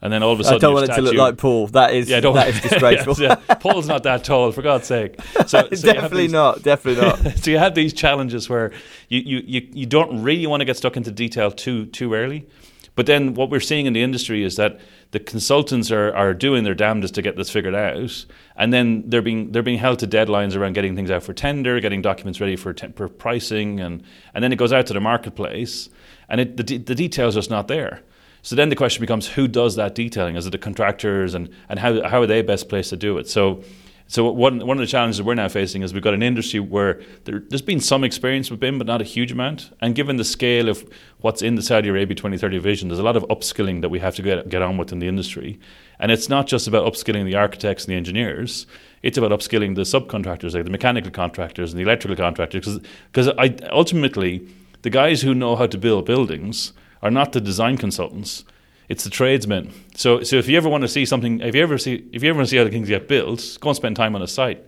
And 0.00 0.12
then 0.12 0.22
all 0.22 0.32
of 0.32 0.38
a 0.38 0.44
sudden, 0.44 0.56
I 0.56 0.58
don't 0.60 0.74
want 0.74 0.88
it 0.88 0.94
to 0.94 1.02
look 1.02 1.14
like 1.16 1.38
Paul. 1.38 1.66
That 1.68 1.92
is, 1.92 2.08
yeah, 2.08 2.20
that 2.20 2.48
is 2.48 2.60
disgraceful. 2.70 3.16
yeah, 3.18 3.36
yeah. 3.48 3.54
Paul's 3.56 3.88
not 3.88 4.04
that 4.04 4.22
tall, 4.22 4.52
for 4.52 4.62
God's 4.62 4.86
sake. 4.86 5.20
So, 5.46 5.68
so 5.72 5.92
definitely 5.92 6.24
these- 6.24 6.32
not. 6.32 6.62
Definitely 6.62 7.02
not. 7.04 7.38
so 7.42 7.50
you 7.50 7.58
have 7.58 7.74
these 7.74 7.92
challenges 7.92 8.48
where 8.48 8.70
you, 9.08 9.20
you, 9.20 9.42
you, 9.44 9.68
you 9.72 9.86
don't 9.86 10.22
really 10.22 10.46
want 10.46 10.60
to 10.60 10.64
get 10.64 10.76
stuck 10.76 10.96
into 10.96 11.10
detail 11.10 11.50
too 11.50 11.86
too 11.86 12.14
early. 12.14 12.46
But 12.94 13.06
then 13.06 13.34
what 13.34 13.48
we're 13.50 13.60
seeing 13.60 13.86
in 13.86 13.92
the 13.92 14.02
industry 14.02 14.42
is 14.42 14.56
that 14.56 14.80
the 15.12 15.20
consultants 15.20 15.92
are, 15.92 16.12
are 16.16 16.34
doing 16.34 16.64
their 16.64 16.74
damnedest 16.74 17.14
to 17.14 17.22
get 17.22 17.36
this 17.36 17.48
figured 17.48 17.74
out, 17.74 18.24
and 18.56 18.72
then 18.72 19.04
they're 19.06 19.22
being 19.22 19.52
they're 19.52 19.62
being 19.62 19.78
held 19.78 20.00
to 20.00 20.06
deadlines 20.08 20.56
around 20.56 20.72
getting 20.74 20.96
things 20.96 21.08
out 21.10 21.22
for 21.22 21.32
tender, 21.32 21.78
getting 21.80 22.02
documents 22.02 22.40
ready 22.40 22.56
for, 22.56 22.74
for 22.96 23.08
pricing, 23.08 23.78
and, 23.78 24.02
and 24.34 24.42
then 24.42 24.52
it 24.52 24.56
goes 24.56 24.72
out 24.72 24.86
to 24.86 24.92
the 24.94 25.00
marketplace, 25.00 25.88
and 26.28 26.40
it, 26.40 26.56
the, 26.56 26.64
de- 26.64 26.78
the 26.78 26.94
details 26.96 27.36
are 27.36 27.40
just 27.40 27.50
not 27.50 27.68
there. 27.68 28.02
So 28.48 28.56
then 28.56 28.70
the 28.70 28.76
question 28.76 29.02
becomes 29.02 29.28
who 29.28 29.46
does 29.46 29.76
that 29.76 29.94
detailing? 29.94 30.34
Is 30.34 30.46
it 30.46 30.52
the 30.52 30.56
contractors, 30.56 31.34
and, 31.34 31.50
and 31.68 31.78
how, 31.78 32.08
how 32.08 32.22
are 32.22 32.26
they 32.26 32.40
best 32.40 32.70
placed 32.70 32.88
to 32.88 32.96
do 32.96 33.18
it? 33.18 33.28
So 33.28 33.62
so 34.06 34.32
one 34.32 34.66
one 34.66 34.78
of 34.78 34.80
the 34.80 34.86
challenges 34.86 35.20
we're 35.20 35.34
now 35.34 35.48
facing 35.48 35.82
is 35.82 35.92
we've 35.92 36.02
got 36.02 36.14
an 36.14 36.22
industry 36.22 36.58
where 36.58 37.02
there, 37.24 37.42
there's 37.46 37.60
been 37.60 37.78
some 37.78 38.04
experience 38.04 38.50
with 38.50 38.58
BIM, 38.58 38.78
but 38.78 38.86
not 38.86 39.02
a 39.02 39.04
huge 39.04 39.32
amount. 39.32 39.70
And 39.82 39.94
given 39.94 40.16
the 40.16 40.24
scale 40.24 40.70
of 40.70 40.82
what's 41.18 41.42
in 41.42 41.56
the 41.56 41.62
Saudi 41.62 41.90
Arabia 41.90 42.14
2030 42.14 42.56
vision, 42.56 42.88
there's 42.88 42.98
a 42.98 43.02
lot 43.02 43.18
of 43.18 43.24
upskilling 43.24 43.82
that 43.82 43.90
we 43.90 43.98
have 43.98 44.16
to 44.16 44.22
get 44.22 44.48
get 44.48 44.62
on 44.62 44.78
with 44.78 44.92
in 44.92 44.98
the 44.98 45.08
industry. 45.08 45.60
And 46.00 46.10
it's 46.10 46.30
not 46.30 46.46
just 46.46 46.66
about 46.66 46.90
upskilling 46.90 47.26
the 47.26 47.34
architects 47.34 47.84
and 47.84 47.92
the 47.92 47.98
engineers; 47.98 48.66
it's 49.02 49.18
about 49.18 49.30
upskilling 49.30 49.74
the 49.74 49.82
subcontractors, 49.82 50.54
like 50.54 50.64
the 50.64 50.70
mechanical 50.70 51.10
contractors 51.10 51.74
and 51.74 51.78
the 51.78 51.84
electrical 51.84 52.16
contractors, 52.16 52.78
because 53.12 53.28
I 53.28 53.54
ultimately 53.70 54.48
the 54.80 54.90
guys 54.90 55.20
who 55.20 55.34
know 55.34 55.54
how 55.54 55.66
to 55.66 55.76
build 55.76 56.06
buildings 56.06 56.72
are 57.02 57.10
not 57.10 57.32
the 57.32 57.40
design 57.40 57.76
consultants 57.76 58.44
it's 58.88 59.04
the 59.04 59.10
tradesmen. 59.10 59.72
So, 59.94 60.22
so 60.22 60.36
if 60.36 60.48
you 60.48 60.56
ever 60.56 60.68
want 60.68 60.82
to 60.82 60.88
see 60.88 61.04
something, 61.04 61.40
if 61.40 61.54
you 61.54 61.62
ever 61.62 61.76
see, 61.76 62.08
if 62.12 62.22
you 62.22 62.30
ever 62.30 62.38
want 62.38 62.48
to 62.48 62.50
see 62.50 62.56
how 62.56 62.66
things 62.68 62.88
get 62.88 63.06
built, 63.06 63.58
go 63.60 63.70
and 63.70 63.76
spend 63.76 63.96
time 63.96 64.14
on 64.14 64.22
a 64.22 64.26
site. 64.26 64.64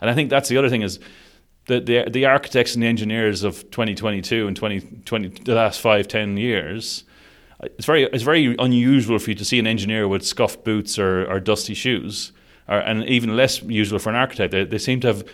And 0.00 0.10
I 0.10 0.14
think 0.14 0.30
that's 0.30 0.48
the 0.48 0.56
other 0.56 0.68
thing 0.68 0.82
is 0.82 0.98
the 1.66 1.80
the, 1.80 2.10
the 2.10 2.24
architects 2.26 2.74
and 2.74 2.82
the 2.82 2.88
engineers 2.88 3.44
of 3.44 3.70
2022 3.70 4.46
and 4.46 4.56
2020, 4.56 5.28
the 5.44 5.54
last 5.54 5.80
five, 5.80 6.08
ten 6.08 6.36
years. 6.36 7.04
It's 7.62 7.86
very 7.86 8.04
it's 8.04 8.24
very 8.24 8.56
unusual 8.58 9.18
for 9.18 9.30
you 9.30 9.36
to 9.36 9.44
see 9.44 9.58
an 9.58 9.66
engineer 9.66 10.08
with 10.08 10.26
scuffed 10.26 10.64
boots 10.64 10.98
or, 10.98 11.30
or 11.30 11.38
dusty 11.38 11.74
shoes, 11.74 12.32
or, 12.66 12.78
and 12.78 13.04
even 13.04 13.36
less 13.36 13.62
usual 13.62 14.00
for 14.00 14.10
an 14.10 14.16
architect. 14.16 14.50
They, 14.50 14.64
they 14.64 14.78
seem 14.78 15.00
to 15.00 15.06
have 15.08 15.24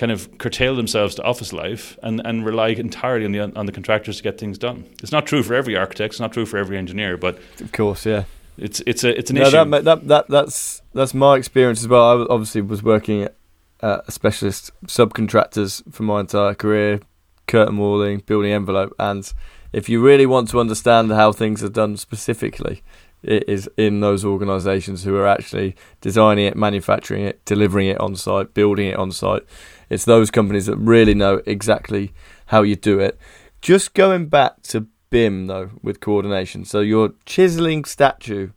kind 0.00 0.10
of 0.10 0.38
curtail 0.38 0.74
themselves 0.74 1.14
to 1.14 1.22
office 1.22 1.52
life 1.52 1.98
and, 2.02 2.22
and 2.24 2.46
rely 2.46 2.68
entirely 2.68 3.26
on 3.26 3.32
the 3.32 3.40
on 3.54 3.66
the 3.66 3.72
contractors 3.72 4.16
to 4.16 4.22
get 4.22 4.40
things 4.40 4.56
done. 4.56 4.86
It's 5.02 5.12
not 5.12 5.26
true 5.26 5.42
for 5.42 5.54
every 5.54 5.76
architect, 5.76 6.14
it's 6.14 6.20
not 6.20 6.32
true 6.32 6.46
for 6.46 6.56
every 6.56 6.78
engineer, 6.78 7.18
but 7.18 7.38
of 7.60 7.70
course, 7.72 8.06
yeah. 8.06 8.24
it's 8.56 8.80
it's 8.86 9.04
a 9.04 9.16
it's 9.16 9.30
an 9.30 9.36
no, 9.36 9.42
issue. 9.42 9.70
that, 9.70 9.84
that 9.84 10.08
that 10.08 10.28
that's 10.28 10.80
that's 10.94 11.12
my 11.12 11.36
experience 11.36 11.80
as 11.80 11.88
well. 11.88 12.22
I 12.22 12.26
obviously 12.30 12.62
was 12.62 12.82
working 12.82 13.24
at 13.24 13.34
uh, 13.82 14.00
specialist 14.08 14.70
subcontractors 14.86 15.82
for 15.92 16.02
my 16.02 16.20
entire 16.20 16.54
career, 16.54 17.00
curtain 17.46 17.76
walling, 17.76 18.20
building 18.20 18.52
envelope, 18.52 18.94
and 18.98 19.30
if 19.74 19.90
you 19.90 20.00
really 20.00 20.26
want 20.26 20.48
to 20.48 20.60
understand 20.60 21.12
how 21.12 21.30
things 21.30 21.62
are 21.62 21.68
done 21.68 21.98
specifically, 21.98 22.82
it 23.22 23.46
is 23.46 23.68
in 23.76 24.00
those 24.00 24.24
organisations 24.24 25.04
who 25.04 25.14
are 25.16 25.26
actually 25.26 25.76
designing 26.00 26.46
it, 26.46 26.56
manufacturing 26.56 27.22
it, 27.22 27.44
delivering 27.44 27.88
it 27.88 28.00
on 28.00 28.16
site, 28.16 28.54
building 28.54 28.88
it 28.88 28.96
on 28.96 29.12
site. 29.12 29.42
It's 29.90 30.04
those 30.04 30.30
companies 30.30 30.66
that 30.66 30.76
really 30.76 31.14
know 31.14 31.42
exactly 31.44 32.12
how 32.46 32.62
you 32.62 32.76
do 32.76 33.00
it. 33.00 33.18
Just 33.60 33.92
going 33.92 34.26
back 34.26 34.62
to 34.62 34.86
BIM 35.10 35.48
though, 35.48 35.70
with 35.82 36.00
coordination. 36.00 36.64
So 36.64 36.80
you're 36.80 37.12
chiseling 37.26 37.84
statue. 37.84 38.50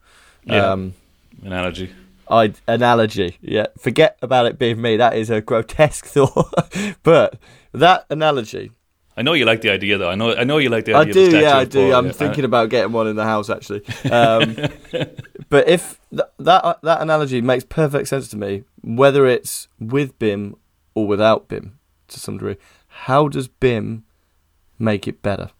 Yeah. 0.45 0.71
Um, 0.71 0.93
analogy. 1.43 1.93
I, 2.29 2.53
analogy. 2.67 3.37
Yeah, 3.41 3.67
forget 3.77 4.17
about 4.21 4.45
it 4.45 4.57
being 4.57 4.81
me. 4.81 4.97
That 4.97 5.15
is 5.15 5.29
a 5.29 5.41
grotesque 5.41 6.05
thought. 6.07 6.73
but 7.03 7.39
that 7.73 8.05
analogy. 8.09 8.71
I 9.15 9.21
know 9.21 9.33
you 9.33 9.45
like 9.45 9.61
the 9.61 9.69
idea, 9.69 9.99
though. 9.99 10.09
I 10.09 10.15
know, 10.15 10.33
I 10.33 10.43
know 10.43 10.57
you 10.57 10.69
like 10.69 10.85
the 10.85 10.95
idea. 10.95 11.23
I 11.23 11.29
do, 11.29 11.37
yeah, 11.39 11.57
I 11.57 11.65
do. 11.65 11.93
I'm 11.93 12.07
yeah. 12.07 12.11
thinking 12.13 12.45
about 12.45 12.69
getting 12.69 12.91
one 12.91 13.07
in 13.07 13.15
the 13.15 13.25
house, 13.25 13.49
actually. 13.49 13.83
Um, 14.11 14.55
but 15.49 15.67
if 15.67 15.99
th- 16.09 16.29
that 16.39 16.79
that 16.81 17.01
analogy 17.01 17.41
makes 17.41 17.63
perfect 17.63 18.07
sense 18.07 18.27
to 18.29 18.37
me, 18.37 18.63
whether 18.81 19.27
it's 19.27 19.67
with 19.79 20.17
BIM 20.17 20.55
or 20.95 21.07
without 21.07 21.47
BIM, 21.47 21.79
to 22.07 22.19
some 22.19 22.37
degree, 22.37 22.57
how 22.87 23.27
does 23.27 23.47
BIM 23.47 24.03
make 24.79 25.07
it 25.07 25.21
better? 25.21 25.51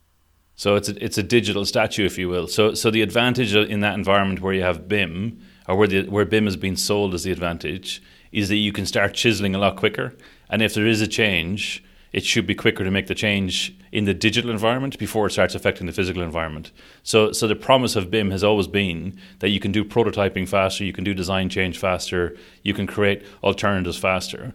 So 0.56 0.76
it's 0.76 0.90
a, 0.90 1.04
it's 1.04 1.18
a 1.18 1.24
digital 1.24 1.66
statue, 1.66 2.06
if 2.06 2.18
you 2.18 2.30
will. 2.30 2.48
So 2.48 2.74
so 2.74 2.92
the 2.92 3.02
advantage 3.02 3.56
in 3.56 3.80
that 3.80 3.96
environment 3.96 4.42
where 4.42 4.54
you 4.54 4.62
have 4.62 4.88
BIM, 4.88 5.42
or 5.68 5.76
where 5.76 5.88
the 5.88 6.04
where 6.04 6.26
BIM 6.26 6.46
has 6.46 6.58
been 6.58 6.76
sold 6.76 7.14
as 7.14 7.24
the 7.24 7.32
advantage, 7.32 8.02
is 8.32 8.50
that 8.50 8.58
you 8.58 8.72
can 8.72 8.86
start 8.86 9.14
chiseling 9.14 9.56
a 9.56 9.58
lot 9.58 9.76
quicker. 9.76 10.14
And 10.50 10.62
if 10.62 10.74
there 10.74 10.86
is 10.86 11.02
a 11.02 11.08
change, 11.08 11.84
it 12.14 12.24
should 12.24 12.46
be 12.46 12.54
quicker 12.54 12.84
to 12.84 12.92
make 12.92 13.08
the 13.08 13.16
change 13.16 13.76
in 13.92 14.06
the 14.06 14.14
digital 14.14 14.52
environment 14.52 15.00
before 15.00 15.26
it 15.26 15.32
starts 15.32 15.56
affecting 15.56 15.88
the 15.88 15.94
physical 15.94 16.22
environment. 16.22 16.72
So, 17.02 17.32
so 17.32 17.48
the 17.48 17.56
promise 17.56 17.96
of 17.96 18.12
BIM 18.12 18.30
has 18.30 18.44
always 18.44 18.68
been 18.68 19.18
that 19.40 19.50
you 19.50 19.60
can 19.60 19.72
do 19.72 19.84
prototyping 19.84 20.48
faster, 20.48 20.84
you 20.84 20.94
can 20.94 21.04
do 21.04 21.16
design 21.16 21.50
change 21.50 21.80
faster, 21.80 22.38
you 22.62 22.76
can 22.76 22.86
create 22.86 23.26
alternatives 23.44 23.98
faster. 23.98 24.54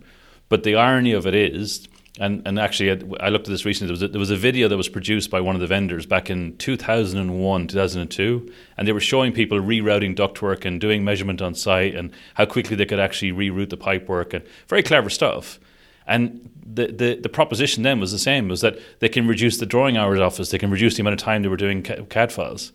But 0.48 0.62
the 0.62 0.76
irony 0.76 1.12
of 1.12 1.26
it 1.26 1.34
is 1.34 1.88
and 2.20 2.42
and 2.46 2.58
actually 2.58 2.90
I 3.20 3.28
looked 3.28 3.46
at 3.46 3.50
this 3.50 3.64
recently. 3.64 3.88
There 3.88 3.92
was 3.92 4.02
a, 4.02 4.08
there 4.08 4.18
was 4.18 4.30
a 4.30 4.36
video 4.36 4.68
that 4.68 4.76
was 4.76 4.88
produced 4.88 5.30
by 5.30 5.40
one 5.40 5.54
of 5.54 5.60
the 5.60 5.66
vendors 5.66 6.06
back 6.06 6.30
in 6.30 6.56
2001, 6.56 7.66
2002, 7.68 8.52
and 8.76 8.88
they 8.88 8.92
were 8.92 9.00
showing 9.00 9.32
people 9.32 9.58
rerouting 9.60 10.16
ductwork 10.16 10.64
and 10.64 10.80
doing 10.80 11.04
measurement 11.04 11.40
on 11.40 11.54
site 11.54 11.94
and 11.94 12.12
how 12.34 12.44
quickly 12.44 12.76
they 12.76 12.86
could 12.86 13.00
actually 13.00 13.32
reroute 13.32 13.70
the 13.70 13.76
pipework 13.76 14.34
and 14.34 14.44
very 14.66 14.82
clever 14.82 15.10
stuff. 15.10 15.58
And 16.06 16.50
the, 16.64 16.86
the, 16.86 17.14
the 17.22 17.28
proposition 17.28 17.82
then 17.82 18.00
was 18.00 18.12
the 18.12 18.18
same: 18.18 18.48
was 18.48 18.60
that 18.62 18.78
they 19.00 19.08
can 19.08 19.28
reduce 19.28 19.58
the 19.58 19.66
drawing 19.66 19.96
hours 19.96 20.20
office, 20.20 20.50
they 20.50 20.58
can 20.58 20.70
reduce 20.70 20.96
the 20.96 21.02
amount 21.02 21.14
of 21.14 21.20
time 21.20 21.42
they 21.42 21.48
were 21.48 21.56
doing 21.56 21.82
CAD 21.82 22.32
files. 22.32 22.72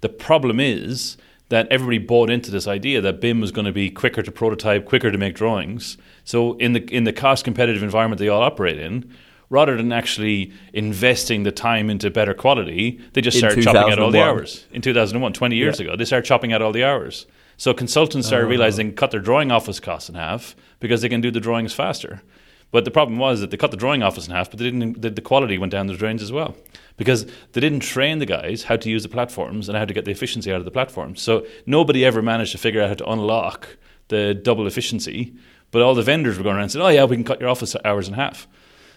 The 0.00 0.08
problem 0.08 0.58
is 0.58 1.16
that 1.48 1.68
everybody 1.70 1.98
bought 1.98 2.30
into 2.30 2.50
this 2.50 2.66
idea 2.66 3.00
that 3.00 3.20
BIM 3.20 3.40
was 3.40 3.52
going 3.52 3.66
to 3.66 3.72
be 3.72 3.90
quicker 3.90 4.22
to 4.22 4.32
prototype, 4.32 4.86
quicker 4.86 5.12
to 5.12 5.18
make 5.18 5.34
drawings. 5.34 5.96
So 6.24 6.54
in 6.54 6.72
the 6.72 6.82
in 6.94 7.04
the 7.04 7.12
cost 7.12 7.44
competitive 7.44 7.82
environment 7.82 8.18
they 8.18 8.28
all 8.28 8.42
operate 8.42 8.78
in, 8.78 9.12
rather 9.50 9.76
than 9.76 9.92
actually 9.92 10.52
investing 10.72 11.42
the 11.42 11.52
time 11.52 11.90
into 11.90 12.10
better 12.10 12.34
quality, 12.34 13.00
they 13.12 13.20
just 13.20 13.38
started 13.38 13.62
chopping 13.62 13.92
out 13.92 13.98
all 13.98 14.10
the 14.10 14.22
hours. 14.22 14.66
In 14.72 14.80
2001, 14.82 15.32
20 15.32 15.56
years 15.56 15.78
yeah. 15.78 15.86
ago, 15.86 15.96
they 15.96 16.04
started 16.04 16.26
chopping 16.26 16.52
out 16.52 16.62
all 16.62 16.72
the 16.72 16.84
hours. 16.84 17.26
So 17.56 17.74
consultants 17.74 18.26
started 18.26 18.46
uh. 18.46 18.50
realizing 18.50 18.94
cut 18.94 19.10
their 19.10 19.20
drawing 19.20 19.52
office 19.52 19.78
costs 19.78 20.08
in 20.08 20.14
half 20.14 20.56
because 20.80 21.02
they 21.02 21.08
can 21.08 21.20
do 21.20 21.30
the 21.30 21.40
drawings 21.40 21.72
faster. 21.72 22.22
But 22.70 22.86
the 22.86 22.90
problem 22.90 23.18
was 23.18 23.40
that 23.40 23.50
they 23.50 23.58
cut 23.58 23.70
the 23.70 23.76
drawing 23.76 24.02
office 24.02 24.26
in 24.26 24.32
half, 24.32 24.50
but 24.50 24.58
they 24.58 24.64
didn't. 24.64 25.02
The 25.02 25.20
quality 25.20 25.58
went 25.58 25.70
down 25.70 25.86
the 25.86 25.94
drains 25.94 26.22
as 26.22 26.32
well 26.32 26.56
because 26.96 27.26
they 27.52 27.60
didn't 27.60 27.80
train 27.80 28.18
the 28.18 28.26
guys 28.26 28.64
how 28.64 28.76
to 28.76 28.88
use 28.88 29.02
the 29.02 29.10
platforms 29.10 29.68
and 29.68 29.76
how 29.76 29.84
to 29.84 29.92
get 29.92 30.06
the 30.06 30.10
efficiency 30.10 30.50
out 30.50 30.58
of 30.58 30.64
the 30.64 30.70
platforms. 30.70 31.20
So 31.20 31.46
nobody 31.66 32.04
ever 32.04 32.22
managed 32.22 32.52
to 32.52 32.58
figure 32.58 32.80
out 32.80 32.88
how 32.88 32.94
to 32.94 33.10
unlock 33.10 33.76
the 34.08 34.34
double 34.34 34.66
efficiency. 34.66 35.34
But 35.72 35.82
all 35.82 35.96
the 35.96 36.02
vendors 36.02 36.38
were 36.38 36.44
going 36.44 36.54
around 36.54 36.64
and 36.64 36.72
said, 36.72 36.82
"Oh 36.82 36.88
yeah, 36.88 37.04
we 37.04 37.16
can 37.16 37.24
cut 37.24 37.40
your 37.40 37.48
office 37.48 37.74
hours 37.84 38.06
in 38.06 38.14
half." 38.14 38.46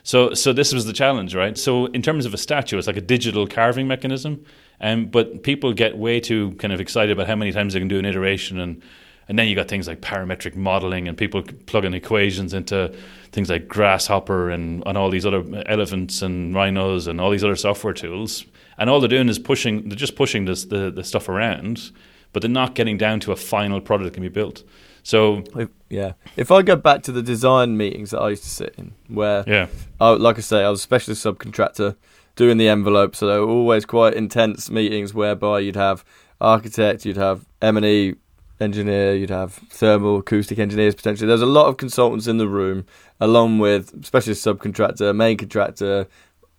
So, 0.03 0.35
so 0.35 0.53
this 0.53 0.71
was 0.71 0.85
the 0.85 0.93
challenge, 0.93 1.33
right? 1.33 1.57
So, 1.57 1.87
in 1.87 2.03
terms 2.03 2.27
of 2.27 2.33
a 2.35 2.37
statue, 2.37 2.77
it's 2.77 2.85
like 2.85 2.95
a 2.95 3.01
digital 3.01 3.47
carving 3.47 3.87
mechanism, 3.87 4.45
um, 4.79 5.07
but 5.07 5.41
people 5.41 5.73
get 5.73 5.97
way 5.97 6.19
too 6.19 6.51
kind 6.59 6.71
of 6.71 6.79
excited 6.79 7.11
about 7.11 7.25
how 7.25 7.35
many 7.35 7.51
times 7.51 7.73
they 7.73 7.79
can 7.79 7.87
do 7.87 7.97
an 7.97 8.05
iteration 8.05 8.59
and 8.59 8.83
and 9.27 9.39
then 9.39 9.47
you 9.47 9.55
got 9.55 9.67
things 9.67 9.87
like 9.87 10.01
parametric 10.01 10.55
modeling 10.55 11.07
and 11.07 11.17
people 11.17 11.41
plugging 11.65 11.93
equations 11.93 12.53
into 12.53 12.93
things 13.31 13.49
like 13.49 13.67
Grasshopper 13.67 14.51
and, 14.51 14.83
and 14.85 14.97
all 14.97 15.09
these 15.09 15.25
other 15.25 15.43
elephants 15.65 16.21
and 16.21 16.53
rhinos 16.53 17.07
and 17.07 17.19
all 17.19 17.31
these 17.31 17.43
other 17.43 17.55
software 17.55 17.93
tools. 17.93 18.45
And 18.77 18.89
all 18.89 18.99
they're 18.99 19.09
doing 19.09 19.29
is 19.29 19.39
pushing, 19.39 19.89
they're 19.89 19.97
just 19.97 20.15
pushing 20.15 20.45
this, 20.45 20.65
the, 20.65 20.91
the 20.91 21.03
stuff 21.03 21.27
around, 21.27 21.91
but 22.33 22.41
they're 22.41 22.51
not 22.51 22.75
getting 22.75 22.97
down 22.97 23.19
to 23.21 23.31
a 23.31 23.35
final 23.35 23.81
product 23.81 24.05
that 24.05 24.13
can 24.13 24.23
be 24.23 24.29
built. 24.29 24.63
So 25.05 25.43
yeah, 25.87 26.13
if 26.35 26.49
I 26.49 26.63
go 26.63 26.75
back 26.75 27.03
to 27.03 27.11
the 27.11 27.21
design 27.21 27.77
meetings 27.77 28.09
that 28.09 28.19
I 28.21 28.29
used 28.29 28.41
to 28.41 28.49
sit 28.49 28.73
in, 28.75 28.95
where 29.07 29.43
yeah, 29.45 29.67
I, 30.01 30.09
like 30.09 30.39
I 30.39 30.41
say, 30.41 30.63
I 30.63 30.69
was 30.69 30.79
a 30.79 30.83
specialist 30.83 31.23
subcontractor 31.23 31.95
doing 32.35 32.57
the 32.57 32.67
envelope, 32.67 33.15
so 33.15 33.27
they 33.27 33.37
were 33.37 33.47
always 33.47 33.85
quite 33.85 34.15
intense 34.15 34.71
meetings 34.71 35.13
whereby 35.13 35.59
you'd 35.59 35.75
have 35.75 36.03
architect, 36.41 37.05
you'd 37.05 37.17
have 37.17 37.45
M 37.61 37.77
and 37.77 37.85
E 37.85 38.15
engineer, 38.59 39.13
you'd 39.13 39.29
have 39.29 39.53
thermal, 39.53 40.17
acoustic 40.17 40.57
engineers 40.57 40.95
potentially. 40.95 41.27
There's 41.27 41.39
a 41.39 41.45
lot 41.45 41.67
of 41.67 41.77
consultants 41.77 42.25
in 42.25 42.37
the 42.37 42.47
room, 42.47 42.87
along 43.19 43.59
with 43.59 44.03
specialist 44.03 44.43
subcontractor, 44.43 45.15
main 45.15 45.37
contractor. 45.37 46.07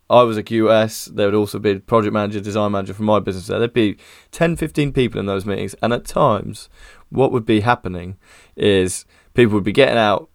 I 0.08 0.22
was 0.22 0.36
a 0.36 0.44
QS. 0.44 1.16
There 1.16 1.26
would 1.26 1.34
also 1.34 1.58
be 1.58 1.80
project 1.80 2.12
manager, 2.12 2.38
design 2.38 2.70
manager 2.70 2.94
for 2.94 3.02
my 3.02 3.18
business 3.18 3.48
there. 3.48 3.58
There'd 3.58 3.72
be 3.72 3.96
10, 4.30 4.54
15 4.54 4.92
people 4.92 5.18
in 5.18 5.26
those 5.26 5.44
meetings. 5.44 5.74
And 5.82 5.92
at 5.92 6.04
times, 6.04 6.68
what 7.10 7.32
would 7.32 7.46
be 7.46 7.60
happening 7.60 8.16
is 8.56 9.04
people 9.34 9.54
would 9.54 9.64
be 9.64 9.72
getting 9.72 9.98
out 9.98 10.28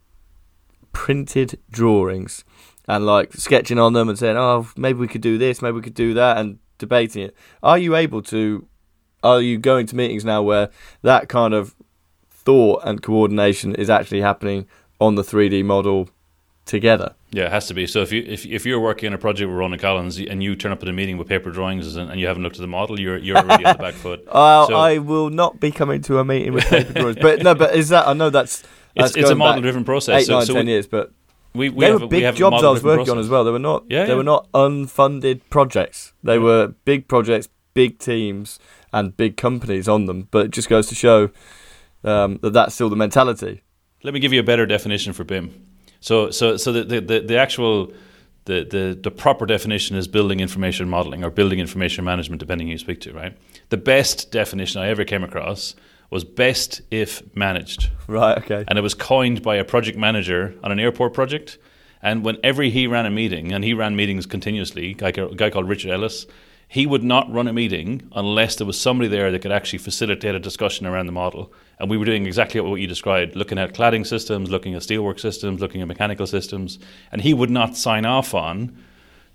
printed 0.93 1.59
drawings 1.69 2.43
and 2.87 3.05
like 3.05 3.33
sketching 3.33 3.79
on 3.79 3.93
them 3.93 4.09
and 4.09 4.17
saying, 4.17 4.37
oh, 4.37 4.67
maybe 4.75 4.99
we 4.99 5.07
could 5.07 5.21
do 5.21 5.37
this, 5.37 5.61
maybe 5.61 5.75
we 5.75 5.81
could 5.81 5.93
do 5.93 6.13
that, 6.13 6.37
and 6.37 6.59
debating 6.77 7.23
it. 7.23 7.35
Are 7.61 7.77
you 7.77 7.95
able 7.95 8.21
to 8.23 8.67
are 9.23 9.41
you 9.41 9.57
going 9.59 9.85
to 9.85 9.95
meetings 9.95 10.25
now 10.25 10.41
where 10.41 10.69
that 11.03 11.29
kind 11.29 11.53
of 11.53 11.75
thought 12.29 12.81
and 12.83 13.03
coordination 13.03 13.75
is 13.75 13.89
actually 13.89 14.21
happening 14.21 14.67
on 14.99 15.13
the 15.15 15.21
3D 15.21 15.63
model 15.63 16.09
together? 16.65 17.15
Yeah, 17.31 17.45
it 17.45 17.51
has 17.51 17.67
to 17.67 17.73
be. 17.73 17.87
So 17.87 18.01
if 18.01 18.11
you 18.11 18.23
if, 18.27 18.45
if 18.45 18.65
you're 18.65 18.79
working 18.79 19.07
on 19.07 19.13
a 19.13 19.17
project 19.17 19.49
with 19.49 19.57
Ronan 19.57 19.79
Collins 19.79 20.19
and 20.19 20.43
you 20.43 20.55
turn 20.55 20.71
up 20.71 20.81
at 20.81 20.89
a 20.89 20.93
meeting 20.93 21.17
with 21.17 21.27
paper 21.27 21.51
drawings 21.51 21.95
and, 21.95 22.11
and 22.11 22.19
you 22.19 22.27
haven't 22.27 22.43
looked 22.43 22.57
at 22.57 22.61
the 22.61 22.67
model, 22.67 22.99
you're 22.99 23.17
you're 23.17 23.37
already 23.37 23.65
on 23.65 23.77
the 23.77 23.83
back 23.83 23.93
foot. 23.93 24.27
Uh, 24.31 24.67
so, 24.67 24.75
I 24.75 24.97
will 24.97 25.29
not 25.29 25.59
be 25.59 25.71
coming 25.71 26.01
to 26.03 26.19
a 26.19 26.25
meeting 26.25 26.53
with 26.53 26.65
paper 26.65 26.93
drawings. 26.93 27.17
But 27.21 27.43
no, 27.43 27.53
but 27.53 27.75
is 27.75 27.89
that 27.89 28.07
I 28.07 28.13
know 28.13 28.29
that's, 28.29 28.61
that's 28.95 29.11
it's, 29.11 29.17
it's 29.17 29.29
a 29.29 29.35
model 29.35 29.61
driven 29.61 29.83
process. 29.83 30.21
Eight, 30.21 30.25
so, 30.25 30.37
nine, 30.37 30.45
so 30.45 30.53
ten 30.53 30.65
we, 30.65 30.71
years, 30.71 30.87
but 30.87 31.11
we, 31.53 31.69
we 31.69 31.85
they 31.85 31.91
have, 31.91 32.01
were 32.01 32.07
big 32.07 32.23
we 32.23 32.31
jobs 32.31 32.63
I 32.63 32.69
was 32.69 32.83
working 32.83 33.05
process. 33.05 33.11
on 33.11 33.19
as 33.19 33.29
well. 33.29 33.43
They 33.43 33.51
were 33.51 33.59
not 33.59 33.85
yeah, 33.89 34.03
they 34.03 34.11
yeah. 34.11 34.15
were 34.15 34.23
not 34.23 34.51
unfunded 34.53 35.41
projects. 35.49 36.13
They 36.23 36.35
yeah. 36.35 36.43
were 36.43 36.67
big 36.85 37.07
projects, 37.07 37.49
big 37.73 37.99
teams 37.99 38.59
and 38.93 39.15
big 39.15 39.37
companies 39.37 39.87
on 39.87 40.05
them. 40.05 40.27
But 40.31 40.47
it 40.47 40.51
just 40.51 40.69
goes 40.69 40.87
to 40.87 40.95
show 40.95 41.29
um, 42.03 42.39
that 42.41 42.53
that's 42.53 42.75
still 42.75 42.89
the 42.89 42.95
mentality. 42.95 43.63
Let 44.03 44.13
me 44.13 44.19
give 44.19 44.33
you 44.33 44.39
a 44.39 44.43
better 44.43 44.65
definition 44.65 45.13
for 45.13 45.23
BIM. 45.23 45.70
So, 46.01 46.29
so, 46.31 46.57
so 46.57 46.73
the, 46.73 46.99
the, 46.99 47.19
the 47.21 47.37
actual 47.37 47.93
the, 48.45 48.65
the, 48.69 48.99
the 49.01 49.11
proper 49.11 49.45
definition 49.45 49.95
is 49.95 50.07
building 50.07 50.39
information 50.39 50.89
modeling 50.89 51.23
or 51.23 51.29
building 51.29 51.59
information 51.59 52.03
management, 52.03 52.39
depending 52.39 52.67
who 52.67 52.71
you 52.71 52.77
speak 52.77 52.99
to, 53.01 53.13
right? 53.13 53.37
The 53.69 53.77
best 53.77 54.31
definition 54.31 54.81
I 54.81 54.87
ever 54.87 55.05
came 55.05 55.23
across 55.23 55.75
was 56.09 56.23
best 56.23 56.81
if 56.91 57.23
managed. 57.35 57.89
Right, 58.07 58.37
okay. 58.39 58.65
And 58.67 58.77
it 58.77 58.81
was 58.81 58.95
coined 58.95 59.41
by 59.41 59.55
a 59.55 59.63
project 59.63 59.97
manager 59.97 60.55
on 60.63 60.71
an 60.71 60.79
airport 60.79 61.13
project. 61.13 61.57
And 62.01 62.25
whenever 62.25 62.63
he 62.63 62.87
ran 62.87 63.05
a 63.05 63.11
meeting, 63.11 63.53
and 63.53 63.63
he 63.63 63.73
ran 63.73 63.95
meetings 63.95 64.25
continuously, 64.25 64.91
a 64.91 64.93
guy, 64.93 65.09
a 65.09 65.35
guy 65.35 65.49
called 65.51 65.69
Richard 65.69 65.91
Ellis, 65.91 66.25
he 66.71 66.85
would 66.85 67.03
not 67.03 67.29
run 67.29 67.49
a 67.49 67.53
meeting 67.53 68.01
unless 68.13 68.55
there 68.55 68.65
was 68.65 68.79
somebody 68.79 69.09
there 69.09 69.29
that 69.29 69.41
could 69.41 69.51
actually 69.51 69.77
facilitate 69.77 70.35
a 70.35 70.39
discussion 70.39 70.87
around 70.87 71.05
the 71.05 71.11
model. 71.11 71.51
And 71.77 71.89
we 71.89 71.97
were 71.97 72.05
doing 72.05 72.25
exactly 72.25 72.61
what 72.61 72.79
you 72.79 72.87
described, 72.87 73.35
looking 73.35 73.57
at 73.57 73.73
cladding 73.73 74.07
systems, 74.07 74.49
looking 74.49 74.73
at 74.73 74.81
steelwork 74.81 75.19
systems, 75.19 75.59
looking 75.59 75.81
at 75.81 75.89
mechanical 75.89 76.25
systems. 76.25 76.79
And 77.11 77.23
he 77.23 77.33
would 77.33 77.49
not 77.49 77.75
sign 77.75 78.05
off 78.05 78.33
on 78.33 78.73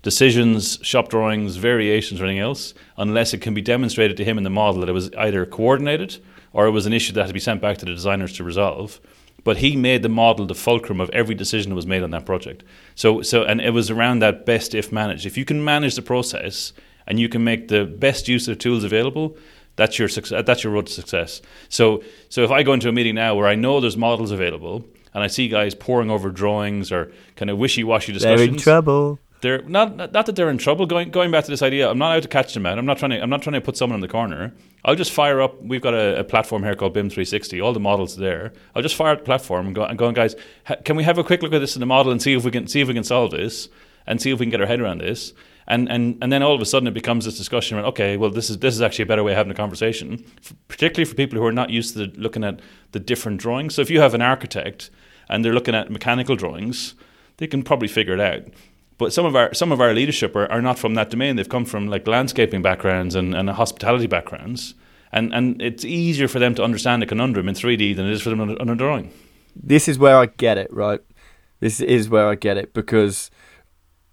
decisions, 0.01 0.79
shop 0.81 1.09
drawings, 1.09 1.57
variations, 1.57 2.19
or 2.19 2.25
anything 2.25 2.41
else 2.41 2.73
unless 2.97 3.35
it 3.35 3.41
can 3.41 3.53
be 3.53 3.61
demonstrated 3.61 4.17
to 4.17 4.25
him 4.25 4.39
in 4.39 4.43
the 4.43 4.49
model 4.49 4.79
that 4.79 4.89
it 4.89 4.93
was 4.93 5.13
either 5.13 5.45
coordinated 5.45 6.17
or 6.53 6.65
it 6.65 6.71
was 6.71 6.87
an 6.87 6.93
issue 6.93 7.13
that 7.13 7.21
had 7.21 7.27
to 7.27 7.33
be 7.33 7.39
sent 7.39 7.61
back 7.61 7.77
to 7.77 7.85
the 7.85 7.93
designers 7.93 8.33
to 8.33 8.43
resolve. 8.43 8.99
But 9.43 9.57
he 9.57 9.75
made 9.75 10.01
the 10.01 10.09
model 10.09 10.47
the 10.47 10.55
fulcrum 10.55 10.99
of 10.99 11.11
every 11.11 11.35
decision 11.35 11.69
that 11.69 11.75
was 11.75 11.85
made 11.85 12.01
on 12.01 12.09
that 12.09 12.25
project. 12.25 12.63
So, 12.95 13.21
so 13.21 13.43
and 13.43 13.61
it 13.61 13.75
was 13.75 13.91
around 13.91 14.23
that 14.23 14.43
best 14.43 14.73
if 14.73 14.91
managed. 14.91 15.27
If 15.27 15.37
you 15.37 15.45
can 15.45 15.63
manage 15.63 15.93
the 15.93 16.01
process 16.01 16.73
and 17.07 17.19
you 17.19 17.29
can 17.29 17.43
make 17.43 17.69
the 17.69 17.85
best 17.85 18.27
use 18.27 18.47
of 18.47 18.57
the 18.57 18.61
tools 18.61 18.83
available, 18.83 19.37
that's 19.75 19.97
your 19.97 20.09
success. 20.09 20.39
Uh, 20.39 20.41
that's 20.41 20.63
your 20.63 20.73
road 20.73 20.87
to 20.87 20.93
success. 20.93 21.41
So, 21.69 22.03
so 22.29 22.43
if 22.43 22.51
I 22.51 22.63
go 22.63 22.73
into 22.73 22.89
a 22.89 22.91
meeting 22.91 23.15
now 23.15 23.35
where 23.35 23.47
I 23.47 23.55
know 23.55 23.79
there's 23.79 23.97
models 23.97 24.31
available, 24.31 24.85
and 25.13 25.23
I 25.23 25.27
see 25.27 25.47
guys 25.47 25.73
poring 25.73 26.11
over 26.11 26.29
drawings 26.29 26.91
or 26.91 27.11
kind 27.35 27.49
of 27.49 27.57
wishy-washy 27.57 28.13
discussions, 28.13 28.39
they're 28.39 28.49
in 28.49 28.57
trouble. 28.57 29.19
They're 29.41 29.61
not 29.61 29.95
not 29.95 30.25
that 30.25 30.35
they're 30.35 30.49
in 30.49 30.57
trouble. 30.57 30.87
Going 30.87 31.11
going 31.11 31.29
back 31.29 31.45
to 31.45 31.51
this 31.51 31.61
idea, 31.61 31.89
I'm 31.89 31.99
not 31.99 32.15
out 32.15 32.23
to 32.23 32.27
catch 32.27 32.55
them 32.55 32.65
out. 32.65 32.79
I'm 32.79 32.87
not 32.87 32.97
trying 32.97 33.11
to 33.11 33.21
I'm 33.21 33.29
not 33.29 33.43
trying 33.43 33.53
to 33.53 33.61
put 33.61 33.77
someone 33.77 33.95
in 33.95 34.01
the 34.01 34.07
corner. 34.07 34.51
I'll 34.83 34.95
just 34.95 35.11
fire 35.11 35.41
up. 35.41 35.61
We've 35.61 35.81
got 35.81 35.93
a, 35.93 36.19
a 36.19 36.23
platform 36.23 36.63
here 36.63 36.75
called 36.75 36.93
BIM 36.93 37.09
360. 37.09 37.61
All 37.61 37.71
the 37.71 37.79
models 37.79 38.17
there. 38.17 38.53
I'll 38.75 38.81
just 38.81 38.95
fire 38.95 39.11
up 39.11 39.19
the 39.19 39.25
platform 39.25 39.67
and 39.67 39.75
go 39.75 39.83
and 39.83 39.97
go, 39.97 40.11
guys, 40.11 40.35
ha, 40.65 40.75
can 40.83 40.95
we 40.95 41.03
have 41.03 41.19
a 41.19 41.23
quick 41.23 41.43
look 41.43 41.53
at 41.53 41.59
this 41.59 41.75
in 41.75 41.81
the 41.81 41.85
model 41.85 42.11
and 42.11 42.19
see 42.19 42.33
if 42.33 42.43
we 42.43 42.49
can 42.49 42.65
see 42.65 42.81
if 42.81 42.87
we 42.87 42.95
can 42.95 43.03
solve 43.03 43.29
this? 43.29 43.69
and 44.07 44.21
see 44.21 44.31
if 44.31 44.39
we 44.39 44.45
can 44.45 44.51
get 44.51 44.61
our 44.61 44.67
head 44.67 44.79
around 44.79 44.99
this. 44.99 45.33
And, 45.67 45.89
and, 45.89 46.17
and 46.21 46.31
then 46.31 46.43
all 46.43 46.55
of 46.55 46.61
a 46.61 46.65
sudden 46.65 46.87
it 46.87 46.93
becomes 46.93 47.25
this 47.25 47.37
discussion 47.37 47.77
around, 47.77 47.87
okay, 47.87 48.15
well, 48.15 48.29
this 48.29 48.49
is, 48.49 48.59
this 48.59 48.73
is 48.73 48.81
actually 48.81 49.03
a 49.03 49.05
better 49.07 49.23
way 49.23 49.33
of 49.33 49.37
having 49.37 49.51
a 49.51 49.55
conversation, 49.55 50.23
particularly 50.69 51.03
for 51.03 51.15
people 51.15 51.37
who 51.37 51.45
are 51.45 51.51
not 51.51 51.69
used 51.69 51.93
to 51.93 52.07
the, 52.07 52.19
looking 52.19 52.43
at 52.43 52.61
the 52.93 52.99
different 52.99 53.41
drawings. 53.41 53.75
So 53.75 53.81
if 53.81 53.89
you 53.89 53.99
have 53.99 54.13
an 54.13 54.21
architect 54.21 54.89
and 55.27 55.43
they're 55.43 55.53
looking 55.53 55.75
at 55.75 55.91
mechanical 55.91 56.37
drawings, 56.37 56.95
they 57.35 57.47
can 57.47 57.63
probably 57.63 57.89
figure 57.89 58.13
it 58.13 58.21
out. 58.21 58.43
But 58.97 59.13
some 59.13 59.25
of 59.25 59.35
our 59.35 59.53
some 59.53 59.71
of 59.71 59.79
our 59.79 59.93
leadership 59.93 60.35
are, 60.35 60.51
are 60.51 60.61
not 60.61 60.79
from 60.79 60.95
that 60.95 61.09
domain. 61.11 61.35
They've 61.35 61.47
come 61.47 61.65
from 61.65 61.87
like 61.87 62.07
landscaping 62.07 62.63
backgrounds 62.63 63.13
and, 63.13 63.35
and 63.35 63.49
hospitality 63.49 64.07
backgrounds. 64.07 64.73
And 65.11 65.33
and 65.33 65.61
it's 65.61 65.85
easier 65.85 66.27
for 66.27 66.39
them 66.39 66.55
to 66.55 66.63
understand 66.63 67.03
a 67.03 67.05
conundrum 67.05 67.47
in 67.47 67.53
3D 67.53 67.95
than 67.95 68.07
it 68.07 68.11
is 68.11 68.21
for 68.21 68.29
them 68.29 68.41
on 68.41 68.69
a 68.69 68.75
drawing. 68.75 69.11
This 69.55 69.87
is 69.87 69.99
where 69.99 70.17
I 70.17 70.25
get 70.25 70.57
it, 70.57 70.71
right? 70.73 71.01
This 71.59 71.79
is 71.79 72.09
where 72.09 72.27
I 72.27 72.35
get 72.35 72.57
it 72.57 72.73
because 72.73 73.29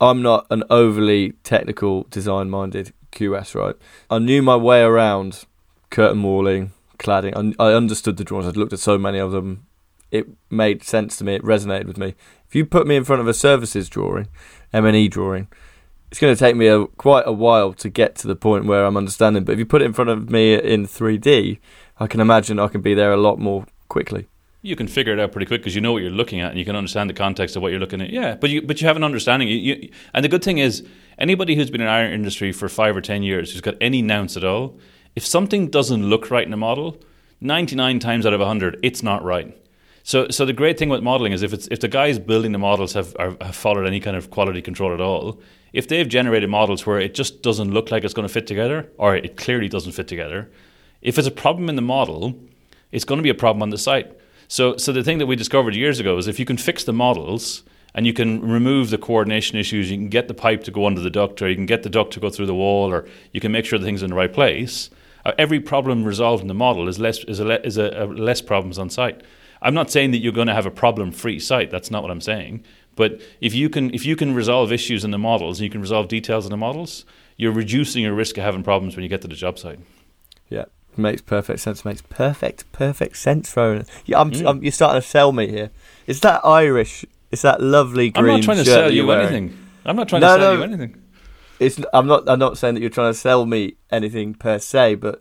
I'm 0.01 0.23
not 0.23 0.47
an 0.51 0.65
overly 0.71 1.33
technical 1.45 2.05
design 2.05 2.51
minded 2.51 2.93
QS, 3.13 3.55
right? 3.55 3.77
I 4.11 4.19
knew 4.19 4.43
my 4.43 4.57
way 4.57 4.83
around 4.83 5.45
curtain 5.91 6.23
walling, 6.23 6.73
cladding. 6.99 7.55
I, 7.59 7.65
I 7.65 7.75
understood 7.75 8.17
the 8.17 8.25
drawings. 8.25 8.49
I'd 8.49 8.57
looked 8.57 8.73
at 8.73 8.81
so 8.81 8.99
many 8.99 9.19
of 9.19 9.33
them. 9.33 9.67
It 10.11 10.29
made 10.51 10.83
sense 10.83 11.17
to 11.19 11.25
me. 11.25 11.35
It 11.35 11.43
resonated 11.43 11.87
with 11.87 11.99
me. 11.99 12.15
If 12.49 12.55
you 12.55 12.67
put 12.67 12.87
me 12.87 12.97
in 12.97 13.05
front 13.05 13.21
of 13.21 13.29
a 13.29 13.35
services 13.35 13.89
drawing, 13.89 14.29
M&E 14.73 15.09
drawing, 15.09 15.49
it's 16.11 16.21
going 16.21 16.35
to 16.35 16.39
take 16.39 16.57
me 16.57 16.67
a, 16.67 16.87
quite 16.87 17.25
a 17.27 17.33
while 17.33 17.73
to 17.75 17.89
get 17.89 18.15
to 18.17 18.27
the 18.27 18.37
point 18.37 18.67
where 18.67 18.85
I'm 18.85 18.97
understanding. 18.97 19.45
But 19.45 19.53
if 19.53 19.59
you 19.59 19.67
put 19.67 19.83
it 19.83 19.87
in 19.87 19.93
front 19.93 20.11
of 20.11 20.31
me 20.31 20.55
in 20.55 20.87
3D, 20.87 21.59
I 21.99 22.07
can 22.07 22.21
imagine 22.21 22.59
I 22.59 22.69
can 22.69 22.83
be 22.83 22.95
there 22.95 23.13
a 23.13 23.17
lot 23.17 23.39
more 23.39 23.67
quickly 23.89 24.29
you 24.65 24.77
can 24.77 24.89
figure 24.89 25.13
it 25.13 25.21
out 25.21 25.31
pretty 25.31 25.45
quick 25.45 25.61
because 25.61 25.75
you 25.75 25.83
know 25.83 25.93
what 25.93 26.01
you're 26.01 26.11
looking 26.11 26.41
at 26.41 26.51
and 26.51 26.59
you 26.59 26.65
can 26.65 26.75
understand 26.75 27.11
the 27.11 27.15
context 27.15 27.55
of 27.55 27.63
what 27.63 27.71
you're 27.71 27.81
looking 27.81 28.01
at. 28.01 28.09
Yeah, 28.09 28.35
but 28.35 28.49
you 28.49 28.63
but 28.63 28.81
you 28.81 28.87
have 28.87 28.97
an 28.97 29.05
understanding. 29.05 29.47
You, 29.47 29.57
you, 29.57 29.91
and 30.15 30.25
the 30.25 30.29
good 30.29 30.43
thing 30.43 30.57
is, 30.57 30.83
anybody 31.19 31.55
who's 31.55 31.71
been 31.71 31.83
in 31.83 31.87
our 31.87 32.07
industry 32.07 32.51
for 32.51 32.69
five 32.71 32.97
or 32.97 33.03
ten 33.03 33.23
years, 33.23 33.53
who's 33.53 33.61
got 33.61 33.75
any 33.81 34.01
nous 34.01 34.39
at 34.39 34.45
all, 34.45 34.79
if 35.15 35.27
something 35.27 35.69
doesn't 35.69 36.09
look 36.09 36.31
right 36.31 36.47
in 36.47 36.53
a 36.53 36.57
model, 36.57 36.97
ninety 37.43 37.77
nine 37.77 37.99
times 37.99 38.25
out 38.25 38.33
of 38.33 38.41
hundred, 38.41 38.81
it's 38.83 39.03
not 39.03 39.23
right. 39.23 39.55
So, 40.03 40.29
so 40.29 40.45
the 40.45 40.53
great 40.53 40.79
thing 40.79 40.89
with 40.89 41.03
modeling 41.03 41.33
is 41.33 41.43
if 41.43 41.53
it's 41.53 41.69
if 41.71 41.81
the 41.81 41.89
guys 41.89 42.19
building 42.19 42.53
the 42.53 42.59
models 42.59 42.95
have 42.95 43.15
are, 43.19 43.37
have 43.43 43.55
followed 43.57 43.87
any 43.87 44.01
kind 44.01 44.17
of 44.17 44.31
quality 44.31 44.63
control 44.63 44.95
at 44.95 45.01
all, 45.01 45.41
if 45.75 45.89
they've 45.89 46.09
generated 46.09 46.49
models 46.49 46.87
where 46.87 47.01
it 47.01 47.15
just 47.15 47.43
doesn't 47.43 47.71
look 47.71 47.91
like 47.91 48.03
it's 48.03 48.15
going 48.15 48.27
to 48.27 48.33
fit 48.33 48.47
together, 48.47 48.91
or 48.97 49.15
it 49.15 49.37
clearly 49.37 49.69
doesn't 49.69 49.93
fit 49.93 50.09
together, 50.09 50.51
if 51.03 51.19
it's 51.19 51.29
a 51.29 51.31
problem 51.31 51.69
in 51.69 51.77
the 51.77 51.83
model, 51.83 52.35
it's 52.93 53.05
going 53.05 53.19
to 53.19 53.23
be 53.23 53.29
a 53.29 53.35
problem 53.35 53.63
on 53.63 53.71
the 53.71 53.79
site. 53.79 54.11
So, 54.49 54.77
so 54.77 54.93
the 54.93 55.03
thing 55.03 55.19
that 55.19 55.27
we 55.27 55.37
discovered 55.37 55.75
years 55.75 56.01
ago 56.01 56.17
is 56.19 56.29
if 56.29 56.39
you 56.39 56.45
can 56.45 56.57
fix 56.57 56.85
the 56.85 56.93
models 56.93 57.63
and 57.95 58.07
you 58.07 58.13
can 58.13 58.41
remove 58.41 58.91
the 58.91 58.99
coordination 58.99 59.57
issues, 59.57 59.91
you 59.91 59.97
can 59.97 60.09
get 60.09 60.29
the 60.29 60.35
pipe 60.35 60.65
to 60.65 60.71
go 60.71 60.87
under 60.87 61.01
the 61.01 61.11
duct, 61.11 61.41
or 61.41 61.49
you 61.49 61.55
can 61.55 61.67
get 61.67 61.83
the 61.83 61.91
duct 61.91 62.13
to 62.13 62.21
go 62.21 62.29
through 62.29 62.47
the 62.47 62.55
wall, 62.55 62.93
or 62.93 63.07
you 63.33 63.41
can 63.41 63.53
make 63.53 63.65
sure 63.65 63.79
the 63.79 63.85
thing's 63.85 64.03
in 64.03 64.11
the 64.11 64.17
right 64.17 64.33
place. 64.33 64.91
Uh, 65.25 65.33
every 65.39 65.61
problem 65.61 66.05
resolved 66.05 66.43
in 66.43 66.49
the 66.49 66.55
model 66.55 66.89
is 66.89 66.99
less 66.99 67.25
is 67.25 67.41
a, 67.41 67.45
le- 67.45 67.61
is 67.61 67.79
a, 67.79 67.91
a 68.03 68.07
less 68.07 68.43
problems 68.43 68.79
on 68.79 68.91
site. 68.91 69.23
I'm 69.63 69.75
not 69.75 69.91
saying 69.91 70.11
that 70.11 70.19
you're 70.19 70.33
going 70.33 70.49
to 70.49 70.55
have 70.55 70.67
a 70.67 70.71
problem-free 70.71 71.39
site. 71.39 71.71
That's 71.71 71.91
not 71.91 72.03
what 72.03 72.11
I'm 72.11 72.21
saying. 72.21 72.65
But 72.97 73.21
if 73.41 73.55
you 73.55 73.71
can 73.71 73.95
if 73.95 74.05
you 74.05 74.17
can 74.17 74.35
resolve 74.35 74.73
issues 74.73 75.05
in 75.05 75.11
the 75.11 75.19
models 75.19 75.59
and 75.59 75.65
you 75.65 75.71
can 75.71 75.81
resolve 75.81 76.09
details 76.09 76.45
in 76.45 76.51
the 76.51 76.57
models, 76.57 77.05
you're 77.37 77.53
reducing 77.53 78.03
your 78.03 78.15
risk 78.15 78.37
of 78.39 78.45
having 78.45 78.63
problems 78.63 78.97
when 78.97 79.03
you 79.03 79.09
get 79.09 79.23
to 79.23 79.29
the 79.29 79.35
job 79.35 79.59
site. 79.59 79.79
Makes 80.97 81.23
perfect 81.23 81.61
sense. 81.61 81.85
Makes 81.85 82.03
perfect, 82.03 82.71
perfect 82.73 83.17
sense, 83.17 83.57
Ronan. 83.57 83.87
Yeah, 84.07 84.21
I'm, 84.21 84.31
mm. 84.31 84.49
I'm, 84.49 84.63
you're 84.63 84.73
starting 84.73 85.03
to 85.03 85.07
sell 85.07 85.33
me 85.33 85.49
here. 85.49 85.71
Is 86.07 86.21
that 86.21 86.45
Irish? 86.45 87.05
Is 87.33 87.43
that 87.43 87.61
lovely 87.61 88.11
green 88.11 88.25
I'm 88.27 88.37
not 88.37 88.45
trying 88.45 88.57
to 88.59 88.65
sell 88.65 88.93
you 88.93 89.07
wearing? 89.07 89.27
anything. 89.27 89.59
I'm 89.85 89.97
not 89.97 90.09
trying 90.09 90.21
no, 90.21 90.37
to 90.37 90.43
sell 90.43 90.53
no, 90.53 90.59
you 90.59 90.63
anything. 90.63 91.03
It's, 91.59 91.81
I'm 91.93 92.07
not. 92.07 92.29
I'm 92.29 92.39
not 92.39 92.59
saying 92.59 92.75
that 92.75 92.81
you're 92.81 92.91
trying 92.91 93.13
to 93.13 93.19
sell 93.19 93.45
me 93.47 93.75
anything 93.91 94.35
per 94.35 94.59
se, 94.59 94.97
but 94.97 95.21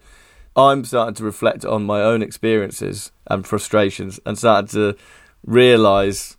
I'm 0.56 0.86
starting 0.86 1.16
to 1.16 1.24
reflect 1.24 1.66
on 1.66 1.84
my 1.84 2.02
own 2.02 2.22
experiences 2.22 3.12
and 3.28 3.46
frustrations, 3.46 4.20
and 4.26 4.38
starting 4.38 4.68
to 4.70 4.96
realise 5.46 6.38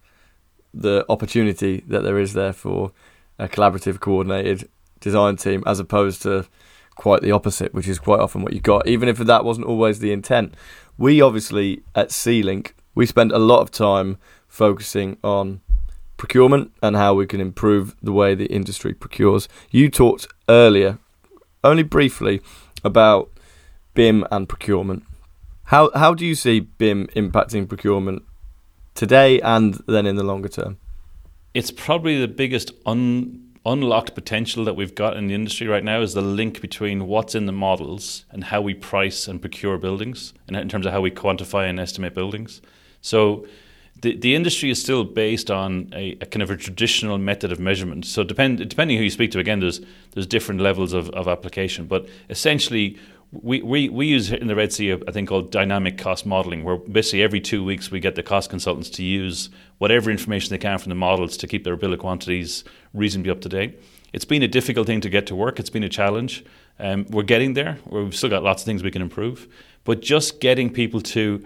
the 0.72 1.04
opportunity 1.08 1.82
that 1.88 2.02
there 2.02 2.18
is 2.18 2.32
there 2.34 2.52
for 2.52 2.92
a 3.38 3.48
collaborative, 3.48 4.00
coordinated 4.00 4.68
design 5.00 5.36
team, 5.36 5.62
as 5.66 5.80
opposed 5.80 6.22
to 6.22 6.46
quite 6.94 7.22
the 7.22 7.32
opposite, 7.32 7.74
which 7.74 7.88
is 7.88 7.98
quite 7.98 8.20
often 8.20 8.42
what 8.42 8.52
you 8.52 8.60
got, 8.60 8.86
even 8.86 9.08
if 9.08 9.18
that 9.18 9.44
wasn't 9.44 9.66
always 9.66 9.98
the 9.98 10.12
intent. 10.12 10.54
We 10.96 11.20
obviously 11.20 11.82
at 11.94 12.12
C-Link, 12.12 12.74
we 12.94 13.06
spend 13.06 13.32
a 13.32 13.38
lot 13.38 13.60
of 13.60 13.70
time 13.70 14.18
focusing 14.46 15.18
on 15.24 15.60
procurement 16.16 16.72
and 16.82 16.96
how 16.96 17.14
we 17.14 17.26
can 17.26 17.40
improve 17.40 17.96
the 18.02 18.12
way 18.12 18.34
the 18.34 18.46
industry 18.46 18.94
procures. 18.94 19.48
You 19.70 19.90
talked 19.90 20.28
earlier, 20.48 20.98
only 21.62 21.82
briefly, 21.82 22.40
about 22.84 23.30
BIM 23.94 24.24
and 24.30 24.48
procurement. 24.48 25.04
How 25.64 25.90
how 25.94 26.14
do 26.14 26.24
you 26.26 26.34
see 26.34 26.60
BIM 26.60 27.08
impacting 27.16 27.68
procurement 27.68 28.22
today 28.94 29.40
and 29.40 29.82
then 29.86 30.06
in 30.06 30.16
the 30.16 30.22
longer 30.22 30.48
term? 30.48 30.78
It's 31.54 31.70
probably 31.70 32.20
the 32.20 32.28
biggest 32.28 32.72
un 32.84 33.43
unlocked 33.66 34.14
potential 34.14 34.64
that 34.64 34.76
we've 34.76 34.94
got 34.94 35.16
in 35.16 35.26
the 35.26 35.34
industry 35.34 35.66
right 35.66 35.84
now 35.84 36.00
is 36.00 36.14
the 36.14 36.20
link 36.20 36.60
between 36.60 37.06
what's 37.06 37.34
in 37.34 37.46
the 37.46 37.52
models 37.52 38.24
and 38.30 38.44
how 38.44 38.60
we 38.60 38.74
price 38.74 39.26
and 39.26 39.40
procure 39.40 39.78
buildings, 39.78 40.34
and 40.46 40.56
in 40.56 40.68
terms 40.68 40.86
of 40.86 40.92
how 40.92 41.00
we 41.00 41.10
quantify 41.10 41.68
and 41.68 41.80
estimate 41.80 42.14
buildings. 42.14 42.60
So 43.00 43.46
the, 44.00 44.16
the 44.16 44.34
industry 44.34 44.70
is 44.70 44.80
still 44.80 45.04
based 45.04 45.50
on 45.50 45.90
a, 45.94 46.12
a, 46.20 46.26
kind 46.26 46.42
of 46.42 46.50
a 46.50 46.56
traditional 46.56 47.16
method 47.16 47.50
of 47.52 47.58
measurement. 47.58 48.04
So 48.04 48.22
depend, 48.22 48.68
depending 48.68 48.98
who 48.98 49.04
you 49.04 49.10
speak 49.10 49.30
to, 49.32 49.38
again, 49.38 49.60
there's 49.60 49.80
there's 50.12 50.26
different 50.26 50.60
levels 50.60 50.92
of, 50.92 51.08
of 51.10 51.26
application. 51.26 51.86
But 51.86 52.06
essentially, 52.28 52.98
we, 53.42 53.62
we, 53.62 53.88
we 53.88 54.06
use 54.06 54.30
in 54.32 54.46
the 54.46 54.54
Red 54.54 54.72
Sea 54.72 54.90
a, 54.90 54.96
a 54.96 55.12
thing 55.12 55.26
called 55.26 55.50
dynamic 55.50 55.98
cost 55.98 56.24
modeling, 56.24 56.64
where 56.64 56.76
basically 56.76 57.22
every 57.22 57.40
two 57.40 57.64
weeks 57.64 57.90
we 57.90 58.00
get 58.00 58.14
the 58.14 58.22
cost 58.22 58.50
consultants 58.50 58.90
to 58.90 59.02
use 59.02 59.50
whatever 59.78 60.10
information 60.10 60.50
they 60.50 60.58
can 60.58 60.78
from 60.78 60.90
the 60.90 60.94
models 60.96 61.36
to 61.38 61.46
keep 61.46 61.64
their 61.64 61.76
bill 61.76 61.92
of 61.92 61.98
quantities 61.98 62.64
reasonably 62.92 63.30
up 63.30 63.40
to 63.40 63.48
date. 63.48 63.80
It's 64.12 64.24
been 64.24 64.42
a 64.42 64.48
difficult 64.48 64.86
thing 64.86 65.00
to 65.00 65.10
get 65.10 65.26
to 65.26 65.34
work. 65.34 65.58
It's 65.58 65.70
been 65.70 65.82
a 65.82 65.88
challenge. 65.88 66.44
Um, 66.78 67.06
we're 67.10 67.24
getting 67.24 67.54
there. 67.54 67.78
We've 67.86 68.14
still 68.14 68.30
got 68.30 68.42
lots 68.42 68.62
of 68.62 68.66
things 68.66 68.82
we 68.82 68.90
can 68.90 69.02
improve, 69.02 69.48
but 69.84 70.00
just 70.00 70.40
getting 70.40 70.70
people 70.72 71.00
to, 71.00 71.44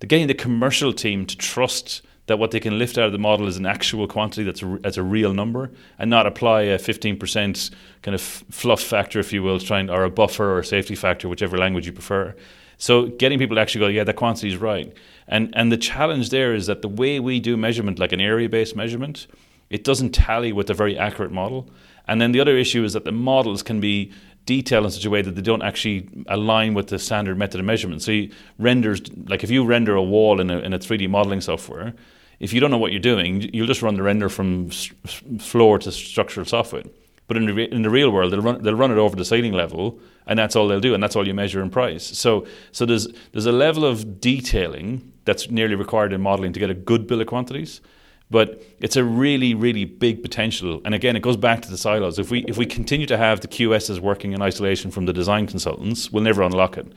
getting 0.00 0.26
the 0.26 0.34
commercial 0.34 0.92
team 0.92 1.26
to 1.26 1.36
trust 1.36 2.02
that 2.28 2.38
what 2.38 2.50
they 2.50 2.60
can 2.60 2.78
lift 2.78 2.96
out 2.96 3.06
of 3.06 3.12
the 3.12 3.18
model 3.18 3.48
is 3.48 3.56
an 3.56 3.66
actual 3.66 4.06
quantity 4.06 4.44
that's 4.44 4.62
a, 4.62 4.78
that's 4.82 4.96
a 4.96 5.02
real 5.02 5.34
number 5.34 5.70
and 5.98 6.08
not 6.08 6.26
apply 6.26 6.62
a 6.62 6.78
15% 6.78 7.70
kind 8.02 8.14
of 8.14 8.20
fluff 8.20 8.82
factor, 8.82 9.18
if 9.18 9.32
you 9.32 9.42
will, 9.42 9.58
trying 9.58 9.90
or 9.90 10.04
a 10.04 10.10
buffer 10.10 10.52
or 10.52 10.60
a 10.60 10.64
safety 10.64 10.94
factor, 10.94 11.28
whichever 11.28 11.58
language 11.58 11.86
you 11.86 11.92
prefer. 11.92 12.34
So 12.76 13.06
getting 13.06 13.38
people 13.38 13.56
to 13.56 13.60
actually 13.60 13.80
go, 13.80 13.88
yeah, 13.88 14.04
that 14.04 14.16
quantity 14.16 14.48
is 14.48 14.56
right. 14.56 14.92
And, 15.26 15.52
and 15.56 15.72
the 15.72 15.76
challenge 15.76 16.30
there 16.30 16.54
is 16.54 16.66
that 16.66 16.82
the 16.82 16.88
way 16.88 17.18
we 17.18 17.40
do 17.40 17.56
measurement, 17.56 17.98
like 17.98 18.12
an 18.12 18.20
area-based 18.20 18.76
measurement, 18.76 19.26
it 19.70 19.82
doesn't 19.82 20.12
tally 20.12 20.52
with 20.52 20.70
a 20.70 20.74
very 20.74 20.96
accurate 20.96 21.32
model. 21.32 21.68
And 22.06 22.20
then 22.20 22.32
the 22.32 22.40
other 22.40 22.56
issue 22.56 22.84
is 22.84 22.92
that 22.92 23.04
the 23.04 23.12
models 23.12 23.62
can 23.62 23.80
be 23.80 24.12
detailed 24.44 24.84
in 24.84 24.90
such 24.90 25.04
a 25.04 25.10
way 25.10 25.20
that 25.22 25.34
they 25.34 25.42
don't 25.42 25.62
actually 25.62 26.08
align 26.26 26.72
with 26.72 26.88
the 26.88 26.98
standard 26.98 27.36
method 27.36 27.60
of 27.60 27.66
measurement. 27.66 28.00
So 28.00 28.24
renders, 28.58 29.02
like 29.26 29.44
if 29.44 29.50
you 29.50 29.64
render 29.64 29.94
a 29.94 30.02
wall 30.02 30.40
in 30.40 30.50
a, 30.50 30.58
in 30.60 30.72
a 30.72 30.78
3D 30.78 31.10
modeling 31.10 31.42
software, 31.42 31.94
if 32.40 32.52
you 32.52 32.60
don't 32.60 32.70
know 32.70 32.78
what 32.78 32.92
you're 32.92 33.00
doing, 33.00 33.42
you'll 33.52 33.66
just 33.66 33.82
run 33.82 33.94
the 33.94 34.02
render 34.02 34.28
from 34.28 34.70
floor 34.70 35.78
to 35.80 35.92
structural 35.92 36.46
software. 36.46 36.84
But 37.26 37.36
in 37.36 37.46
the, 37.46 37.52
re- 37.52 37.68
in 37.70 37.82
the 37.82 37.90
real 37.90 38.10
world, 38.10 38.32
they'll 38.32 38.40
run, 38.40 38.62
they'll 38.62 38.74
run 38.74 38.90
it 38.90 38.96
over 38.96 39.14
the 39.14 39.24
ceiling 39.24 39.52
level, 39.52 40.00
and 40.26 40.38
that's 40.38 40.56
all 40.56 40.66
they'll 40.66 40.80
do, 40.80 40.94
and 40.94 41.02
that's 41.02 41.14
all 41.14 41.26
you 41.26 41.34
measure 41.34 41.62
in 41.62 41.68
price. 41.68 42.04
So, 42.04 42.46
so 42.72 42.86
there's, 42.86 43.08
there's 43.32 43.46
a 43.46 43.52
level 43.52 43.84
of 43.84 44.20
detailing 44.20 45.12
that's 45.24 45.50
nearly 45.50 45.74
required 45.74 46.14
in 46.14 46.22
modeling 46.22 46.54
to 46.54 46.60
get 46.60 46.70
a 46.70 46.74
good 46.74 47.06
bill 47.06 47.20
of 47.20 47.26
quantities. 47.26 47.82
But 48.30 48.62
it's 48.78 48.96
a 48.96 49.04
really, 49.04 49.54
really 49.54 49.84
big 49.84 50.22
potential. 50.22 50.80
And 50.84 50.94
again, 50.94 51.16
it 51.16 51.20
goes 51.20 51.36
back 51.36 51.62
to 51.62 51.70
the 51.70 51.78
silos. 51.78 52.18
If 52.18 52.30
we 52.30 52.44
if 52.44 52.58
we 52.58 52.66
continue 52.66 53.06
to 53.06 53.16
have 53.16 53.40
the 53.40 53.48
QSs 53.48 54.00
working 54.00 54.32
in 54.32 54.42
isolation 54.42 54.90
from 54.90 55.06
the 55.06 55.14
design 55.14 55.46
consultants, 55.46 56.12
we'll 56.12 56.22
never 56.22 56.42
unlock 56.42 56.76
it. 56.76 56.92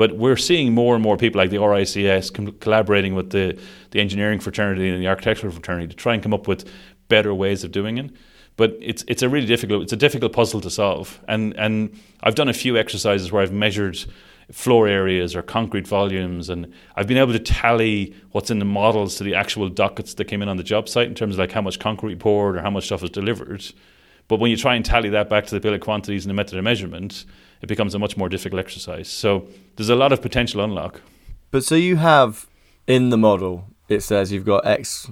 But 0.00 0.16
we're 0.16 0.38
seeing 0.38 0.72
more 0.72 0.94
and 0.94 1.02
more 1.02 1.18
people 1.18 1.42
like 1.42 1.50
the 1.50 1.58
RICS 1.58 2.32
com- 2.32 2.52
collaborating 2.52 3.14
with 3.14 3.32
the, 3.32 3.60
the 3.90 4.00
engineering 4.00 4.40
fraternity 4.40 4.88
and 4.88 4.98
the 5.02 5.06
architectural 5.06 5.52
fraternity 5.52 5.88
to 5.88 5.94
try 5.94 6.14
and 6.14 6.22
come 6.22 6.32
up 6.32 6.48
with 6.48 6.66
better 7.08 7.34
ways 7.34 7.64
of 7.64 7.70
doing 7.70 7.98
it. 7.98 8.10
But 8.56 8.78
it's 8.80 9.04
it's 9.08 9.20
a 9.20 9.28
really 9.28 9.44
difficult 9.44 9.82
it's 9.82 9.92
a 9.92 9.98
difficult 9.98 10.32
puzzle 10.32 10.62
to 10.62 10.70
solve. 10.70 11.20
And 11.28 11.54
and 11.58 12.00
I've 12.22 12.34
done 12.34 12.48
a 12.48 12.54
few 12.54 12.78
exercises 12.78 13.30
where 13.30 13.42
I've 13.42 13.52
measured 13.52 13.98
floor 14.50 14.88
areas 14.88 15.36
or 15.36 15.42
concrete 15.42 15.86
volumes. 15.86 16.48
And 16.48 16.72
I've 16.96 17.06
been 17.06 17.18
able 17.18 17.34
to 17.34 17.38
tally 17.38 18.14
what's 18.32 18.50
in 18.50 18.58
the 18.58 18.64
models 18.64 19.16
to 19.16 19.24
the 19.24 19.34
actual 19.34 19.68
dockets 19.68 20.14
that 20.14 20.24
came 20.24 20.40
in 20.40 20.48
on 20.48 20.56
the 20.56 20.64
job 20.64 20.88
site 20.88 21.08
in 21.08 21.14
terms 21.14 21.34
of 21.34 21.40
like 21.40 21.52
how 21.52 21.60
much 21.60 21.78
concrete 21.78 22.20
poured 22.20 22.56
or 22.56 22.62
how 22.62 22.70
much 22.70 22.86
stuff 22.86 23.02
was 23.02 23.10
delivered. 23.10 23.66
But 24.28 24.40
when 24.40 24.50
you 24.50 24.56
try 24.56 24.76
and 24.76 24.82
tally 24.82 25.10
that 25.10 25.28
back 25.28 25.44
to 25.44 25.54
the 25.54 25.60
bill 25.60 25.74
of 25.74 25.82
quantities 25.82 26.24
and 26.24 26.30
the 26.30 26.34
method 26.34 26.56
of 26.56 26.64
measurement, 26.64 27.26
it 27.60 27.68
becomes 27.68 27.94
a 27.94 27.98
much 27.98 28.16
more 28.16 28.28
difficult 28.28 28.60
exercise. 28.60 29.08
So 29.08 29.46
there's 29.76 29.88
a 29.88 29.96
lot 29.96 30.12
of 30.12 30.22
potential 30.22 30.62
unlock. 30.62 31.00
But 31.50 31.64
so 31.64 31.74
you 31.74 31.96
have 31.96 32.46
in 32.86 33.10
the 33.10 33.18
model, 33.18 33.66
it 33.88 34.00
says 34.00 34.32
you've 34.32 34.46
got 34.46 34.66
X 34.66 35.10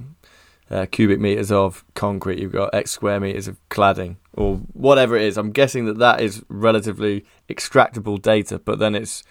uh, 0.70 0.86
cubic 0.90 1.18
meters 1.18 1.50
of 1.50 1.84
concrete, 1.94 2.38
you've 2.38 2.52
got 2.52 2.74
X 2.74 2.90
square 2.90 3.20
meters 3.20 3.48
of 3.48 3.56
cladding, 3.68 4.16
or 4.34 4.56
whatever 4.72 5.16
it 5.16 5.22
is. 5.22 5.36
I'm 5.36 5.52
guessing 5.52 5.86
that 5.86 5.98
that 5.98 6.20
is 6.20 6.42
relatively 6.48 7.24
extractable 7.48 8.20
data, 8.20 8.58
but 8.58 8.78
then 8.78 8.94
it's 8.94 9.22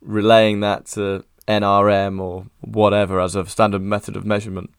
relaying 0.00 0.60
that 0.60 0.86
to 0.86 1.24
NRM 1.48 2.20
or 2.20 2.46
whatever 2.60 3.20
as 3.20 3.34
a 3.34 3.46
standard 3.46 3.82
method 3.82 4.16
of 4.16 4.24
measurement. 4.24 4.70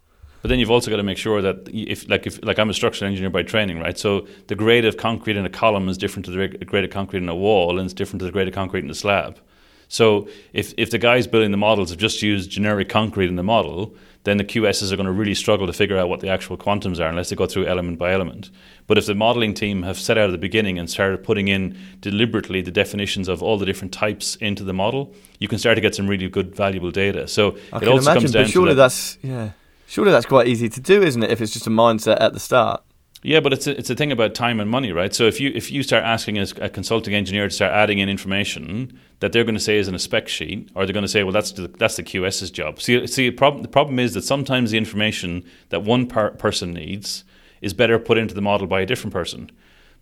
But 0.45 0.49
then 0.49 0.59
you've 0.59 0.69
also 0.69 0.91
got 0.91 0.97
to 0.97 1.03
make 1.03 1.17
sure 1.17 1.41
that 1.41 1.67
if, 1.73 2.07
like, 2.07 2.27
if 2.27 2.39
like 2.45 2.59
I'm 2.59 2.69
a 2.69 2.73
structural 2.75 3.09
engineer 3.09 3.31
by 3.31 3.41
training, 3.41 3.79
right? 3.79 3.97
So 3.97 4.27
the 4.45 4.53
grade 4.53 4.85
of 4.85 4.95
concrete 4.95 5.37
in 5.37 5.43
a 5.43 5.49
column 5.49 5.89
is 5.89 5.97
different 5.97 6.23
to 6.27 6.31
the 6.31 6.47
grade 6.65 6.83
of 6.83 6.91
concrete 6.91 7.23
in 7.23 7.29
a 7.29 7.35
wall, 7.35 7.79
and 7.79 7.85
it's 7.85 7.95
different 7.95 8.19
to 8.19 8.25
the 8.25 8.31
grade 8.31 8.47
of 8.47 8.53
concrete 8.53 8.83
in 8.83 8.91
a 8.91 8.93
slab. 8.93 9.39
So 9.87 10.27
if 10.53 10.71
if 10.77 10.91
the 10.91 10.99
guys 10.99 11.25
building 11.25 11.49
the 11.49 11.57
models 11.57 11.89
have 11.89 11.97
just 11.97 12.21
used 12.21 12.51
generic 12.51 12.89
concrete 12.89 13.27
in 13.27 13.37
the 13.37 13.43
model, 13.43 13.95
then 14.23 14.37
the 14.37 14.43
QSs 14.43 14.91
are 14.91 14.95
going 14.95 15.07
to 15.07 15.11
really 15.11 15.33
struggle 15.33 15.65
to 15.65 15.73
figure 15.73 15.97
out 15.97 16.09
what 16.09 16.19
the 16.19 16.29
actual 16.29 16.57
quantums 16.59 16.99
are 16.99 17.09
unless 17.09 17.31
they 17.31 17.35
go 17.35 17.47
through 17.47 17.65
element 17.65 17.97
by 17.97 18.13
element. 18.13 18.51
But 18.85 18.99
if 18.99 19.07
the 19.07 19.15
modeling 19.15 19.55
team 19.55 19.81
have 19.81 19.97
set 19.97 20.15
out 20.15 20.29
at 20.29 20.31
the 20.31 20.37
beginning 20.37 20.77
and 20.77 20.87
started 20.87 21.23
putting 21.23 21.47
in 21.47 21.75
deliberately 22.01 22.61
the 22.61 22.69
definitions 22.69 23.27
of 23.27 23.41
all 23.41 23.57
the 23.57 23.65
different 23.65 23.93
types 23.93 24.35
into 24.35 24.63
the 24.63 24.73
model, 24.73 25.11
you 25.39 25.47
can 25.47 25.57
start 25.57 25.73
to 25.75 25.81
get 25.81 25.95
some 25.95 26.05
really 26.05 26.29
good, 26.29 26.55
valuable 26.55 26.91
data. 26.91 27.27
So 27.27 27.57
I 27.73 27.77
it 27.77 27.79
can 27.79 27.89
also 27.89 28.11
imagine, 28.11 28.21
comes 28.21 28.31
down 28.31 28.43
but 28.43 28.51
surely 28.51 28.69
to 28.69 28.75
that. 28.75 28.83
that's 28.83 29.17
yeah, 29.23 29.51
surely 29.87 30.11
that's 30.11 30.25
quite 30.25 30.47
easy 30.47 30.69
to 30.69 30.79
do, 30.79 31.01
isn't 31.01 31.23
it? 31.23 31.31
If 31.31 31.41
it's 31.41 31.53
just 31.53 31.67
a 31.67 31.71
mindset 31.71 32.17
at 32.19 32.33
the 32.33 32.39
start. 32.39 32.83
Yeah, 33.25 33.39
but 33.39 33.53
it's 33.53 33.65
a, 33.65 33.75
it's 33.75 33.89
a 33.89 33.95
thing 33.95 34.11
about 34.11 34.35
time 34.35 34.59
and 34.59 34.69
money, 34.69 34.91
right? 34.91 35.11
So 35.13 35.23
if 35.23 35.41
you 35.41 35.51
if 35.55 35.71
you 35.71 35.81
start 35.81 36.03
asking 36.03 36.37
a, 36.37 36.45
a 36.61 36.69
consulting 36.69 37.15
engineer 37.15 37.47
to 37.47 37.53
start 37.53 37.71
adding 37.71 37.97
in 37.97 38.07
information 38.07 38.99
that 39.19 39.31
they're 39.31 39.43
going 39.43 39.55
to 39.55 39.61
say 39.61 39.77
is 39.77 39.87
in 39.87 39.95
a 39.95 39.99
spec 39.99 40.27
sheet, 40.27 40.69
or 40.75 40.85
they're 40.85 40.93
going 40.93 41.01
to 41.01 41.07
say, 41.09 41.23
well, 41.23 41.31
that's 41.31 41.51
the, 41.53 41.67
that's 41.67 41.95
the 41.95 42.03
QS's 42.03 42.51
job. 42.51 42.79
See, 42.79 43.07
see, 43.07 43.29
the 43.29 43.35
problem 43.35 43.63
the 43.63 43.67
problem 43.67 43.97
is 43.97 44.13
that 44.13 44.23
sometimes 44.23 44.69
the 44.69 44.77
information 44.77 45.43
that 45.69 45.81
one 45.81 46.05
per- 46.05 46.31
person 46.31 46.71
needs 46.73 47.23
is 47.61 47.73
better 47.73 47.97
put 47.97 48.19
into 48.19 48.35
the 48.35 48.43
model 48.43 48.67
by 48.67 48.81
a 48.81 48.85
different 48.85 49.11
person. 49.11 49.49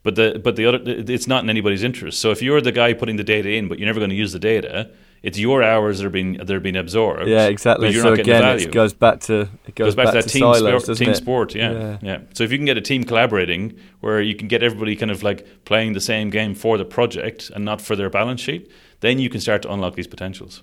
But 0.03 0.15
the 0.15 0.41
but 0.43 0.57
the 0.57 0.65
other 0.65 0.79
it's 0.83 1.27
not 1.27 1.45
in 1.45 1.49
anybody's 1.49 1.81
interest. 1.81 2.19
So 2.19 2.31
if 2.31 2.41
you're 2.41 2.59
the 2.59 2.73
guy 2.73 2.91
putting 2.91 3.15
the 3.15 3.23
data 3.23 3.49
in, 3.51 3.69
but 3.69 3.79
you're 3.79 3.85
never 3.85 4.01
going 4.01 4.09
to 4.09 4.17
use 4.17 4.33
the 4.33 4.39
data, 4.39 4.91
it's 5.23 5.39
your 5.39 5.63
hours 5.63 5.99
that 5.99 6.05
are 6.05 6.09
being 6.09 6.33
that 6.33 6.51
are 6.51 6.59
being 6.59 6.75
absorbed. 6.75 7.27
Yeah, 7.27 7.47
exactly. 7.47 7.91
So 7.93 8.13
again, 8.13 8.59
it 8.59 8.71
goes 8.71 8.93
back 8.93 9.21
to 9.21 9.49
it 9.65 9.73
goes, 9.73 9.87
goes 9.87 9.95
back, 9.95 10.07
to 10.07 10.21
that 10.21 10.29
team 10.29 10.41
silos, 10.41 10.83
sport, 10.83 10.97
team 10.97 11.09
it? 11.09 11.15
sport. 11.15 11.55
Yeah, 11.55 11.71
Yeah. 11.71 11.97
yeah, 12.01 12.17
So 12.33 12.43
if 12.43 12.51
you 12.51 12.57
can 12.57 12.65
get 12.65 12.77
a 12.77 12.81
team 12.81 13.03
collaborating, 13.05 13.79
where 14.01 14.21
you 14.21 14.35
can 14.35 14.49
get 14.49 14.61
everybody 14.61 14.95
kind 14.97 15.11
of 15.11 15.23
like 15.23 15.63
playing 15.63 15.93
the 15.93 16.01
same 16.01 16.29
game 16.29 16.53
for 16.53 16.77
the 16.77 16.85
project 16.85 17.49
and 17.55 17.63
not 17.63 17.79
for 17.81 17.95
their 17.95 18.09
balance 18.09 18.41
sheet, 18.41 18.69
then 18.99 19.17
you 19.17 19.29
can 19.29 19.39
start 19.39 19.61
to 19.63 19.71
unlock 19.71 19.95
these 19.95 20.07
potentials. 20.07 20.61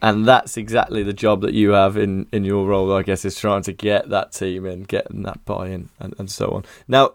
And 0.00 0.26
that's 0.26 0.56
exactly 0.56 1.02
the 1.02 1.12
job 1.12 1.40
that 1.40 1.54
you 1.54 1.70
have 1.70 1.96
in, 1.96 2.28
in 2.30 2.44
your 2.44 2.66
role, 2.66 2.92
I 2.92 3.02
guess, 3.02 3.24
is 3.24 3.34
trying 3.34 3.62
to 3.62 3.72
get 3.72 4.08
that 4.10 4.30
team 4.30 4.64
in, 4.64 4.84
getting 4.84 5.22
that 5.24 5.44
buy 5.44 5.70
in, 5.70 5.88
and, 5.98 6.14
and 6.20 6.30
so 6.30 6.50
on. 6.50 6.64
Now, 6.86 7.14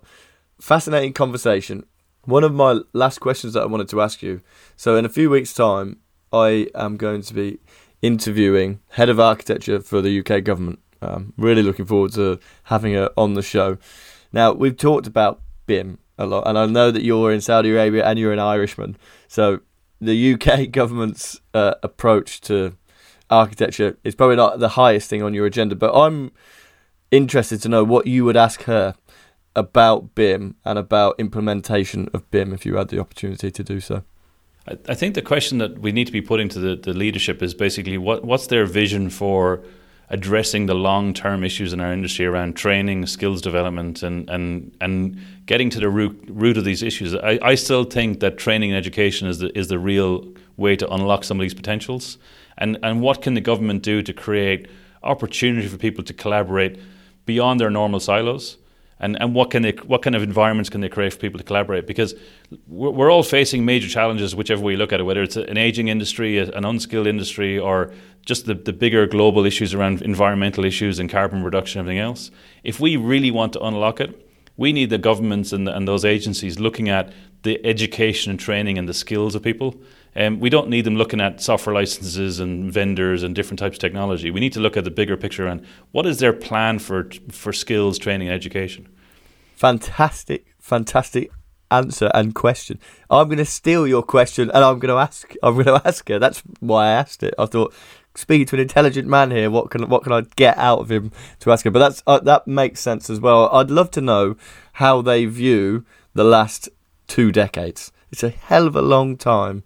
fascinating 0.59 1.13
conversation. 1.13 1.85
One 2.25 2.43
of 2.43 2.53
my 2.53 2.81
last 2.91 3.19
questions 3.19 3.53
that 3.53 3.63
I 3.63 3.67
wanted 3.67 3.87
to 3.89 4.01
ask 4.01 4.21
you. 4.21 4.41
So, 4.75 4.97
in 4.97 5.05
a 5.05 5.09
few 5.09 5.29
weeks' 5.29 5.53
time, 5.53 5.99
I 6.33 6.67
am 6.73 6.97
going 6.97 7.21
to 7.21 7.33
be 7.33 7.59
interviewing 8.01 8.79
head 8.89 9.09
of 9.09 9.19
architecture 9.19 9.79
for 9.79 10.01
the 10.01 10.19
UK 10.19 10.43
government. 10.43 10.79
Um, 11.01 11.33
really 11.37 11.63
looking 11.63 11.85
forward 11.85 12.13
to 12.13 12.39
having 12.63 12.93
her 12.93 13.11
on 13.15 13.35
the 13.35 13.41
show. 13.41 13.77
Now, 14.31 14.51
we've 14.53 14.75
talked 14.75 15.05
about 15.05 15.41
BIM 15.65 15.99
a 16.17 16.25
lot, 16.25 16.47
and 16.47 16.57
I 16.57 16.65
know 16.65 16.91
that 16.91 17.03
you're 17.03 17.31
in 17.31 17.41
Saudi 17.41 17.71
Arabia 17.71 18.05
and 18.05 18.17
you're 18.17 18.33
an 18.33 18.39
Irishman. 18.39 18.97
So, 19.27 19.59
the 20.01 20.33
UK 20.33 20.69
government's 20.71 21.39
uh, 21.53 21.75
approach 21.83 22.41
to 22.41 22.75
architecture 23.29 23.97
is 24.03 24.15
probably 24.15 24.35
not 24.35 24.59
the 24.59 24.69
highest 24.69 25.09
thing 25.09 25.21
on 25.21 25.33
your 25.33 25.45
agenda, 25.45 25.75
but 25.75 25.93
I'm 25.93 26.31
interested 27.11 27.61
to 27.61 27.69
know 27.69 27.83
what 27.83 28.07
you 28.07 28.25
would 28.25 28.37
ask 28.37 28.63
her 28.63 28.95
about 29.55 30.15
BIM 30.15 30.55
and 30.65 30.79
about 30.79 31.15
implementation 31.19 32.09
of 32.13 32.29
BIM 32.31 32.53
if 32.53 32.65
you 32.65 32.75
had 32.77 32.87
the 32.87 32.99
opportunity 32.99 33.51
to 33.51 33.63
do 33.63 33.79
so. 33.79 34.03
I, 34.67 34.77
I 34.89 34.93
think 34.93 35.15
the 35.15 35.21
question 35.21 35.57
that 35.59 35.79
we 35.79 35.91
need 35.91 36.05
to 36.05 36.13
be 36.13 36.21
putting 36.21 36.49
to 36.49 36.59
the, 36.59 36.75
the 36.75 36.93
leadership 36.93 37.41
is 37.41 37.53
basically 37.53 37.97
what 37.97 38.23
what's 38.23 38.47
their 38.47 38.65
vision 38.65 39.09
for 39.09 39.63
addressing 40.09 40.67
the 40.67 40.75
long 40.75 41.13
term 41.13 41.43
issues 41.43 41.73
in 41.73 41.79
our 41.79 41.91
industry 41.91 42.25
around 42.25 42.55
training, 42.55 43.05
skills 43.05 43.41
development, 43.41 44.03
and 44.03 44.29
and 44.29 44.75
and 44.79 45.19
getting 45.45 45.69
to 45.71 45.79
the 45.79 45.89
root 45.89 46.23
root 46.27 46.57
of 46.57 46.63
these 46.63 46.83
issues. 46.83 47.15
I, 47.15 47.39
I 47.41 47.55
still 47.55 47.83
think 47.83 48.19
that 48.19 48.37
training 48.37 48.71
and 48.71 48.77
education 48.77 49.27
is 49.27 49.39
the 49.39 49.57
is 49.57 49.67
the 49.67 49.79
real 49.79 50.33
way 50.57 50.75
to 50.75 50.87
unlock 50.93 51.23
some 51.23 51.39
of 51.39 51.41
these 51.41 51.53
potentials. 51.53 52.17
And 52.57 52.77
and 52.83 53.01
what 53.01 53.21
can 53.21 53.33
the 53.33 53.41
government 53.41 53.83
do 53.83 54.01
to 54.01 54.13
create 54.13 54.67
opportunity 55.01 55.67
for 55.67 55.77
people 55.77 56.03
to 56.03 56.13
collaborate 56.13 56.79
beyond 57.25 57.59
their 57.59 57.69
normal 57.69 57.99
silos? 57.99 58.57
And, 58.99 59.19
and 59.21 59.33
what 59.33 59.51
can 59.51 59.63
they, 59.63 59.71
what 59.71 60.01
kind 60.01 60.15
of 60.15 60.23
environments 60.23 60.69
can 60.69 60.81
they 60.81 60.89
create 60.89 61.13
for 61.13 61.19
people 61.19 61.37
to 61.37 61.43
collaborate? 61.43 61.87
Because 61.87 62.15
we're, 62.67 62.91
we're 62.91 63.11
all 63.11 63.23
facing 63.23 63.65
major 63.65 63.89
challenges, 63.89 64.35
whichever 64.35 64.61
way 64.61 64.73
you 64.73 64.77
look 64.77 64.93
at 64.93 64.99
it, 64.99 65.03
whether 65.03 65.23
it's 65.23 65.35
an 65.35 65.57
aging 65.57 65.87
industry, 65.87 66.37
an 66.37 66.63
unskilled 66.63 67.07
industry, 67.07 67.59
or 67.59 67.91
just 68.25 68.45
the, 68.45 68.53
the 68.53 68.73
bigger 68.73 69.05
global 69.05 69.45
issues 69.45 69.73
around 69.73 70.01
environmental 70.01 70.63
issues 70.63 70.99
and 70.99 71.09
carbon 71.09 71.43
reduction 71.43 71.79
and 71.79 71.87
everything 71.87 72.01
else. 72.01 72.31
If 72.63 72.79
we 72.79 72.95
really 72.95 73.31
want 73.31 73.53
to 73.53 73.61
unlock 73.61 73.99
it, 73.99 74.29
we 74.55 74.71
need 74.71 74.89
the 74.89 74.97
governments 74.97 75.51
and, 75.51 75.67
and 75.67 75.87
those 75.87 76.05
agencies 76.05 76.59
looking 76.59 76.87
at 76.87 77.11
the 77.41 77.65
education 77.65 78.29
and 78.29 78.39
training 78.39 78.77
and 78.77 78.87
the 78.87 78.93
skills 78.93 79.35
of 79.35 79.43
people. 79.43 79.75
Um, 80.15 80.39
we 80.39 80.49
don't 80.49 80.69
need 80.69 80.85
them 80.85 80.95
looking 80.95 81.19
at 81.19 81.41
software 81.41 81.73
licenses 81.73 82.39
and 82.39 82.71
vendors 82.71 83.23
and 83.23 83.33
different 83.33 83.59
types 83.59 83.77
of 83.77 83.79
technology. 83.79 84.29
We 84.29 84.39
need 84.39 84.53
to 84.53 84.59
look 84.59 84.77
at 84.77 84.83
the 84.83 84.91
bigger 84.91 85.17
picture 85.17 85.47
and 85.47 85.65
what 85.91 86.05
is 86.05 86.19
their 86.19 86.33
plan 86.33 86.79
for 86.79 87.09
for 87.31 87.51
skills, 87.51 87.97
training, 87.97 88.27
and 88.27 88.35
education. 88.35 88.87
Fantastic, 89.55 90.53
fantastic 90.59 91.31
answer 91.71 92.11
and 92.13 92.35
question. 92.35 92.79
I'm 93.09 93.27
going 93.27 93.37
to 93.39 93.45
steal 93.45 93.87
your 93.87 94.03
question 94.03 94.51
and 94.53 94.63
I'm 94.63 94.79
going 94.79 94.93
to 94.93 94.99
ask. 94.99 95.33
I'm 95.41 95.55
going 95.55 95.65
to 95.79 95.81
ask 95.83 96.07
her. 96.09 96.19
That's 96.19 96.41
why 96.59 96.87
I 96.87 96.91
asked 96.91 97.23
it. 97.23 97.33
I 97.37 97.45
thought 97.45 97.73
speaking 98.15 98.45
to 98.47 98.55
an 98.55 98.61
intelligent 98.61 99.07
man 99.07 99.31
here. 99.31 99.49
What 99.49 99.71
can 99.71 99.89
what 99.89 100.03
can 100.03 100.11
I 100.11 100.21
get 100.35 100.57
out 100.57 100.79
of 100.79 100.91
him 100.91 101.11
to 101.39 101.51
ask 101.51 101.65
him? 101.65 101.73
But 101.73 101.79
that's 101.79 102.03
uh, 102.05 102.19
that 102.19 102.47
makes 102.47 102.79
sense 102.79 103.09
as 103.09 103.19
well. 103.19 103.49
I'd 103.51 103.71
love 103.71 103.91
to 103.91 104.01
know 104.01 104.35
how 104.73 105.01
they 105.01 105.25
view 105.25 105.85
the 106.13 106.23
last 106.23 106.69
two 107.07 107.31
decades. 107.31 107.91
It's 108.11 108.23
a 108.23 108.29
hell 108.29 108.67
of 108.67 108.75
a 108.75 108.81
long 108.81 109.17
time 109.17 109.63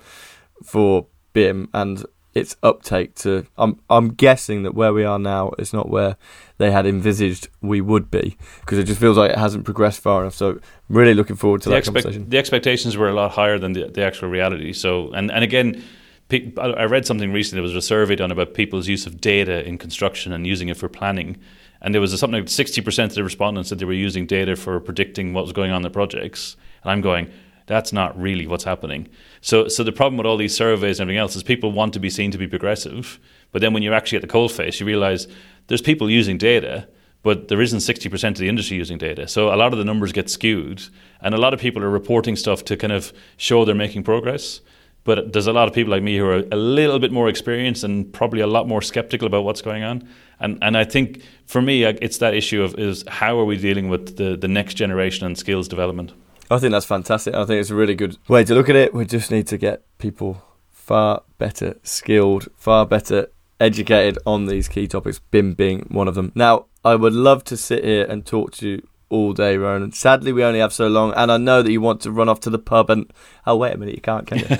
for 0.63 1.07
BIM 1.33 1.69
and 1.73 2.05
its 2.33 2.55
uptake 2.63 3.15
to. 3.15 3.45
I'm 3.57 3.79
I'm 3.89 4.09
guessing 4.09 4.63
that 4.63 4.75
where 4.75 4.93
we 4.93 5.03
are 5.03 5.19
now 5.19 5.51
is 5.57 5.73
not 5.73 5.89
where 5.89 6.17
they 6.57 6.71
had 6.71 6.85
envisaged 6.85 7.49
we 7.61 7.81
would 7.81 8.09
be 8.09 8.37
because 8.61 8.77
it 8.77 8.83
just 8.85 8.99
feels 8.99 9.17
like 9.17 9.31
it 9.31 9.37
hasn't 9.37 9.65
progressed 9.65 9.99
far 9.99 10.21
enough. 10.21 10.35
So 10.35 10.51
I'm 10.51 10.61
really 10.89 11.13
looking 11.13 11.35
forward 11.35 11.61
to 11.63 11.69
the 11.69 11.75
that 11.75 11.79
expect- 11.79 12.03
conversation. 12.03 12.29
The 12.29 12.37
expectations 12.37 12.95
were 12.95 13.09
a 13.09 13.13
lot 13.13 13.31
higher 13.31 13.57
than 13.57 13.73
the, 13.73 13.87
the 13.87 14.03
actual 14.03 14.29
reality. 14.29 14.73
So, 14.73 15.11
and, 15.13 15.31
and 15.31 15.43
again, 15.43 15.83
pe- 16.29 16.53
I 16.57 16.67
I 16.67 16.85
read 16.85 17.05
something 17.05 17.33
recently. 17.33 17.57
There 17.57 17.63
was 17.63 17.75
a 17.75 17.81
survey 17.81 18.15
done 18.15 18.31
about 18.31 18.53
people's 18.53 18.87
use 18.87 19.05
of 19.05 19.19
data 19.19 19.65
in 19.67 19.77
construction 19.77 20.31
and 20.31 20.45
using 20.45 20.69
it 20.69 20.77
for 20.77 20.89
planning. 20.89 21.37
And 21.81 21.93
there 21.93 22.01
was 22.01 22.11
a, 22.11 22.17
something 22.17 22.39
like 22.39 22.49
60% 22.49 23.03
of 23.03 23.13
the 23.13 23.23
respondents 23.23 23.69
said 23.69 23.77
they 23.77 23.85
were 23.85 23.93
using 23.93 24.25
data 24.25 24.55
for 24.55 24.79
predicting 24.79 25.33
what 25.33 25.43
was 25.43 25.53
going 25.53 25.69
on 25.69 25.77
in 25.77 25.81
their 25.83 25.91
projects. 25.91 26.57
And 26.83 26.91
I'm 26.91 27.01
going, 27.01 27.31
that's 27.67 27.93
not 27.93 28.19
really 28.19 28.47
what's 28.47 28.63
happening. 28.63 29.07
So, 29.41 29.67
so 29.67 29.83
the 29.83 29.91
problem 29.91 30.17
with 30.17 30.25
all 30.25 30.37
these 30.37 30.55
surveys 30.55 30.99
and 30.99 31.05
everything 31.05 31.19
else 31.19 31.35
is 31.35 31.43
people 31.43 31.71
want 31.71 31.93
to 31.93 31.99
be 31.99 32.09
seen 32.09 32.31
to 32.31 32.37
be 32.37 32.47
progressive, 32.47 33.19
but 33.51 33.61
then 33.61 33.73
when 33.73 33.83
you're 33.83 33.93
actually 33.93 34.17
at 34.17 34.21
the 34.21 34.27
coalface, 34.27 34.79
you 34.79 34.85
realize 34.85 35.27
there's 35.67 35.81
people 35.81 36.09
using 36.09 36.37
data, 36.37 36.87
but 37.23 37.49
there 37.49 37.61
isn't 37.61 37.79
60% 37.79 38.29
of 38.29 38.37
the 38.37 38.47
industry 38.47 38.77
using 38.77 38.97
data. 38.97 39.27
So 39.27 39.53
a 39.53 39.57
lot 39.57 39.73
of 39.73 39.79
the 39.79 39.85
numbers 39.85 40.13
get 40.13 40.29
skewed, 40.29 40.83
and 41.21 41.35
a 41.35 41.37
lot 41.37 41.53
of 41.53 41.59
people 41.59 41.83
are 41.83 41.89
reporting 41.89 42.37
stuff 42.37 42.63
to 42.65 42.77
kind 42.77 42.93
of 42.93 43.11
show 43.35 43.65
they're 43.65 43.75
making 43.75 44.03
progress. 44.03 44.61
But 45.03 45.31
there's 45.31 45.47
a 45.47 45.53
lot 45.53 45.69
of 45.69 45.73
people 45.73 45.91
like 45.91 46.03
me 46.03 46.17
who 46.17 46.25
are 46.25 46.43
a 46.51 46.57
little 46.57 46.99
bit 46.99 47.13
more 47.13 47.29
experienced 47.29 47.83
and 47.85 48.11
probably 48.11 48.41
a 48.41 48.47
lot 48.47 48.67
more 48.67 48.81
skeptical 48.81 49.25
about 49.25 49.45
what's 49.45 49.61
going 49.61 49.83
on. 49.83 50.07
And 50.41 50.57
and 50.61 50.77
I 50.77 50.83
think 50.83 51.21
for 51.45 51.61
me, 51.61 51.85
it's 51.85 52.17
that 52.17 52.33
issue 52.33 52.61
of 52.61 52.77
is 52.77 53.05
how 53.07 53.39
are 53.39 53.45
we 53.45 53.57
dealing 53.57 53.87
with 53.87 54.17
the, 54.17 54.35
the 54.35 54.49
next 54.49 54.73
generation 54.73 55.25
and 55.25 55.37
skills 55.37 55.69
development. 55.69 56.11
I 56.49 56.59
think 56.59 56.71
that's 56.71 56.85
fantastic. 56.85 57.33
I 57.33 57.45
think 57.45 57.59
it's 57.59 57.69
a 57.69 57.75
really 57.75 57.95
good 57.95 58.17
way 58.27 58.43
to 58.45 58.53
look 58.53 58.69
at 58.69 58.75
it. 58.75 58.93
We 58.93 59.05
just 59.05 59.31
need 59.31 59.47
to 59.47 59.57
get 59.57 59.83
people 59.97 60.43
far 60.71 61.23
better 61.37 61.77
skilled, 61.83 62.47
far 62.55 62.85
better 62.85 63.27
educated 63.59 64.17
on 64.25 64.45
these 64.45 64.67
key 64.67 64.87
topics, 64.87 65.19
BIM 65.19 65.53
being 65.53 65.87
one 65.89 66.07
of 66.07 66.15
them. 66.15 66.31
Now, 66.35 66.67
I 66.85 66.95
would 66.95 67.13
love 67.13 67.43
to 67.45 67.57
sit 67.57 67.83
here 67.83 68.05
and 68.05 68.25
talk 68.25 68.51
to 68.53 68.67
you 68.67 68.87
all 69.09 69.33
day, 69.33 69.55
Ronan. 69.57 69.91
Sadly, 69.93 70.33
we 70.33 70.43
only 70.43 70.59
have 70.59 70.73
so 70.73 70.87
long, 70.87 71.13
and 71.15 71.31
I 71.31 71.37
know 71.37 71.61
that 71.61 71.71
you 71.71 71.79
want 71.81 72.01
to 72.01 72.11
run 72.11 72.27
off 72.29 72.39
to 72.41 72.49
the 72.49 72.59
pub 72.59 72.89
and. 72.89 73.11
Oh, 73.45 73.55
wait 73.55 73.73
a 73.73 73.77
minute, 73.77 73.95
you 73.95 74.01
can't, 74.01 74.27
can 74.27 74.39
you? 74.39 74.45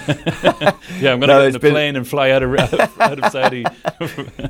Yeah, 1.00 1.12
I'm 1.12 1.20
going 1.20 1.22
to 1.22 1.28
No, 1.28 1.40
get 1.40 1.48
in 1.48 1.54
the 1.54 1.60
been- 1.60 1.72
plane 1.74 1.96
and 1.98 2.08
fly 2.08 2.32
out 2.32 2.42
of 2.44 2.54
out 3.00 3.20
of 3.24 3.32
Saudi. 3.32 3.66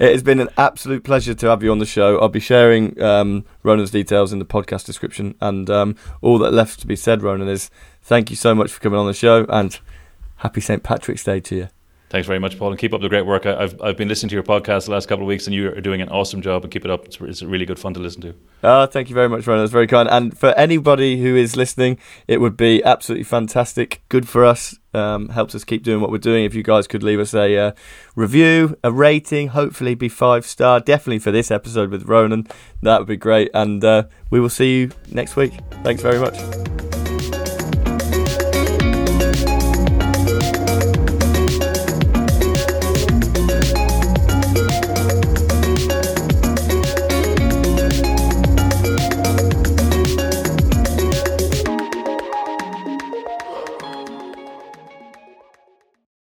It 0.00 0.12
has 0.12 0.22
been 0.22 0.40
an 0.40 0.48
absolute 0.58 1.04
pleasure 1.04 1.34
to 1.34 1.46
have 1.48 1.62
you 1.62 1.70
on 1.70 1.78
the 1.78 1.86
show. 1.86 2.18
I'll 2.18 2.28
be 2.28 2.40
sharing 2.40 3.00
um, 3.00 3.44
Ronan's 3.62 3.90
details 3.92 4.32
in 4.32 4.38
the 4.40 4.44
podcast 4.44 4.84
description. 4.84 5.34
And 5.40 5.70
um, 5.70 5.96
all 6.20 6.38
that 6.38 6.52
left 6.52 6.80
to 6.80 6.86
be 6.86 6.96
said, 6.96 7.22
Ronan, 7.22 7.48
is 7.48 7.70
thank 8.02 8.28
you 8.30 8.36
so 8.36 8.54
much 8.54 8.72
for 8.72 8.80
coming 8.80 8.98
on 8.98 9.06
the 9.06 9.14
show 9.14 9.46
and 9.48 9.78
happy 10.36 10.60
St. 10.60 10.82
Patrick's 10.82 11.22
Day 11.24 11.38
to 11.40 11.56
you. 11.56 11.68
Thanks 12.10 12.26
very 12.26 12.38
much, 12.38 12.58
Paul, 12.58 12.70
and 12.70 12.78
keep 12.78 12.94
up 12.94 13.02
the 13.02 13.08
great 13.08 13.26
work. 13.26 13.44
I, 13.44 13.60
have 13.60 13.80
I've 13.82 13.96
been 13.96 14.08
listening 14.08 14.30
to 14.30 14.34
your 14.34 14.42
podcast 14.42 14.86
the 14.86 14.92
last 14.92 15.08
couple 15.08 15.24
of 15.24 15.28
weeks, 15.28 15.46
and 15.46 15.54
you 15.54 15.68
are 15.68 15.80
doing 15.80 16.00
an 16.00 16.08
awesome 16.08 16.40
job. 16.40 16.64
And 16.64 16.72
keep 16.72 16.84
it 16.84 16.90
up; 16.90 17.04
it's, 17.04 17.20
it's 17.20 17.42
really 17.42 17.66
good 17.66 17.78
fun 17.78 17.92
to 17.94 18.00
listen 18.00 18.22
to. 18.22 18.34
Oh, 18.62 18.86
thank 18.86 19.10
you 19.10 19.14
very 19.14 19.28
much, 19.28 19.46
Ron. 19.46 19.58
That's 19.58 19.72
very 19.72 19.86
kind. 19.86 20.08
And 20.08 20.36
for 20.36 20.52
anybody 20.52 21.20
who 21.20 21.36
is 21.36 21.54
listening, 21.54 21.98
it 22.26 22.40
would 22.40 22.56
be 22.56 22.82
absolutely 22.82 23.24
fantastic. 23.24 24.02
Good 24.08 24.26
for 24.26 24.44
us. 24.44 24.78
Um, 24.94 25.28
helps 25.28 25.54
us 25.54 25.64
keep 25.64 25.82
doing 25.82 26.00
what 26.00 26.10
we're 26.10 26.16
doing. 26.16 26.46
If 26.46 26.54
you 26.54 26.62
guys 26.62 26.86
could 26.86 27.02
leave 27.02 27.20
us 27.20 27.34
a 27.34 27.56
uh, 27.58 27.72
review, 28.16 28.78
a 28.82 28.90
rating, 28.90 29.48
hopefully 29.48 29.94
be 29.94 30.08
five 30.08 30.46
star. 30.46 30.80
Definitely 30.80 31.18
for 31.18 31.30
this 31.30 31.50
episode 31.50 31.90
with 31.90 32.04
Ronan, 32.04 32.46
that 32.80 32.98
would 32.98 33.08
be 33.08 33.18
great. 33.18 33.50
And 33.52 33.84
uh, 33.84 34.04
we 34.30 34.40
will 34.40 34.48
see 34.48 34.78
you 34.78 34.90
next 35.10 35.36
week. 35.36 35.52
Thanks 35.82 36.00
very 36.00 36.18
much. 36.18 36.97